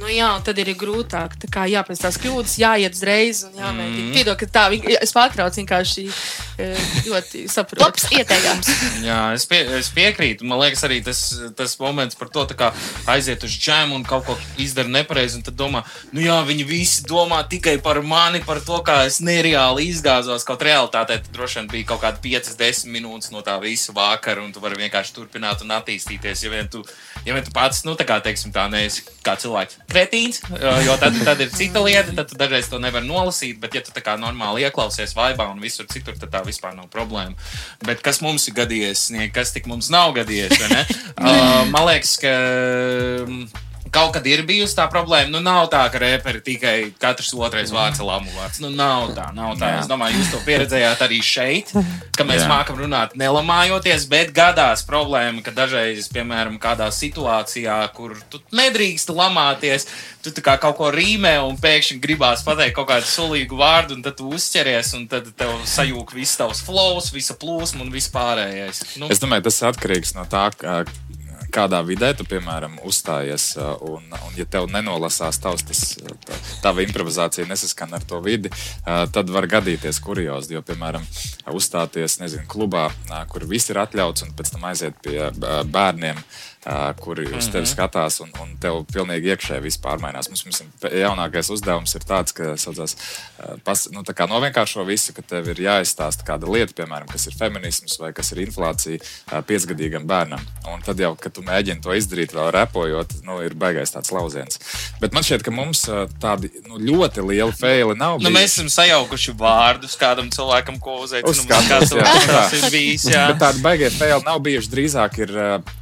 nu, 0.00 0.08
jā, 0.08 0.28
tad 0.44 0.58
ir 0.60 0.72
grūtāk. 0.78 1.36
Tā 1.40 1.48
kā 1.52 1.66
jā, 1.68 1.82
pēc 1.86 2.00
tās 2.02 2.16
kļūdas 2.20 2.56
jāiet 2.60 2.96
uzreiz 2.96 3.42
un 3.46 3.56
jāmēģina. 3.58 4.06
Mm. 4.06 4.14
Piedod, 4.16 4.36
ka 4.40 4.48
tā 4.48 4.64
es 4.96 5.12
pārtraucu 5.16 5.60
vienkārši 5.60 6.04
e, 6.08 6.68
ļoti 7.08 7.44
saprotu. 7.52 7.84
Labs 7.84 8.06
ieteikums. 8.16 8.70
jā, 9.08 9.18
es, 9.36 9.44
pie, 9.50 9.60
es 9.78 9.90
piekrītu. 9.94 10.46
Man 10.48 10.62
liekas, 10.62 10.84
arī 10.88 11.00
tas, 11.04 11.20
tas 11.56 11.76
moments 11.80 12.18
par 12.18 12.32
to, 12.32 12.46
kā 12.56 12.70
aiziet 13.12 13.44
uz 13.46 13.56
džēmu 13.56 13.98
un 13.98 14.06
kaut 14.08 14.24
ko 14.28 14.36
izdara 14.60 14.90
nepareizi. 14.90 15.40
Un 15.40 15.46
tad 15.46 15.58
domā, 15.60 15.84
nu 16.16 16.24
jā, 16.24 16.38
viņi 16.48 16.66
visi 16.68 17.04
domā 17.08 17.42
tikai 17.50 17.76
par 17.84 18.00
mani, 18.00 18.42
par 18.46 18.62
to, 18.64 18.80
kā 18.86 19.02
es 19.08 19.20
nereāli 19.24 19.90
izgāzos. 19.92 20.48
Kaut 20.48 20.64
realitātē 20.64 21.20
droši 21.28 21.60
vien 21.60 21.70
bija 21.76 21.90
kaut 21.92 22.04
kādi 22.06 22.24
5-10 22.40 22.88
minūtes 22.90 23.34
no 23.34 23.44
tā 23.46 23.58
visa 23.62 23.92
vakara, 23.96 24.44
un 24.44 24.52
tu 24.54 24.64
vari 24.64 24.80
vienkārši 24.80 25.16
turpināt 25.16 25.64
un 25.64 25.76
attīstīties. 25.76 26.46
Ja 26.46 26.54
vien 26.56 26.72
tu, 26.72 26.82
ja 27.28 27.36
vien 27.36 27.44
tu 27.44 27.52
pats, 27.54 27.84
nu 27.84 27.96
tā 28.00 28.08
kā 28.08 28.20
teiksim, 28.24 28.52
tā 28.54 28.64
neesi 28.72 29.04
kā 29.24 29.36
cilvēks 29.40 29.69
būt 29.70 29.90
kretīns, 29.90 30.40
jo 30.84 30.96
tad, 31.00 31.16
tad 31.24 31.40
ir 31.42 31.50
cita 31.54 31.82
lieta, 31.82 32.14
tad 32.14 32.32
dažreiz 32.38 32.68
to 32.70 32.78
nevar 32.82 33.02
nolasīt, 33.02 33.58
bet 33.60 33.74
ja 33.74 33.82
tu 33.84 33.94
tā 33.94 34.02
kā 34.04 34.16
normāli 34.20 34.64
ieklausies 34.66 35.14
vaibā 35.16 35.48
un 35.50 35.60
visur 35.60 35.86
citur, 35.90 36.18
tad 36.18 36.30
tā 36.30 36.42
vispār 36.46 36.74
nav 36.76 36.90
problēma. 36.92 37.34
Bet 37.86 38.02
kas 38.02 38.20
mums 38.22 38.48
ir 38.48 38.56
gadījies, 38.58 39.10
kas 39.34 39.52
tik 39.54 39.66
mums 39.70 39.90
nav 39.90 40.14
gadījies, 40.18 40.60
uh, 40.60 41.66
man 41.70 41.86
liekas, 41.88 42.16
ka 42.22 42.34
Kaut 43.90 44.12
kad 44.14 44.26
ir 44.30 44.44
bijusi 44.46 44.76
tā 44.78 44.84
problēma, 44.90 45.32
nu 45.34 45.40
nav 45.42 45.64
tā, 45.72 45.82
ka 45.90 45.98
reperi 45.98 46.38
tikai 46.46 46.74
katrs 47.00 47.32
otrais 47.34 47.72
vārds 47.74 47.98
ir 47.98 48.06
lamu 48.06 48.30
vārds. 48.36 48.60
Nu 48.62 48.70
nav 48.70 49.10
tā, 49.16 49.26
nav 49.34 49.56
tā. 49.58 49.72
Jā. 49.74 49.80
Es 49.82 49.90
domāju, 49.90 50.20
jūs 50.20 50.30
to 50.30 50.42
pieredzējāt 50.46 51.02
arī 51.06 51.18
šeit, 51.26 51.72
ka 52.14 52.26
mēs 52.28 52.44
Jā. 52.44 52.50
mākam 52.52 52.78
runāt 52.78 53.16
nelamājoties, 53.18 54.06
bet 54.10 54.30
gadās 54.36 54.84
problēma, 54.86 55.42
ka 55.42 55.54
dažreiz, 55.56 56.06
piemēram, 56.14 56.60
kādā 56.62 56.86
situācijā, 56.94 57.80
kur 57.96 58.14
tu 58.30 58.38
nedrīkst 58.54 59.10
lamāties, 59.10 59.88
tu 60.22 60.34
kā 60.44 60.54
kaut 60.62 60.78
ko 60.78 60.92
rīmē 60.94 61.34
un 61.42 61.58
pēkšņi 61.58 61.98
gribās 62.02 62.44
pateikt 62.46 62.76
kaut 62.78 62.90
kādu 62.92 63.10
sulīgu 63.10 63.58
vārdu, 63.58 63.98
un 63.98 64.06
tad 64.06 64.20
tu 64.20 64.30
uzķeries, 64.30 64.94
un 64.98 65.08
tad 65.10 65.32
tev 65.34 65.56
sajūg 65.66 66.14
viss 66.14 66.38
tavs 66.38 66.62
flows, 66.66 67.10
visa 67.16 67.34
plūsma 67.34 67.82
un 67.86 67.90
viss 67.94 68.12
pārējais. 68.14 68.84
Nu. 69.02 69.10
Es 69.10 69.22
domāju, 69.22 69.48
tas 69.48 69.62
atkarīgs 69.72 70.14
no 70.14 70.28
tā, 70.30 70.46
ka 70.54 70.84
kādā 71.52 71.80
vidē 71.86 72.12
tu, 72.16 72.26
piemēram, 72.28 72.78
uzstājies, 72.86 73.52
un, 73.86 74.06
un 74.10 74.38
ja 74.38 74.46
tev 74.48 74.68
nenolasās 74.72 75.40
tavs, 75.42 75.64
tas, 75.68 75.82
tā, 76.26 76.38
tava 76.64 76.84
improvizācija 76.86 77.48
nesaskan 77.50 77.96
ar 77.98 78.06
to 78.06 78.20
vidi, 78.24 78.52
tad 78.84 79.32
var 79.32 79.48
gadīties 79.50 80.00
kuriozi. 80.04 80.54
Jo, 80.56 80.64
piemēram, 80.66 81.04
uzstāties 81.54 82.20
nezinu, 82.22 82.46
klubā, 82.50 82.88
kur 83.32 83.46
viss 83.50 83.72
ir 83.72 83.82
atļauts, 83.82 84.26
un 84.26 84.34
pēc 84.38 84.54
tam 84.54 84.70
aiziet 84.70 84.96
pie 85.04 85.30
bērniem 85.70 86.22
kuri 87.00 87.24
uz 87.32 87.48
tevi 87.48 87.64
mhm. 87.64 87.70
skatās, 87.70 88.20
un, 88.20 88.32
un 88.42 88.52
tev 88.60 88.82
pilnīgi 88.92 89.32
iekšēji 89.32 89.64
viss 89.64 89.80
pārmainās. 89.80 90.28
Mums, 90.28 90.44
mums 90.44 90.84
jaunākais 90.92 91.48
uzdevums 91.54 91.94
ir 91.96 92.04
tāds, 92.04 92.34
ka 92.36 92.52
saucās, 92.60 92.96
pas, 93.64 93.86
nu, 93.94 94.04
tā 94.04 94.26
novienkāršo 94.28 94.84
visu, 94.88 95.14
ka 95.16 95.24
tev 95.24 95.48
ir 95.54 95.62
jāizstāsta 95.64 96.26
kāda 96.28 96.50
lieta, 96.50 96.76
piemēram, 96.76 97.08
kas 97.08 97.24
ir 97.30 97.36
feminisms 97.38 97.96
vai 98.02 98.12
kas 98.16 98.32
ir 98.34 98.42
inflācija 98.44 99.40
piecgadīgam 99.48 100.04
bērnam. 100.10 100.44
Un 100.68 100.84
tad 100.84 101.00
jau, 101.00 101.14
kad 101.16 101.32
tu 101.36 101.44
mēģini 101.46 101.80
to 101.84 101.96
izdarīt, 101.96 102.36
vēl 102.36 102.52
repojot, 102.58 103.16
nu, 103.24 103.40
ir 103.46 103.56
baigais 103.56 103.94
tāds 103.94 104.12
lauciens. 104.12 104.60
Bet 105.00 105.16
man 105.16 105.24
šķiet, 105.24 105.46
ka 105.46 105.54
mums 105.54 105.86
tādi 106.20 106.52
nu, 106.68 106.76
ļoti 106.76 107.24
lieli 107.24 107.56
feili 107.56 107.96
nav. 107.96 108.20
Nu, 108.20 108.32
mēs 108.34 108.58
esam 108.58 108.68
sajaukuši 108.72 109.36
vārdus 109.40 109.96
kādam 110.00 110.28
cilvēkam, 110.34 110.76
ko 110.82 111.00
uzaicinām. 111.06 111.64
Tas 111.70 112.54
ir 112.58 112.68
bijis. 112.72 113.08
Jā. 113.08 113.30
Bet 113.32 113.40
tādi 113.40 113.64
baigie 113.64 113.90
feili 113.94 114.20
nav 114.26 114.40
bijuši. 114.44 114.70
Drīzāk 114.70 115.18
ir, 115.24 115.34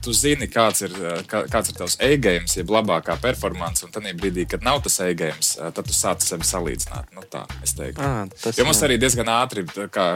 tu 0.05 0.15
zini, 0.17 0.47
kā 0.51 0.68
kāds 0.69 0.85
ir, 0.85 0.97
kā, 1.29 1.43
kāds 1.51 1.73
ir 1.73 1.79
tavs 1.79 1.97
e-games, 2.05 2.57
jeb 2.59 2.71
labākā 2.73 3.17
performance, 3.23 3.85
un 3.87 3.95
tad 3.95 4.07
brīdī, 4.19 4.47
kad 4.49 4.65
nav 4.67 4.83
tas 4.85 5.01
eh, 5.01 5.15
tad 5.73 5.87
tu 5.87 5.97
sāc 5.97 6.25
sevi 6.25 6.47
salīdzināt. 6.47 7.13
Nu, 7.17 7.25
tā, 7.31 7.47
es 7.65 7.75
teiktu. 7.79 8.05
À, 8.05 8.27
jo 8.57 8.69
mums 8.69 8.83
arī 8.85 8.99
diezgan 9.01 9.31
ātri 9.33 9.65
kā, 9.93 10.09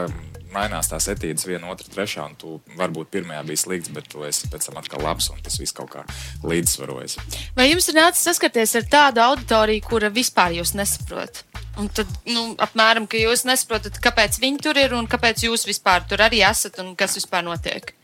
mainās 0.53 0.91
tās 0.91 1.07
etīdes, 1.11 1.47
viena, 1.49 1.71
otra, 1.73 1.89
trešā, 1.93 2.27
un 2.29 2.35
tu 2.39 2.59
varbūt 2.77 3.09
pirmajā 3.13 3.41
bija 3.47 3.63
slikts, 3.63 3.93
bet 3.93 4.09
tu 4.11 4.25
esi 4.27 4.49
pēc 4.51 4.69
tam 4.69 4.77
atkal 4.81 5.03
labs, 5.05 5.31
un 5.33 5.41
tas 5.43 5.57
viss 5.61 5.75
kaut 5.75 5.93
kā 5.95 6.05
līdzsvarojas. 6.45 7.17
Vai 7.57 7.71
jums 7.71 7.89
ir 7.89 7.97
nācis 7.97 8.27
saskaties 8.29 8.77
ar 8.79 8.87
tādu 8.91 9.23
auditoriju, 9.25 9.85
kura 9.87 10.13
vispār 10.13 10.59
jūs 10.59 10.75
nesaprot? 10.77 11.43
Un 11.81 11.87
tad, 11.89 12.09
nu, 12.29 12.51
apmēram, 12.61 13.07
ka 13.09 13.17
jūs 13.17 13.47
nesaprotat, 13.49 13.97
kāpēc 14.01 14.37
viņi 14.43 14.61
tur 14.61 14.77
ir 14.77 14.93
un 14.93 15.09
kāpēc 15.09 15.47
jūs 15.47 15.65
vispār 15.65 16.05
tur 16.05 16.21
arī 16.21 16.43
esat 16.45 16.77
un 16.83 16.93
kas 16.97 17.17
vispār 17.17 17.41
notiek. 17.47 17.95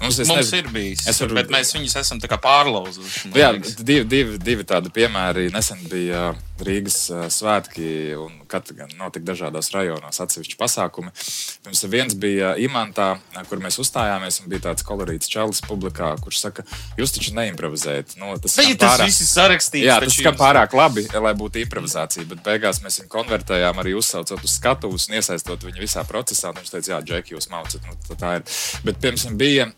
Mums, 0.00 0.18
mums 0.24 0.32
nezinu. 0.32 0.62
ir 0.62 0.68
bijis, 0.72 1.06
es 1.10 1.20
varu, 1.20 1.36
bet 1.36 1.50
mēs 1.52 1.74
viņus 1.76 1.96
esam 2.00 2.20
pārlauzuši. 2.20 3.34
Jā, 3.36 3.52
divi, 3.84 4.04
divi, 4.08 4.38
divi 4.40 4.64
tādi 4.64 4.92
piemēri. 4.94 5.50
Nesen 5.52 5.82
bija 5.90 6.30
Rīgas 6.60 6.96
svētki, 7.32 8.16
un 8.20 8.40
katru 8.50 8.76
gan 8.78 8.90
notika 8.98 9.30
dažādos 9.30 9.70
rajonos 9.72 10.20
atsevišķi 10.24 10.56
pasākumi. 10.60 11.12
Mums 11.66 11.84
viens 11.92 12.16
bija 12.20 12.52
Imantā, 12.60 13.14
kur 13.48 13.62
mēs 13.62 13.78
uzstājāmies, 13.80 14.40
un 14.42 14.50
bija 14.52 14.66
tāds 14.68 14.84
kolorīts 14.86 15.30
čalis 15.32 15.62
publikā, 15.64 16.12
kurš 16.24 16.42
saka, 16.44 16.64
jūs 17.00 17.14
taču 17.16 17.34
neimprovizējat. 17.38 18.16
Nu, 18.20 18.32
tas 18.40 18.56
tas 18.56 18.68
pārāk, 18.80 19.06
viss 19.08 19.24
ir 19.24 19.30
sarakstīts. 19.30 19.86
Jā, 19.86 19.98
tas 20.04 20.16
skan 20.16 20.36
pārāk 20.40 20.76
labi, 20.76 21.06
lai 21.12 21.34
būtu 21.38 21.62
improvizācija, 21.64 22.28
bet 22.30 22.44
beigās 22.46 22.82
mēs 22.84 23.00
viņu 23.02 23.12
konvertējām 23.12 23.80
arī 23.84 23.96
uzsaucot 24.00 24.44
uz 24.44 24.56
skatuves 24.56 25.08
un 25.08 25.20
iesaistot 25.20 25.64
viņu 25.68 25.84
visā 25.84 26.04
procesā. 26.08 26.52
Viņš 26.56 26.74
teica, 26.74 26.94
jā, 26.94 27.00
Džeki, 27.06 27.36
jūs 27.36 27.50
maucat. 27.52 27.84
Nu, 27.88 27.96
tā 28.20 28.36
ir. 28.40 28.58
Bet, 28.84 29.00
piemēram, 29.00 29.38
bija 29.40 29.70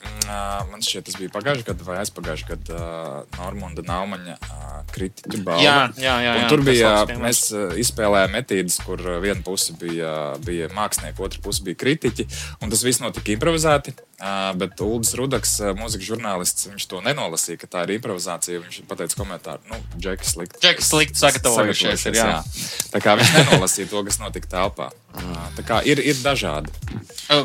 man 0.70 0.83
šķiet, 0.85 1.07
tas 1.09 1.18
bija 1.20 1.33
pagājušajā 1.35 1.68
gadā 1.68 1.87
vai 1.87 1.98
aizpagājušajā 2.03 2.51
gadā 2.53 2.79
uh, 2.79 3.38
Normunda 3.38 3.85
Naumaņa 3.87 4.37
uh, 4.38 4.77
kritiķa 4.92 5.42
balva. 5.46 5.64
Jā, 5.64 5.77
jā, 5.96 6.14
jā, 6.25 6.37
jā, 6.40 6.46
tur 6.53 6.64
bija, 6.66 6.92
mēs 7.22 7.42
uh, 7.55 7.75
izspēlējām 7.81 8.37
metīdes, 8.37 8.79
kur 8.87 9.03
viena 9.25 9.42
puse 9.46 9.77
bija, 9.81 10.14
bija 10.44 10.70
mākslinieki, 10.77 11.22
otra 11.25 11.42
puse 11.44 11.64
bija 11.66 11.81
kritiķi, 11.83 12.29
un 12.62 12.72
tas 12.72 12.85
viss 12.87 13.03
notika 13.03 13.35
improvizēti. 13.35 13.96
Uh, 14.22 14.53
bet 14.55 14.79
Ulris 14.79 15.16
Rudaks, 15.18 15.57
uh, 15.59 15.72
mūzikas 15.75 16.07
žurnālists, 16.12 16.68
viņš 16.70 16.85
to 16.87 17.01
nenolasīja, 17.03 17.59
ka 17.59 17.66
tā 17.72 17.81
ir 17.88 17.96
improvizācija. 17.96 18.61
Viņš 18.62 18.77
teica 18.87 19.18
komentāru, 19.18 19.66
nu, 19.66 19.81
Džekis 19.96 20.37
slikti. 20.37 20.61
Džekis 20.62 20.90
slikti 20.92 21.18
sagatavojušies. 21.18 22.05
Ir, 22.07 22.18
jā. 22.20 22.29
Jā. 22.31 22.68
Tā 22.92 23.01
kā 23.03 23.16
viņš 23.18 23.33
nenolasīja 23.40 23.90
to, 23.90 24.05
kas 24.07 24.20
notika 24.22 24.53
telpā. 24.53 24.92
Uh, 25.11 25.40
tā 25.59 25.66
kā 25.66 25.81
ir, 25.90 25.98
ir 25.98 26.22
dažādi. 26.22 26.70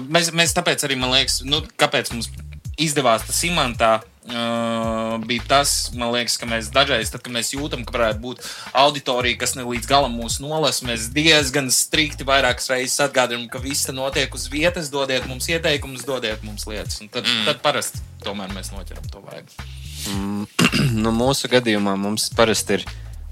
Mēs, 0.06 0.30
mēs 0.38 0.54
tāpēc 0.54 0.86
arī, 0.86 1.00
man 1.02 1.16
liekas, 1.16 1.40
nu, 1.50 1.64
kāpēc 1.82 2.14
mums 2.14 2.30
izdevās 2.78 3.26
tas 3.28 3.42
imantā. 3.48 3.98
Uh, 4.28 5.24
bija 5.24 5.46
tas, 5.48 5.70
man 5.96 6.10
liekas, 6.12 6.34
ka 6.36 6.50
mēs 6.52 6.68
dažreiz, 6.76 7.08
tad, 7.14 7.22
kad 7.24 7.32
mēs 7.32 7.54
jūtam, 7.54 7.86
ka 7.88 7.94
varētu 7.96 8.20
būt 8.20 8.42
auditorija, 8.76 9.38
kas 9.40 9.56
ne 9.56 9.64
līdz 9.64 9.88
galam 9.88 10.18
mūs 10.20 10.42
nolas, 10.44 10.82
mēs 10.84 11.06
diezgan 11.16 11.72
strikti 11.72 12.28
vairākas 12.28 12.68
reizes 12.74 13.00
atgādinām, 13.06 13.46
ka 13.48 13.62
viss 13.64 13.88
notiek 13.88 14.36
uz 14.36 14.50
vietas, 14.52 14.92
dodiet 14.92 15.30
mums 15.32 15.48
ieteikumus, 15.48 16.04
dodiet 16.04 16.44
mums 16.44 16.68
lietas. 16.68 17.00
Un 17.00 17.08
tad, 17.08 17.24
mm. 17.24 17.48
tad 17.48 17.64
parasti 17.64 18.04
tomēr 18.26 18.52
mēs 18.52 18.74
noķeram 18.76 19.08
to 19.14 19.24
vaigu. 19.24 19.68
Mm, 20.12 20.44
nu, 21.06 21.16
mūsu 21.16 21.48
gadījumā 21.56 21.96
mums 21.96 22.28
parasti 22.36 22.82
ir 22.82 22.88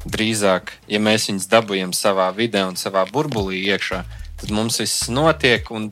drīzāk, 0.07 0.71
ja 0.87 1.03
mēs 1.03 1.27
viņus 1.27 1.49
dabūjam 1.51 1.91
savā 1.97 2.29
vidē 2.37 2.63
un 2.69 2.79
savā 2.79 3.03
burbulī 3.11 3.65
iekšā, 3.73 4.05
tad 4.39 4.55
mums 4.55 4.79
viss 4.79 5.09
notiek. 5.11 5.67
Un 5.75 5.91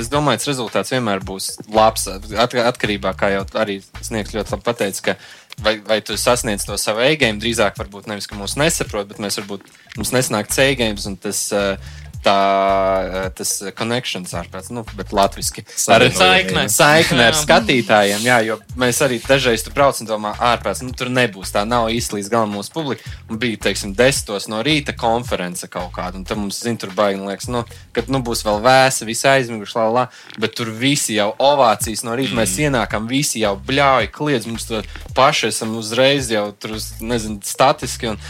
es 0.00 0.10
domāju, 0.12 0.42
ka 0.42 0.50
rezultāts 0.50 0.92
vienmēr 0.94 1.22
būs 1.26 1.50
labs. 1.72 2.08
Atkarībā, 2.08 3.14
kā 3.18 3.32
jau 3.34 3.44
arī 3.60 3.80
Sniegs 4.00 4.34
ļoti 4.36 4.54
labi 4.54 4.66
pateica, 4.66 5.04
ka 5.08 5.16
vai, 5.64 5.76
vai 5.86 6.00
tu 6.04 6.16
sasniedz 6.20 6.66
to 6.68 6.78
savu 6.80 7.04
e-game, 7.06 7.40
drīzāk 7.42 7.78
varbūt 7.80 8.08
nevis, 8.10 8.28
ka 8.30 8.38
mūs 8.38 8.56
nesaprot, 8.60 9.10
bet 9.10 9.22
mēs 9.22 9.40
varbūt 9.42 9.68
mums 9.98 10.14
nesnāk 10.14 10.52
C-games 10.54 11.08
un 11.10 11.18
tas. 11.20 11.44
Uh, 11.54 12.00
tā, 12.24 13.30
tas 13.36 13.54
connections 13.78 14.32
ārprāts, 14.38 14.70
nu, 14.74 14.84
bet 14.98 15.12
latviski. 15.14 15.64
Ar 15.92 16.04
saikne. 16.14 16.66
Saikne 16.72 17.26
ar 17.30 17.36
skatītājiem, 17.36 18.22
jā, 18.26 18.38
jo 18.46 18.58
mēs 18.78 19.02
arī 19.04 19.18
dažreiz 19.24 19.64
tur 19.66 19.74
braucam 19.76 20.08
domā, 20.08 20.34
ārprāts, 20.52 20.82
nu, 20.86 20.94
tur 20.96 21.10
nebūs, 21.12 21.52
tā 21.54 21.64
nav 21.68 21.90
īsti 21.92 22.18
līdz 22.18 22.30
galam 22.32 22.54
mūsu 22.56 22.72
publika. 22.74 23.12
Un 23.30 23.40
bija, 23.42 23.60
teiksim, 23.68 23.94
desmitos 23.98 24.48
no 24.50 24.62
rīta 24.64 24.94
konference 24.98 25.68
kaut 25.72 25.92
kāda, 25.96 26.20
un 26.20 26.26
tad 26.28 26.40
mums, 26.40 26.60
zin, 26.62 26.78
tur 26.80 26.92
baigi, 26.96 27.22
liekas, 27.26 27.48
nu, 27.52 27.64
kad, 27.96 28.10
nu, 28.12 28.22
būs 28.24 28.44
vēl 28.46 28.62
vēsa, 28.64 29.08
visi 29.08 29.28
aizmiguši, 29.30 29.78
la, 29.78 29.88
la, 29.96 30.06
bet 30.42 30.56
tur 30.58 30.70
visi 30.70 31.16
jau 31.18 31.30
ovācijas 31.42 32.04
no 32.06 32.16
rīta, 32.18 32.34
mm. 32.34 32.42
mēs 32.42 32.56
ienākam, 32.62 33.08
visi 33.10 33.42
jau 33.42 33.54
bļauj, 33.68 34.10
kliedz, 34.14 34.48
mums 34.50 34.68
tur 34.68 34.86
paši 35.16 35.50
esam 35.50 35.74
uzreiz 35.80 36.30
jau 36.32 36.48
tur, 36.58 36.76
nezinu, 37.02 37.40
statiski, 37.46 38.12
un 38.12 38.20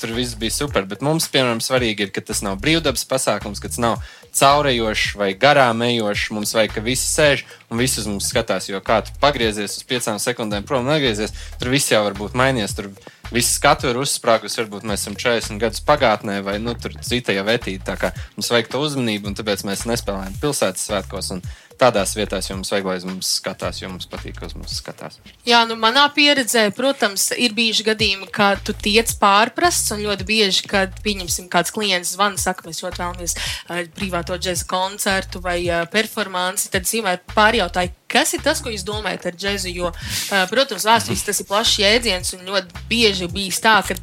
tur 0.00 0.14
viss 0.14 0.38
bija 0.38 0.54
super, 0.54 0.86
bet 0.88 1.02
mums, 1.04 1.26
piemēram, 1.32 1.62
svarīgi 1.64 2.06
ir, 2.06 2.12
ka 2.14 2.22
tas 2.24 2.42
nav 2.46 2.58
brīvdabas 2.62 3.06
pasākums, 3.10 3.33
pasākums, 3.34 3.60
kas 3.62 3.78
nav 3.78 4.02
caurējošs 4.34 5.16
vai 5.18 5.34
garām 5.34 5.82
ejošs. 5.82 6.30
Mums 6.34 6.54
vajag, 6.54 6.74
ka 6.74 6.80
visi 6.84 7.06
sēž 7.06 7.44
un 7.70 7.78
visi 7.78 8.00
uz 8.00 8.06
mums 8.06 8.28
skatās. 8.30 8.68
Jo 8.68 8.80
kā 8.80 9.02
tu 9.04 9.12
pagriezies 9.20 9.76
uz 9.78 9.84
piecām 9.84 10.18
sekundēm, 10.18 10.64
prom 10.66 10.86
negriezies, 10.86 11.34
tur 11.58 11.70
viss 11.70 11.92
jau 11.92 12.02
var 12.04 12.14
būt 12.14 12.34
mainījies. 12.34 12.74
Tur 12.74 12.90
viss 13.32 13.56
skatu 13.56 13.90
ir 13.90 13.98
uzsprāgus, 13.98 14.58
varbūt 14.58 14.86
mēs 14.86 15.04
esam 15.04 15.16
40 15.18 15.60
gadus 15.62 15.82
pagātnē 15.86 16.40
vai 16.44 16.58
nu, 16.62 16.74
cita 16.74 17.34
jau 17.34 17.44
vetīta. 17.46 17.94
Tā 17.94 17.98
kā 17.98 18.12
mums 18.36 18.50
vajag 18.50 18.72
to 18.72 18.82
uzmanību, 18.84 19.30
un 19.30 19.38
tāpēc 19.38 19.64
mēs 19.68 19.86
nespēlējam 19.90 20.38
pilsētas 20.42 20.88
svētkos. 20.90 21.32
Un, 21.36 21.44
tādās 21.80 22.14
vietās, 22.16 22.48
jo 22.48 22.56
mums 22.58 22.70
vajag, 22.72 22.86
lai 22.88 22.96
mums 23.08 23.30
skatās, 23.40 23.80
jo 23.82 23.90
mums 23.90 24.06
patīk, 24.10 24.36
kas 24.38 24.54
mums 24.56 24.76
skatās. 24.78 25.18
Jā, 25.48 25.62
nu 25.68 25.76
manā 25.80 26.04
pieredzē, 26.14 26.66
protams, 26.76 27.28
ir 27.36 27.54
bijuši 27.56 27.86
gadījumi, 27.88 28.28
kad 28.34 28.62
tu 28.66 28.74
tiec 28.76 29.10
pārprasts, 29.20 29.92
un 29.94 30.04
ļoti 30.04 30.26
bieži, 30.28 30.68
kad, 30.70 30.94
pieņemsim, 31.04 31.48
kāds 31.52 31.74
klients 31.74 32.14
zvana, 32.16 32.40
saka, 32.40 32.66
mēs 32.68 32.82
ļoti 32.84 33.02
vēlamies 33.02 33.36
uh, 33.36 33.82
privāto 33.98 34.38
džēza 34.38 34.68
koncertu 34.70 35.42
vai 35.44 35.58
uh, 35.66 35.84
performanci, 35.90 36.70
tad 36.72 36.86
es 36.86 36.94
vienmēr 36.96 37.22
pārjautāju, 37.34 37.94
kas 38.14 38.36
ir 38.36 38.44
tas, 38.46 38.60
ko 38.62 38.70
jūs 38.70 38.86
domājat 38.86 39.30
ar 39.30 39.38
džēzu, 39.38 39.72
jo, 39.74 39.90
uh, 39.90 40.44
protams, 40.50 40.86
vēsturiski 40.86 41.30
tas 41.30 41.42
ir 41.42 41.50
plašs 41.50 41.78
jēdziens, 41.82 42.34
un 42.38 42.46
ļoti 42.50 42.84
bieži 42.90 43.30
bijis 43.32 43.62
tā, 43.64 43.80
ka 43.86 43.98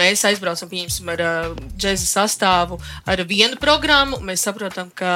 mēs 0.00 0.26
aizbraucam, 0.28 0.72
ar 1.14 1.26
džēza 1.78 2.08
sastāvu 2.08 2.80
ar 3.06 3.22
vienu 3.28 3.60
programmu, 3.60 4.18
mēs 4.24 4.46
saprotam, 4.48 4.90
ka 4.94 5.12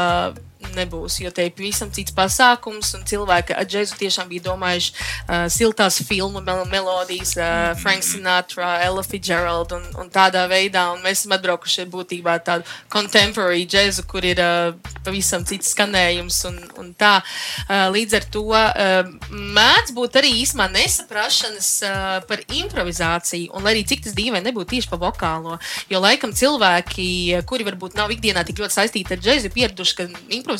nebūs. 0.78 1.18
Jo 1.22 1.32
te 1.34 1.46
ir 1.48 1.54
pavisam 1.56 1.90
cits 1.94 2.14
pasākums, 2.14 2.94
un 2.96 3.04
cilvēki 3.08 3.56
ar 3.58 3.66
džēzu 3.68 3.98
tiešām 4.00 4.30
bija 4.30 4.46
domājuši 4.48 4.94
uh, 4.94 5.46
siltās 5.52 6.00
filmu 6.06 6.42
mel 6.44 6.64
melodijas, 6.70 7.34
uh, 7.38 7.74
Frank 7.82 8.06
Sinatra, 8.06 8.78
Ella 8.86 9.04
Fitzgerald 9.06 9.74
un, 9.76 9.84
un 10.00 10.10
tādā 10.12 10.46
veidā. 10.50 10.88
Un 10.94 11.02
mēs 11.04 11.22
esam 11.22 11.36
atbraukuši 11.38 11.88
būtībā 11.92 12.38
tādu 12.46 12.66
contemporary 12.92 13.66
džēzu, 13.68 14.06
kur 14.10 14.26
ir 14.26 14.42
uh, 14.42 14.72
pavisam 15.06 15.44
cits 15.48 15.72
skanējums 15.74 16.40
un, 16.50 16.58
un 16.80 16.92
tā. 16.98 17.18
Uh, 17.66 17.88
līdz 17.94 18.18
ar 18.18 18.28
to 18.32 18.44
uh, 18.54 19.10
mēdz 19.30 19.94
būt 19.96 20.18
arī 20.20 20.32
īsumā 20.42 20.68
nesaprašanas 20.72 21.70
uh, 21.86 22.06
par 22.28 22.42
improvizāciju, 22.46 23.52
un 23.54 23.66
lai 23.66 23.76
arī 23.76 23.84
cik 23.88 24.06
tas 24.06 24.16
dīvaini 24.16 24.50
nebūtu 24.50 24.74
tieši 24.76 24.92
par 24.92 25.02
vokālo. 25.02 25.58
Jo 25.90 26.02
laikam 26.02 26.32
cilvēki, 26.36 27.08
kuri 27.48 27.66
varbūt 27.68 27.96
nav 27.98 28.12
ikdienā 28.14 28.44
tik 28.46 28.60
ļoti 28.62 28.76
saistīti 28.78 29.16
ar 29.16 29.22
džēzu, 29.22 29.52
pieraduši, 29.54 29.96
ka 29.98 30.08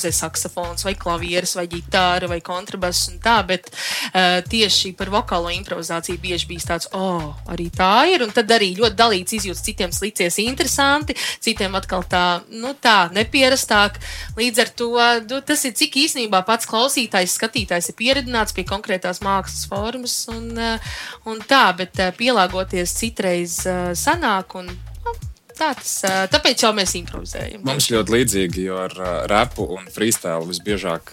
improvizē 0.08 0.12
saksofons 0.12 0.84
vai 0.84 0.94
klavieres 0.96 1.54
vai 1.56 1.66
ģitāra 1.68 2.28
vai 2.28 2.40
kontrabass 2.40 3.08
un 3.10 3.18
tā, 3.20 3.42
bet 3.46 3.68
uh, 3.70 4.40
tieši 4.48 4.94
par 4.96 5.08
vokālo 5.10 5.50
improvizāciju 5.52 6.18
bieži 6.20 6.48
bijis 6.48 6.66
tāds, 6.66 6.88
oh, 6.92 7.34
arī 7.48 7.70
tā 7.70 8.08
ir, 8.12 8.22
un 8.22 8.32
tad 8.32 8.48
arī 8.50 8.74
ļoti 8.76 8.96
dalīts 8.96 9.36
izjūtas 9.38 9.64
citiem 9.64 9.90
licies 10.02 10.38
interesanti, 10.38 11.14
citiem 11.40 11.74
atkal 11.74 12.04
tā, 12.04 12.42
nu 12.50 12.74
tā, 12.74 13.10
nepierastāk. 13.12 13.98
Līdz 14.36 14.58
ar 14.64 14.68
to 14.74 14.90
nu, 15.28 15.40
tas 15.42 15.64
ir 15.64 15.74
cik 15.74 15.96
īstenībā 16.04 16.42
pats 16.46 16.68
klausītājs, 16.68 17.36
skatītājs 17.38 17.90
ir 17.90 17.98
pieredzināts 17.98 18.54
pie 18.56 18.64
konkrētās 18.68 19.22
mākslas 19.24 19.68
formas 19.68 20.18
un, 20.32 20.52
uh, 20.56 20.92
un 21.28 21.40
tā, 21.48 21.68
bet 21.76 21.98
uh, 22.00 22.12
pielāgoties 22.16 22.96
citreiz 22.98 23.60
sanāk 23.98 24.54
un 24.58 24.70
tā 25.58 25.70
tas, 25.78 25.94
tāpēc 26.32 26.64
jau 26.64 26.72
mēs 26.76 26.94
improvizējam. 27.00 27.64
Mums 27.66 27.88
ļoti 27.92 28.14
līdzīgi, 28.14 28.64
jo 28.68 28.78
ar 28.84 28.94
repu 29.30 29.66
un 29.76 29.88
freestyle 29.92 30.46
visbiežāk 30.48 31.12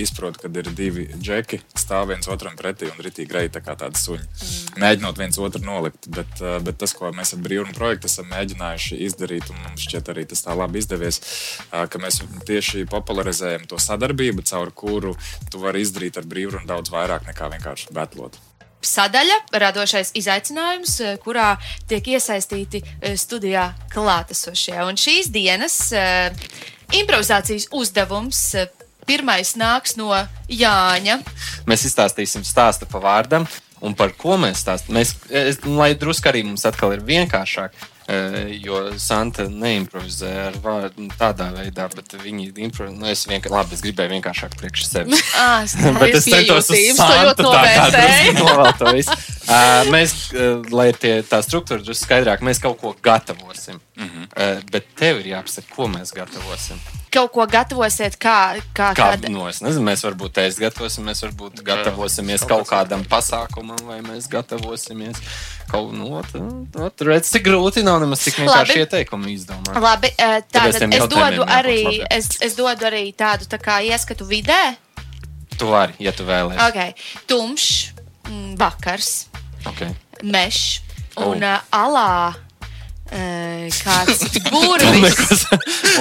izprot, 0.00 0.38
kad 0.42 0.56
ir 0.58 0.70
divi 0.76 1.06
džeki, 1.14 1.60
stāv 1.78 2.10
viens 2.12 2.28
otram 2.32 2.56
pretī 2.58 2.90
un 2.90 3.00
ritīgi 3.04 3.30
greiti, 3.30 3.54
tā 3.56 3.62
kā 3.64 3.76
tādi 3.78 4.00
suņi. 4.00 4.26
Mm. 4.26 4.82
Mēģinot 4.82 5.20
viens 5.20 5.40
otru 5.42 5.62
nolikt, 5.66 6.08
bet, 6.12 6.42
bet 6.66 6.80
tas, 6.80 6.94
ko 6.96 7.12
mēs 7.14 7.34
ar 7.36 7.42
brīvunu 7.44 7.76
projektu 7.76 8.10
esam 8.10 8.30
mēģinājuši 8.32 9.00
izdarīt, 9.08 9.50
un 9.52 9.60
mums 9.66 9.86
šķiet 9.86 10.12
arī 10.12 10.26
tas 10.30 10.44
tā 10.46 10.56
labi 10.58 10.82
izdevies, 10.82 11.20
ka 11.70 12.02
mēs 12.02 12.22
tieši 12.48 12.86
popularizējam 12.92 13.68
to 13.70 13.80
sadarbību, 13.82 14.46
caur 14.48 14.72
kuru 14.74 15.16
tu 15.52 15.62
vari 15.62 15.84
izdarīt 15.84 16.18
ar 16.20 16.28
brīvunu 16.28 16.66
daudz 16.68 16.92
vairāk 16.94 17.28
nekā 17.28 17.52
vienkārši 17.56 17.92
betlot. 17.96 18.40
Sadaļa, 18.86 19.38
radošais 19.62 20.12
izaicinājums, 20.18 20.98
eh, 21.00 21.16
kurā 21.22 21.56
tiek 21.88 22.12
iesaistīti 22.14 22.82
eh, 22.82 23.16
studijā 23.16 23.72
klātesošie. 23.92 24.76
Un 24.86 24.98
šīs 25.00 25.30
dienas 25.32 25.76
eh, 25.92 26.30
improvizācijas 26.98 27.68
uzdevums 27.72 28.42
pirmais 29.06 29.54
nāks 29.58 29.96
no 29.98 30.12
Jāņa. 30.50 31.20
Mēs 31.66 31.86
izstāstīsim 31.88 32.44
stāstu 32.46 32.86
pa 32.90 33.00
vārdam, 33.02 33.46
un 33.82 33.96
par 33.98 34.14
ko 34.18 34.36
mēs 34.40 34.62
stāstām. 34.62 34.98
Mēs, 34.98 35.16
es, 35.30 35.62
nu, 35.66 35.76
lai 35.80 35.92
drusku 35.98 36.30
arī 36.30 36.44
mums 36.46 36.66
atkal 36.68 36.94
ir 36.94 37.02
vienkāršāk. 37.06 37.74
Eh, 38.08 38.52
Jo 38.62 38.80
Santa 38.98 39.46
neimprovizē 39.48 40.30
ar 40.48 40.56
vārdu 40.62 41.06
nu, 41.06 41.10
tādā 41.18 41.50
veidā, 41.54 41.88
bet 41.94 42.14
viņi 42.22 42.50
improvizē. 42.66 42.96
Nu, 42.98 43.08
es 43.10 43.24
vienkārši, 43.28 43.54
labi, 43.54 43.76
es 43.76 43.84
gribēju 43.84 44.14
vienkāršāk 44.16 44.56
priekš 44.60 44.86
sevis. 44.88 45.22
Ah, 45.42 45.64
Bet 45.98 46.14
es 46.18 46.26
centos 46.28 46.68
uz 46.68 46.74
pieejotības, 46.74 46.98
to 46.98 47.06
Santu 47.06 47.26
ļoti 47.26 47.42
tā 47.42 47.44
kā 47.44 47.52
novērtēju. 47.52 48.32
drusku 48.32 48.46
novēl 48.48 48.74
to 48.78 48.92
visu. 48.96 49.16
Uh, 49.42 49.90
mēs, 49.92 50.12
uh, 50.32 50.68
lai 50.70 50.88
tie, 50.94 51.14
tā 51.26 51.40
struktūra 51.42 51.82
drusku 51.82 52.06
skaidrāk, 52.06 52.44
mēs 52.46 52.60
kaut 52.62 52.78
ko 52.80 52.92
gatavosim. 53.02 53.80
Mm 53.96 54.08
-hmm. 54.08 54.56
uh, 54.56 54.62
bet 54.70 54.84
tev 54.96 55.18
ir 55.20 55.26
jāapsaka, 55.26 55.74
ko 55.76 55.84
mēs 55.86 56.14
gatavosim. 56.14 56.78
Kaut 57.12 57.32
ko 57.32 57.46
gatavosiet, 57.46 58.16
kā, 58.16 58.56
kā, 58.74 58.94
Kā, 58.94 58.94
kāda- 58.94 59.28
nu, 59.28 59.48
es 59.48 59.60
nezinu, 59.60 59.84
mēs 59.84 60.00
varbūt 60.04 60.32
tēst 60.32 60.58
gatavosim, 60.60 61.04
mēs 61.04 61.20
varbūt 61.26 61.62
gatavosimies 61.62 62.40
kaut 62.48 62.66
kādam 62.68 63.04
pasākumam, 63.04 63.82
vai 63.84 64.00
mēs 64.00 64.28
gatavosimies 64.28 65.16
kaut 65.70 65.92
nu, 65.92 66.16
ot, 66.16 66.26
ot, 66.80 67.00
redz, 67.00 67.30
cik 67.30 67.42
grūti 67.44 67.82
nav 67.82 68.00
nemaz 68.00 68.24
tik 68.24 68.34
vienkārši 68.34 68.68
Labi. 68.68 68.80
ieteikumu 68.80 69.26
izdomāt. 69.28 69.80
Labi, 69.80 70.08
Tāpēc 70.08 70.42
tātad 70.52 70.94
es 70.94 71.08
dodu, 71.08 71.44
arī, 71.44 72.06
es, 72.10 72.28
es 72.40 72.54
dodu 72.56 72.84
arī 72.86 73.14
tādu 73.14 73.44
tā 73.44 73.58
kā 73.58 73.82
ieskatu 73.84 74.24
vidē. 74.24 74.74
Tu 75.58 75.66
vari, 75.66 75.92
ja 75.98 76.12
tu 76.12 76.24
vēlēsies. 76.24 76.68
Okay. 76.70 76.94
Tumšs, 77.26 77.92
mm, 78.24 78.56
vakars, 78.56 79.26
Okay. 79.66 79.94
mežs 80.22 80.80
un 81.16 81.42
Oh. 81.44 81.54
uh, 81.54 81.60
alā 81.72 82.28
uh, 82.28 82.34
kāds 83.12 84.22
burvis. 84.52 85.44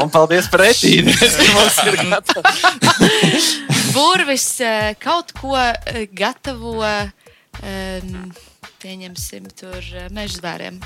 Un 0.01 0.11
paldies 0.13 0.47
par 0.51 0.65
etīdi. 0.67 1.13
Mums 1.55 1.79
ir 1.87 1.99
gatavs. 2.07 3.49
burvis 3.95 4.47
uh, 4.63 4.93
kaut 5.01 5.33
ko 5.37 5.55
uh, 5.57 6.05
gatavo. 6.15 6.77
Pieņemsim, 8.81 9.51
tur 9.59 9.77
uh, 9.77 10.07
meža 10.15 10.39
zvēriem. 10.39 10.81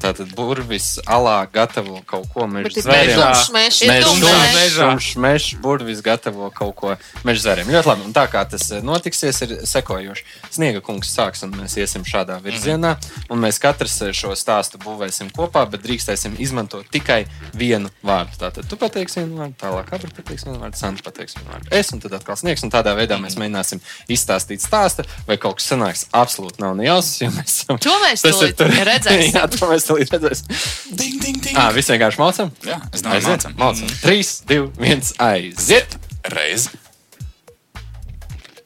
Tātad 0.00 0.30
burvis 0.36 0.94
alā 1.04 1.42
gatavo 1.52 2.00
kaut 2.08 2.28
ko 2.32 2.46
meža 2.48 2.82
zvēriem. 2.84 3.18
mežs, 3.20 5.10
Mežs, 5.20 5.48
burvis 5.60 6.00
gatavo 6.04 6.48
kaut 6.54 6.74
ko 6.78 6.94
meža 7.26 7.42
zvēriem. 7.44 7.68
Ļoti 7.74 7.90
labi. 7.90 8.06
Un 8.08 8.14
tā 8.16 8.24
kā 8.32 8.44
tas 8.48 8.64
eh, 8.72 8.80
notiksies, 8.86 9.42
ir 9.44 9.54
sekojoši. 9.68 10.24
Sniega 10.54 10.80
kungs 10.84 11.10
sāks, 11.12 11.44
un 11.44 11.52
mēs 11.58 11.76
iesim 11.80 12.06
šādā 12.08 12.38
virzienā. 12.44 12.94
Un 13.30 13.42
mēs 13.44 13.60
katrs 13.62 13.98
eh, 14.06 14.14
šo 14.16 14.32
stāstu 14.38 14.80
būvēsim 14.82 15.28
kopā, 15.36 15.66
bet 15.70 15.84
drīkstēsim 15.84 16.38
izmantot 16.40 16.88
tikai 16.94 17.26
vienu 17.52 17.92
vārdu. 18.06 18.38
Tātad 18.40 18.68
tu 18.70 18.78
pateiksi 18.80 19.20
vienu 19.22 19.42
vārdu, 19.42 19.58
tālāk 19.60 19.92
Abra 20.00 20.10
pateiks 20.16 20.46
vienu 20.48 20.60
vārdu, 20.62 20.80
Santa 20.80 21.04
pateiks 21.10 21.36
vienu 21.36 21.52
vārdu. 21.52 21.68
Es 21.76 21.92
un 21.92 22.00
tad 22.00 22.16
atkal 22.16 22.38
sniegs. 22.40 22.64
Un 22.64 22.72
tādā 22.72 22.96
veidā 22.96 23.20
mēs 23.20 23.36
mēģināsim 23.40 23.82
izstāstīt 24.10 24.64
stāstu, 24.64 25.04
vai 25.28 25.36
kaut 25.40 25.58
kas 25.60 25.68
sanāks 25.74 26.06
absolūti 26.16 26.62
nav 26.64 26.76
nejausmas. 26.78 27.20
jo 27.20 27.30
mēs 27.36 27.58
To 27.84 27.96
mēs 28.06 28.24
Tas 28.24 28.42
ir 28.46 28.54
tur- 28.56 28.72
redzēsim. 28.90 29.34
Jā, 29.36 29.44
to 29.52 29.68
mēs 29.70 29.89
tūlīt 29.90 30.14
redzēsim. 30.14 30.54
Ding, 30.94 31.18
ding, 31.20 31.42
ding! 31.42 31.58
Ah, 31.58 31.70
viss 31.74 31.90
vienkārši 31.90 32.22
mācām? 32.22 32.54
Jā, 32.66 32.78
es 32.94 33.04
domāju, 33.04 33.26
mācam. 33.28 33.58
mācām. 33.60 33.92
3, 34.04 34.32
2, 34.50 34.70
1, 34.78 35.12
aiziet! 35.26 35.98
Reiz. 36.30 36.68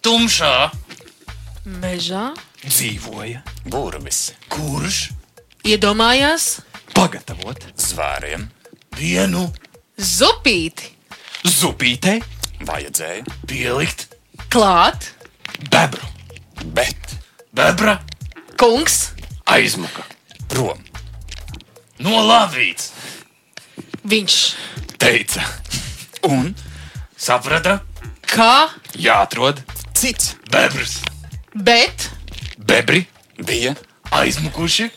Tumšā. 0.05 0.55
Mežā. 1.81 2.33
Dzīvoja, 2.65 3.41
burvis, 3.71 4.35
kurš? 4.53 5.07
Iedomājās? 5.65 6.59
Pagatavot 6.97 7.65
zvēriem 7.81 8.49
vienu. 8.99 9.47
Zupīti. 9.97 10.91
Zupītei, 11.45 12.19
vajadzēja, 12.65 13.25
pielikt 13.49 14.09
klāt, 14.53 15.13
bebru, 15.71 16.09
bet 16.77 17.17
bebra 17.57 17.99
kungs, 18.61 19.13
aizmuka, 19.51 20.05
prom 20.49 20.94
nolavīts. 22.03 22.91
viņš 24.05 24.37
teica, 24.99 25.45
un 26.29 26.55
Saprata? 27.17 27.81
kā, 28.27 28.69
jāatrod 28.99 29.61
cits 29.95 30.35
Bebrs 30.51 30.99
bet 31.55 32.11
bebri 32.59 33.05
bija 33.39 33.75
aizmukuši, 34.11 34.89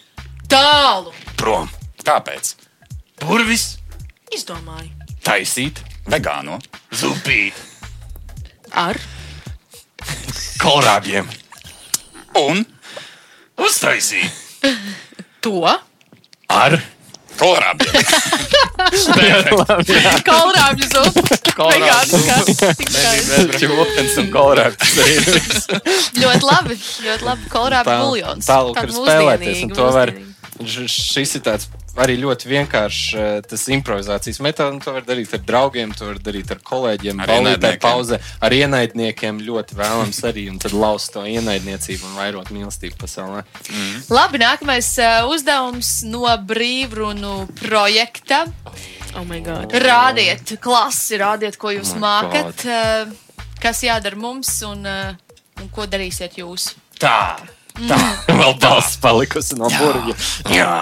tālu 0.50 1.14
prom, 1.38 1.70
tāpēc 2.04 2.56
burvis 3.22 3.78
izdomāju. 4.34 4.90
taisīt 5.24 5.82
vegāno 6.10 6.58
zupīt. 6.92 7.54
Ar 8.74 8.98
kolrābiem, 10.62 11.28
un 12.36 12.66
Uztaisīt. 13.58 14.30
to 15.42 15.64
ar 16.48 16.78
kolorābiem. 17.38 17.92
kaulrābju 20.28 20.88
zupu. 20.90 21.24
Kolrābju 21.58 22.22
ķūpens 23.58 24.16
un 24.24 24.32
kolrābs. 24.34 24.96
Ļoti 26.18 26.48
labi, 26.48 26.80
ļoti 27.06 27.28
labi. 27.28 27.52
Kolorāba 27.54 28.00
buljons. 28.06 28.48
Tālāk 28.48 28.80
Tāda 28.80 28.88
var 28.88 28.98
spēlēties, 28.98 29.68
un 29.68 29.76
to 29.78 29.92
var. 29.94 30.14
mūsdienīga. 30.16 30.27
Šis 30.66 31.36
ir 31.38 31.42
tāds 31.46 31.68
arī 31.98 32.16
ļoti 32.22 32.50
vienkāršs 32.50 33.02
eh, 33.18 33.40
tas 33.46 33.64
improvizācijas 33.74 34.40
metods. 34.46 34.74
un 34.76 34.82
To 34.86 34.94
var 34.96 35.06
darīt 35.06 35.34
ar 35.34 35.42
draugiem, 35.46 35.94
to 35.98 36.06
var 36.10 36.20
darīt 36.22 36.52
ar 36.54 36.62
kolēģiem, 36.66 37.20
Ar 37.24 37.32
ienaidniekiem. 37.36 37.80
pauze, 37.82 38.20
ar 38.42 38.52
ienaidniekiem. 38.54 39.42
Ļoti 39.48 39.78
vēlams 39.78 40.22
arī, 40.30 40.48
un 40.52 40.60
tad 40.62 40.74
laust 40.78 41.14
to 41.14 41.26
ienaidniecību 41.26 42.06
un 42.10 42.16
vairot 42.20 42.52
mīlestību 42.54 42.98
pasaulē. 43.02 43.44
Labi, 44.14 44.42
nākamais 44.42 44.92
uh, 45.02 45.28
uzdevums 45.34 46.04
no 46.10 46.26
brīvrunu 46.46 47.48
projekta. 47.62 48.46
Oh 49.18 49.26
my 49.26 49.42
god. 49.42 49.74
Rādiet, 49.74 50.58
klasi, 50.62 51.18
rādiet, 51.18 51.58
ko 51.58 51.74
jūs 51.74 51.96
Oh 51.96 52.02
mākat, 52.04 52.66
uh, 52.70 53.46
kas 53.62 53.82
jādara 53.86 54.16
mums 54.20 54.52
un, 54.68 54.86
un 54.86 55.70
ko 55.74 55.86
darīsiet 55.90 56.38
jūs. 56.38 56.76
Tā. 57.02 57.38
Vēl 58.42 58.58
balss 58.62 58.98
palikusi 59.02 59.58
no 59.60 59.70
burbuļa. 59.74 60.18
Jā. 60.56 60.74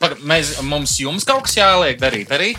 Paga, 0.00 0.16
mēs, 0.24 0.56
mums 0.64 0.96
jums 1.02 1.26
kaut 1.28 1.44
kas 1.46 1.58
jāliek 1.58 2.00
darīt 2.00 2.32
arī. 2.32 2.54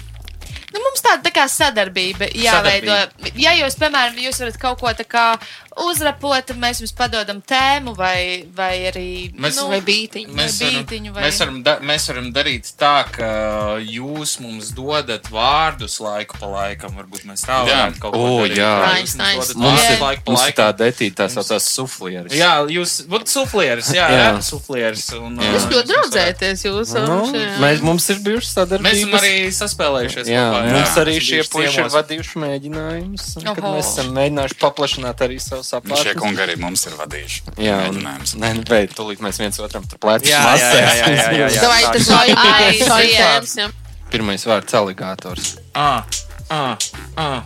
Nu, 0.71 0.79
mums 0.79 1.03
tāda 1.03 1.25
tā 1.25 1.33
kā 1.35 1.47
sadarbība 1.51 2.29
jāveido. 2.37 2.95
Ja 3.35 3.51
jūs, 3.57 3.75
piemēram, 3.79 4.19
jūs 4.23 4.39
varat 4.39 4.59
kaut 4.61 4.79
ko 4.79 4.93
tā 4.95 5.03
kā 5.03 5.25
uzrapot, 5.77 6.45
tad 6.45 6.57
mēs 6.59 6.81
jums 6.81 6.91
padodam 6.95 7.41
tēmu 7.41 7.95
vai, 7.95 8.45
vai 8.55 8.73
arī 8.91 9.31
Mēs- 9.39 9.55
nu, 9.61 9.67
Vai 9.71 9.79
bītiņu. 9.81 10.33
Mēs 10.35 10.59
vai 10.59 10.69
varam, 10.71 10.83
bītiņu, 10.85 11.13
vai- 11.13 11.23
mēs, 11.23 11.39
varam 11.39 11.63
da, 11.63 11.77
mēs 11.79 12.07
varam 12.11 12.33
darīt 12.33 12.73
tā, 12.77 13.05
ka 13.11 13.29
jūs 13.79 14.39
mums 14.41 14.71
dodat 14.71 15.23
vārdus 15.31 15.99
laiku 16.01 16.37
pa 16.39 16.45
laikam. 16.47 16.91
Varbūt 16.97 17.23
mēs 17.25 17.45
tā 17.47 17.65
Jā. 17.65 17.87
varētu 17.91 17.99
kaut 17.99 18.13
ko 18.13 18.19
O, 18.19 18.39
darīt. 18.47 18.57
jā. 18.57 18.93
Nice, 19.01 19.15
nice. 19.17 19.53
Mums 19.55 19.81
ir, 19.89 19.99
laiku 19.99 20.23
pa 20.25 20.31
laikam. 20.33 20.55
tāda 20.59 20.91
etīte, 20.91 21.15
tā 21.15 21.27
saucās 21.31 21.63
suflieris. 21.71 22.33
Jā, 22.33 22.67
jūs 22.67 23.07
būtu 23.07 23.27
suflieris, 23.27 23.91
jā, 23.95 24.09
Jā. 24.09 24.35
jā. 24.35 24.41
suflieris. 24.43 25.07
Un, 25.13 25.37
Jā. 25.39 25.53
Jūs 25.55 25.65
uh, 25.65 25.71
ļoti 25.71 25.87
jūs 25.87 25.91
draudzēties. 25.91 26.65
Jūs, 26.67 26.93
Nu, 27.07 27.31
mēs, 27.61 27.81
mums 27.81 28.09
ir 28.09 28.17
bijušas 28.17 28.51
Mēs 28.51 28.57
esam 28.57 28.67
sadarbības. 28.67 29.21
arī 29.21 29.35
saspēlējušies. 29.55 30.27
Jā, 30.27 30.45
kopā, 30.51 30.71
mums 30.71 30.95
arī 30.97 31.15
šie 31.21 31.41
puiši 31.49 31.79
ir 31.79 31.89
vadījuši 31.95 32.35
mēģinājumus. 32.43 33.25
mēs 33.41 33.87
esam 33.87 34.13
mēģinājuši 34.15 34.57
paplašināt 34.59 35.15
arī 35.25 35.39
savu 35.41 35.60
Šie 35.63 35.79
saprātu. 35.79 36.19
kungi 36.19 36.43
arī 36.45 36.57
mums 36.61 36.85
ir 36.89 36.97
vadījuši. 36.99 37.43
Jā, 37.57 37.77
un, 37.77 37.97
mēģinājumus. 37.97 38.35
nē, 38.41 38.53
nu, 38.57 38.65
bet 38.69 38.95
tūlīt 38.97 39.23
mēs 39.23 39.41
viens 39.41 39.59
otram 39.63 39.87
tur 39.87 40.01
plecus 40.01 40.29
Jā, 40.29 40.41
jā, 40.57 40.71
jā, 40.71 40.71
jā, 40.81 41.09
jā, 41.15 41.27
jā, 41.39 41.49
jā. 41.55 41.61
Davai, 41.61 41.81
tas 41.95 42.11
vajag 42.91 43.51
jā. 43.55 43.69
Pirmais 44.11 44.43
vārds- 44.43 44.73
aligātors. 44.81 45.55
Ah, 45.73 46.03
ah, 46.49 46.77
ah. 47.15 47.43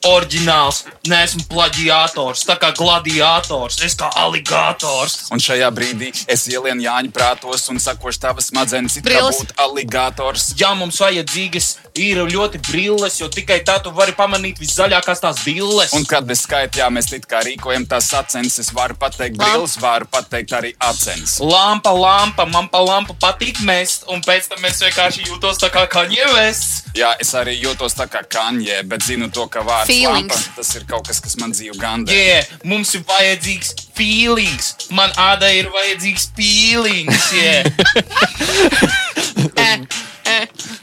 Orģināls, 0.00 0.78
neesmu 1.12 1.42
plaģiators, 1.50 2.46
tā 2.48 2.54
kā 2.56 2.70
gladiators, 2.72 3.76
es 3.84 3.94
kā 4.00 4.08
aligātors. 4.16 5.26
Un 5.28 5.42
šajā 5.44 5.68
brīdī 5.76 6.08
es 6.24 6.46
ielienu 6.48 6.86
Jāņa 6.86 7.12
prātos 7.12 7.66
un 7.68 7.76
sakošu 7.76 8.22
tavas 8.22 8.48
smadzenes, 8.48 8.96
it 8.96 9.04
kā 9.04 9.18
Brilles. 9.18 9.42
būtu 9.42 9.58
aligators. 9.60 10.54
Jā, 10.56 10.72
mums 10.78 10.96
vajadzīgas 11.04 11.68
ir 12.00 12.20
ļoti 12.30 12.60
brilles, 12.68 13.18
jo 13.20 13.28
tikai 13.32 13.60
tā 13.66 13.76
tu 13.84 13.92
vari 13.94 14.14
pamanīt 14.16 14.60
viszaļākās 14.62 15.22
tās 15.22 15.42
billes. 15.44 15.92
Un 15.96 16.06
kad 16.08 16.28
es 16.32 16.44
skaitu, 16.46 16.80
jā, 16.80 16.88
mēs 16.92 17.10
it 17.16 17.26
kā 17.30 17.42
rīkojam 17.46 17.86
tās 17.90 18.10
sacenses, 18.12 18.72
varu 18.76 18.96
pateikt 19.00 19.38
brilles, 19.40 19.76
varu 19.82 20.08
pateikt 20.10 20.54
arī 20.56 20.72
acens. 20.86 21.38
Lampa, 21.44 21.92
lampa, 21.94 22.46
man 22.48 22.70
pa 22.72 22.82
lampu 22.84 23.16
patīk 23.20 23.60
mest, 23.66 24.06
un 24.12 24.24
pēc 24.24 24.50
tam 24.54 24.64
es 24.68 24.80
vienkārši 24.84 25.26
jūtos 25.28 25.60
tā 25.62 25.70
kā 25.74 25.86
kaņievests. 25.90 26.94
Jā, 26.98 27.12
es 27.22 27.34
arī 27.38 27.58
jūtos 27.60 27.94
tā 27.98 28.08
kā 28.10 28.24
kaņē, 28.26 28.82
bet 28.90 29.06
zinu 29.06 29.30
to, 29.34 29.46
ka 29.52 29.64
vārds 29.66 29.90
Feelings. 29.90 30.32
lampa, 30.34 30.56
tas 30.56 30.74
ir 30.78 30.88
kaut 30.90 31.06
kas, 31.10 31.20
kas 31.22 31.36
man 31.42 31.54
dzīvo 31.54 31.78
gandē. 31.80 32.16
Jā, 32.16 32.42
mums 32.64 32.94
ir 32.98 33.04
vajadzīgs 33.08 33.89
feelings, 34.00 34.72
man 34.96 35.12
ādai 35.20 35.58
ir 35.60 35.68
vajadzīgs 35.76 36.30
feelings. 36.40 37.28
Yeah. 37.36 37.68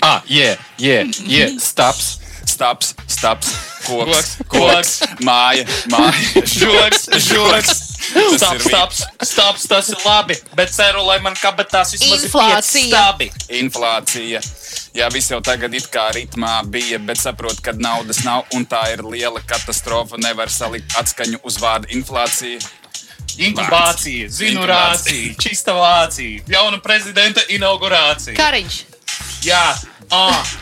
Ah, 0.04 0.22
jā, 0.28 0.56
jā, 0.82 1.02
jā, 1.28 1.48
staps. 1.62 2.18
Staps, 2.48 2.94
staps, 3.12 3.50
koks, 3.86 4.08
Koks, 4.08 4.30
koks, 4.52 4.92
māja, 5.26 5.66
māja, 5.92 6.42
Žoks, 6.48 7.08
žoks. 7.28 7.72
Stop, 8.38 8.54
ir 8.56 8.62
stop, 8.64 8.94
stop, 9.28 9.58
tas 9.68 9.90
ir 9.92 10.00
labi. 10.06 10.38
Bet 10.56 10.72
ceru, 10.72 11.02
lai 11.08 11.18
man 11.24 11.36
kabatās 11.38 11.92
vismaz 11.96 12.24
ir 12.24 12.30
Inflācija. 12.30 12.88
stabi. 12.88 13.28
inflācija. 13.60 14.40
Jā, 14.96 15.10
viss 15.14 15.32
jau 15.34 15.42
tagad 15.44 15.76
it 15.76 15.90
kā 15.94 16.08
ritmā 16.16 16.62
bija, 16.72 17.00
bet 17.04 17.20
saprot, 17.20 17.60
ka 17.64 17.72
naudas 17.76 18.24
nav 18.26 18.48
un 18.56 18.64
tā 18.66 18.86
ir 18.96 19.04
liela 19.06 19.42
katastrofa. 19.48 20.18
Nevar 20.24 20.50
salikt 20.52 20.96
atskaņu 21.00 21.38
uz 21.44 21.60
vārdu 21.62 21.92
inflācija. 22.00 22.60
Inkubācija, 23.38 24.30
zinu 24.30 24.62
Inkubācija. 24.62 24.68
rācija, 24.68 25.36
čista 25.42 25.74
vācija, 25.78 26.44
jauna 26.50 26.80
prezidenta 26.84 27.44
inaugurācija. 27.54 28.38
Kariņš. 28.38 28.80
Jā, 29.46 29.66
ah. 30.12 30.56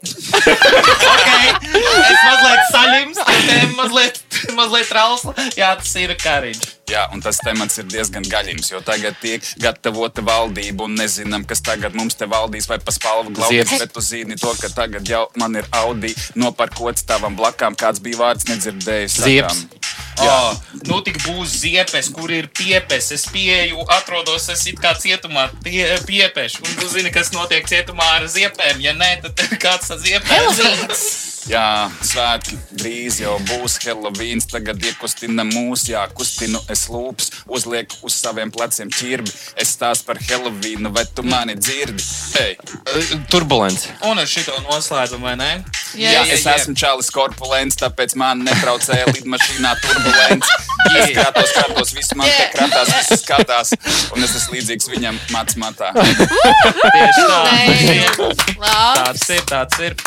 okay. 0.00 1.48
Es 1.60 2.20
mazliet 2.24 2.62
saļims, 2.70 3.18
tēma 3.20 3.72
mazliet, 3.76 4.20
mazliet 4.56 4.88
trausla. 4.88 5.34
Jā, 5.58 5.74
tas 5.80 5.90
ir 6.00 6.14
kariņš. 6.20 6.68
Jā, 6.90 7.04
un 7.14 7.20
tas 7.22 7.38
temats 7.44 7.78
ir 7.78 7.86
diezgan 7.90 8.24
gaļīgs, 8.26 8.72
jo 8.72 8.80
tagad 8.82 9.18
tiek 9.22 9.44
gatavota 9.62 10.24
valdība 10.26 10.88
un 10.88 10.96
nezinām, 10.98 11.44
kas 11.46 11.62
tagad 11.66 11.94
mums 11.94 12.16
te 12.18 12.26
valdīs 12.30 12.66
vai 12.70 12.80
pa 12.82 12.94
spalvu 12.94 13.36
glaudīs. 13.36 13.76
Bet 13.78 13.92
tu 13.94 14.02
zini 14.02 14.38
to, 14.40 14.54
ka 14.58 14.72
tagad 14.74 15.06
jau 15.06 15.26
man 15.38 15.60
ir 15.60 15.68
Audi 15.82 16.14
noparkots 16.34 17.06
tavam 17.06 17.36
blakām, 17.38 17.78
kāds 17.78 18.02
bija 18.02 18.24
vārds 18.24 18.48
nedzirdējis. 18.50 19.20
Ziepes. 19.22 19.62
Sakām. 20.20 20.50
Oh, 20.50 20.82
nu 20.88 21.00
tik 21.04 21.20
būs 21.24 21.56
ziepes, 21.62 22.10
kur 22.14 22.30
ir 22.34 22.50
piepes. 22.56 23.10
Es 23.16 23.26
pieeju, 23.30 23.82
atrodos 23.98 24.48
es 24.52 24.66
it 24.70 24.80
kā 24.82 24.94
cietumā, 24.98 25.48
tie, 25.64 25.86
piepeši. 26.06 26.62
Un 26.64 26.78
tu 26.80 26.92
zini, 26.92 27.12
kas 27.14 27.32
notiek 27.36 27.66
cietumā 27.68 28.06
ar 28.20 28.28
ziepēm. 28.30 28.80
Ja 28.84 28.94
nē, 28.98 29.16
tad 29.24 29.58
kāds 29.60 29.90
tas 29.90 30.04
ziepēs. 30.04 31.28
Jā, 31.48 31.88
svētki 32.04 32.58
drīz 32.76 33.20
jau 33.22 33.38
būs 33.48 33.78
Helovīns. 33.82 34.46
Tagad 34.50 34.82
iekustina 34.84 35.46
mūs, 35.48 35.86
jā, 35.88 36.02
kustinu 36.14 36.60
es 36.70 36.84
lūpas, 36.92 37.30
uzlieku 37.48 37.96
uz 38.06 38.18
saviem 38.20 38.52
pleciem 38.52 38.92
ķirbi. 38.92 39.32
Es 39.60 39.72
stāstu 39.76 40.10
par 40.10 40.20
Helovīnu, 40.20 40.92
vai 40.94 41.06
tu 41.08 41.24
mani 41.26 41.56
dzirdi? 41.58 42.04
Hei, 42.36 42.56
Turbulence. 43.32 43.88
Un 44.06 44.20
ar 44.20 44.28
šito 44.28 44.58
noslēdzumu, 44.68 45.30
vai 45.30 45.38
ne? 45.40 45.52
jā, 45.98 46.12
jā, 46.14 46.22
es 46.34 46.44
esmu 46.46 46.76
Čālijs 46.78 47.10
Korpulents, 47.14 47.78
tāpēc 47.80 48.14
man 48.20 48.44
netraucēja 48.46 49.08
lidmašīnā 49.14 49.74
turbulence. 49.82 50.09
Es 50.90 51.10
kratos, 51.14 51.50
kratos, 51.54 51.90
viss 51.94 52.14
man 52.16 52.26
te 52.26 52.46
kratās, 52.54 52.88
viss 52.88 53.22
skatās, 53.22 53.74
un 54.14 54.24
es 54.24 54.32
esmu 54.38 54.56
līdzīgs 54.56 54.88
viņam 54.90 55.18
mats 55.34 55.58
matā. 55.60 55.92
Tieši 55.94 57.26
tā. 57.28 57.42
Tāds 58.64 59.28
ir, 59.36 59.44
tāds 59.50 59.84
ir. 59.84 59.98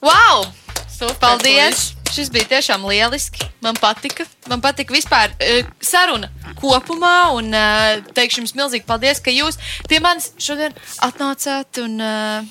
Wow! 0.00 0.48
Super, 0.88 1.14
Paldies! 1.20 1.92
Šis 2.08 2.30
bija 2.32 2.48
tiešām 2.48 2.86
lieliski. 2.88 3.44
Man 3.60 3.76
patika. 3.76 4.24
Man 4.48 4.62
patika 4.64 4.94
vispār 4.94 5.30
eh, 5.38 5.66
saruna 5.84 6.30
kopumā. 6.58 7.30
Un 7.36 7.52
eh, 7.54 8.00
teikšu 8.16 8.42
jums 8.42 8.54
milzīgi 8.56 8.88
paldies, 8.88 9.20
ka 9.22 9.34
jūs 9.34 9.60
pie 9.90 10.00
manis 10.02 10.32
šodien 10.40 10.74
atnācāt. 11.04 11.82
Un, 11.84 12.00
eh, 12.00 12.48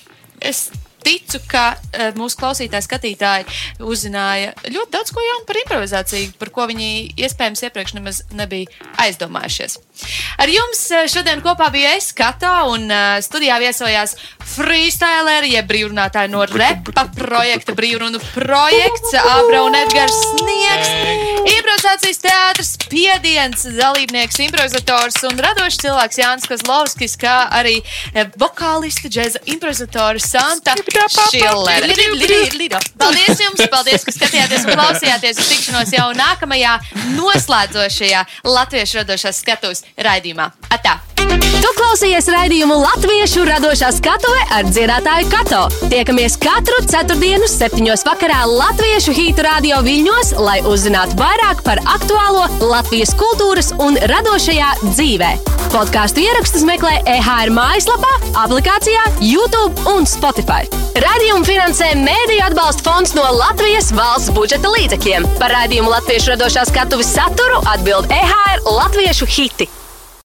es 0.52 0.68
ticu, 1.06 1.42
ka 1.50 1.66
eh, 1.76 2.12
mūsu 2.18 2.40
klausītāji, 2.42 2.88
skatītāji 2.88 3.48
uzzināja 3.86 4.54
ļoti 4.68 4.94
daudz 4.94 5.14
ko 5.14 5.24
jaunu 5.24 5.48
par 5.50 5.62
improvizāciju, 5.64 6.34
par 6.40 6.54
ko 6.56 6.68
viņi 6.72 6.90
iespējams 7.28 7.68
iepriekš 7.68 7.98
nemaz 8.00 8.24
nebija 8.36 8.72
aizdomājušies. 9.06 9.80
Ar 10.38 10.52
jums 10.52 10.82
eh, 10.94 11.08
šodien 11.10 11.42
kopā 11.46 11.70
bija 11.74 11.96
es, 11.98 12.12
Kato, 12.16 12.52
un 12.74 12.86
eh, 12.92 13.18
studijā 13.26 13.58
viesojās 13.62 14.16
freestyleri, 14.48 15.52
jeb 15.56 15.68
brīvrunātāji 15.70 16.32
no 16.32 16.44
repa 16.48 17.08
projekta, 17.18 17.74
brīvrunu 17.78 18.22
projekts, 18.34 19.16
Abra 19.18 19.64
un 19.66 19.76
Edgars 19.78 20.16
Sniegs, 20.28 20.92
improvizācijas 21.52 22.22
teātris, 22.24 22.72
spiediens, 22.78 23.66
dalībnieks, 23.78 24.40
improvizators 24.46 25.20
un 25.28 25.42
radošs 25.44 25.82
cilvēks 25.84 26.22
Jānis 26.22 26.48
Kozlovskis, 26.50 27.18
kā 27.20 27.36
arī 27.58 27.80
eh, 28.14 28.30
vokāliste, 28.40 29.12
džēza 29.12 29.44
improvizatora 29.50 30.22
Santa 30.22 30.78
Šillere. 31.32 31.90
Paldies 32.98 33.44
jums, 33.44 33.66
paldies, 33.74 34.06
ka 34.06 34.16
skatījāties 34.16 34.68
un 34.68 34.78
klausījāties 34.78 35.42
uz 35.42 35.52
tikšanos 35.52 35.94
jau 35.98 36.08
nākamajā 36.18 36.78
noslēdzošajā 37.18 38.26
latviešu 38.48 39.02
radošās 39.02 39.44
skatuves 39.44 39.87
raidījumā. 39.96 40.52
Atā! 40.74 41.00
Tu 41.58 41.70
klausies 41.74 42.28
raidījumu 42.32 42.76
Latviešu 42.78 43.42
radošā 43.48 43.90
skatuve 43.96 44.44
ar 44.54 44.68
dziedātāju 44.70 45.30
Kato. 45.32 45.62
Tiekamies 45.92 46.38
katru 46.40 46.78
ceturtdienu, 46.86 47.48
septiņos 47.50 48.06
vakarā 48.08 48.44
Latviešu 48.48 49.16
hītu 49.18 49.46
radio 49.46 49.80
viļņos, 49.86 50.36
lai 50.40 50.60
uzzinātu 50.70 51.18
vairāk 51.20 51.64
par 51.66 51.82
aktuālo 51.96 52.46
Latvijas 52.62 53.16
kultūras 53.18 53.72
un 53.84 53.98
radošajā 54.12 54.70
dzīvē. 54.86 55.32
Podkāstu 55.74 56.24
ierakstus 56.24 56.64
meklē 56.68 57.00
EHR 57.16 57.52
mājaslapā, 57.56 58.14
aplikācijā, 58.46 59.08
YouTube 59.20 59.90
un 59.92 60.08
Spotify. 60.08 60.70
Radījumu 61.02 61.48
finansē 61.48 61.90
Mēdīļu 62.00 62.46
atbalsta 62.52 62.86
fonds 62.86 63.16
no 63.18 63.26
Latvijas 63.36 63.90
valsts 63.98 64.32
budžeta 64.38 64.72
līdzekļiem. 64.78 65.28
Par 65.42 65.52
raidījumu 65.58 65.92
Latviešu 65.92 66.36
radošā 66.36 66.68
skatuves 66.70 67.12
saturu 67.18 67.60
atbild 67.74 68.08
EHR 68.14 68.64
Latviešu 68.70 69.30
hiti. 69.38 69.68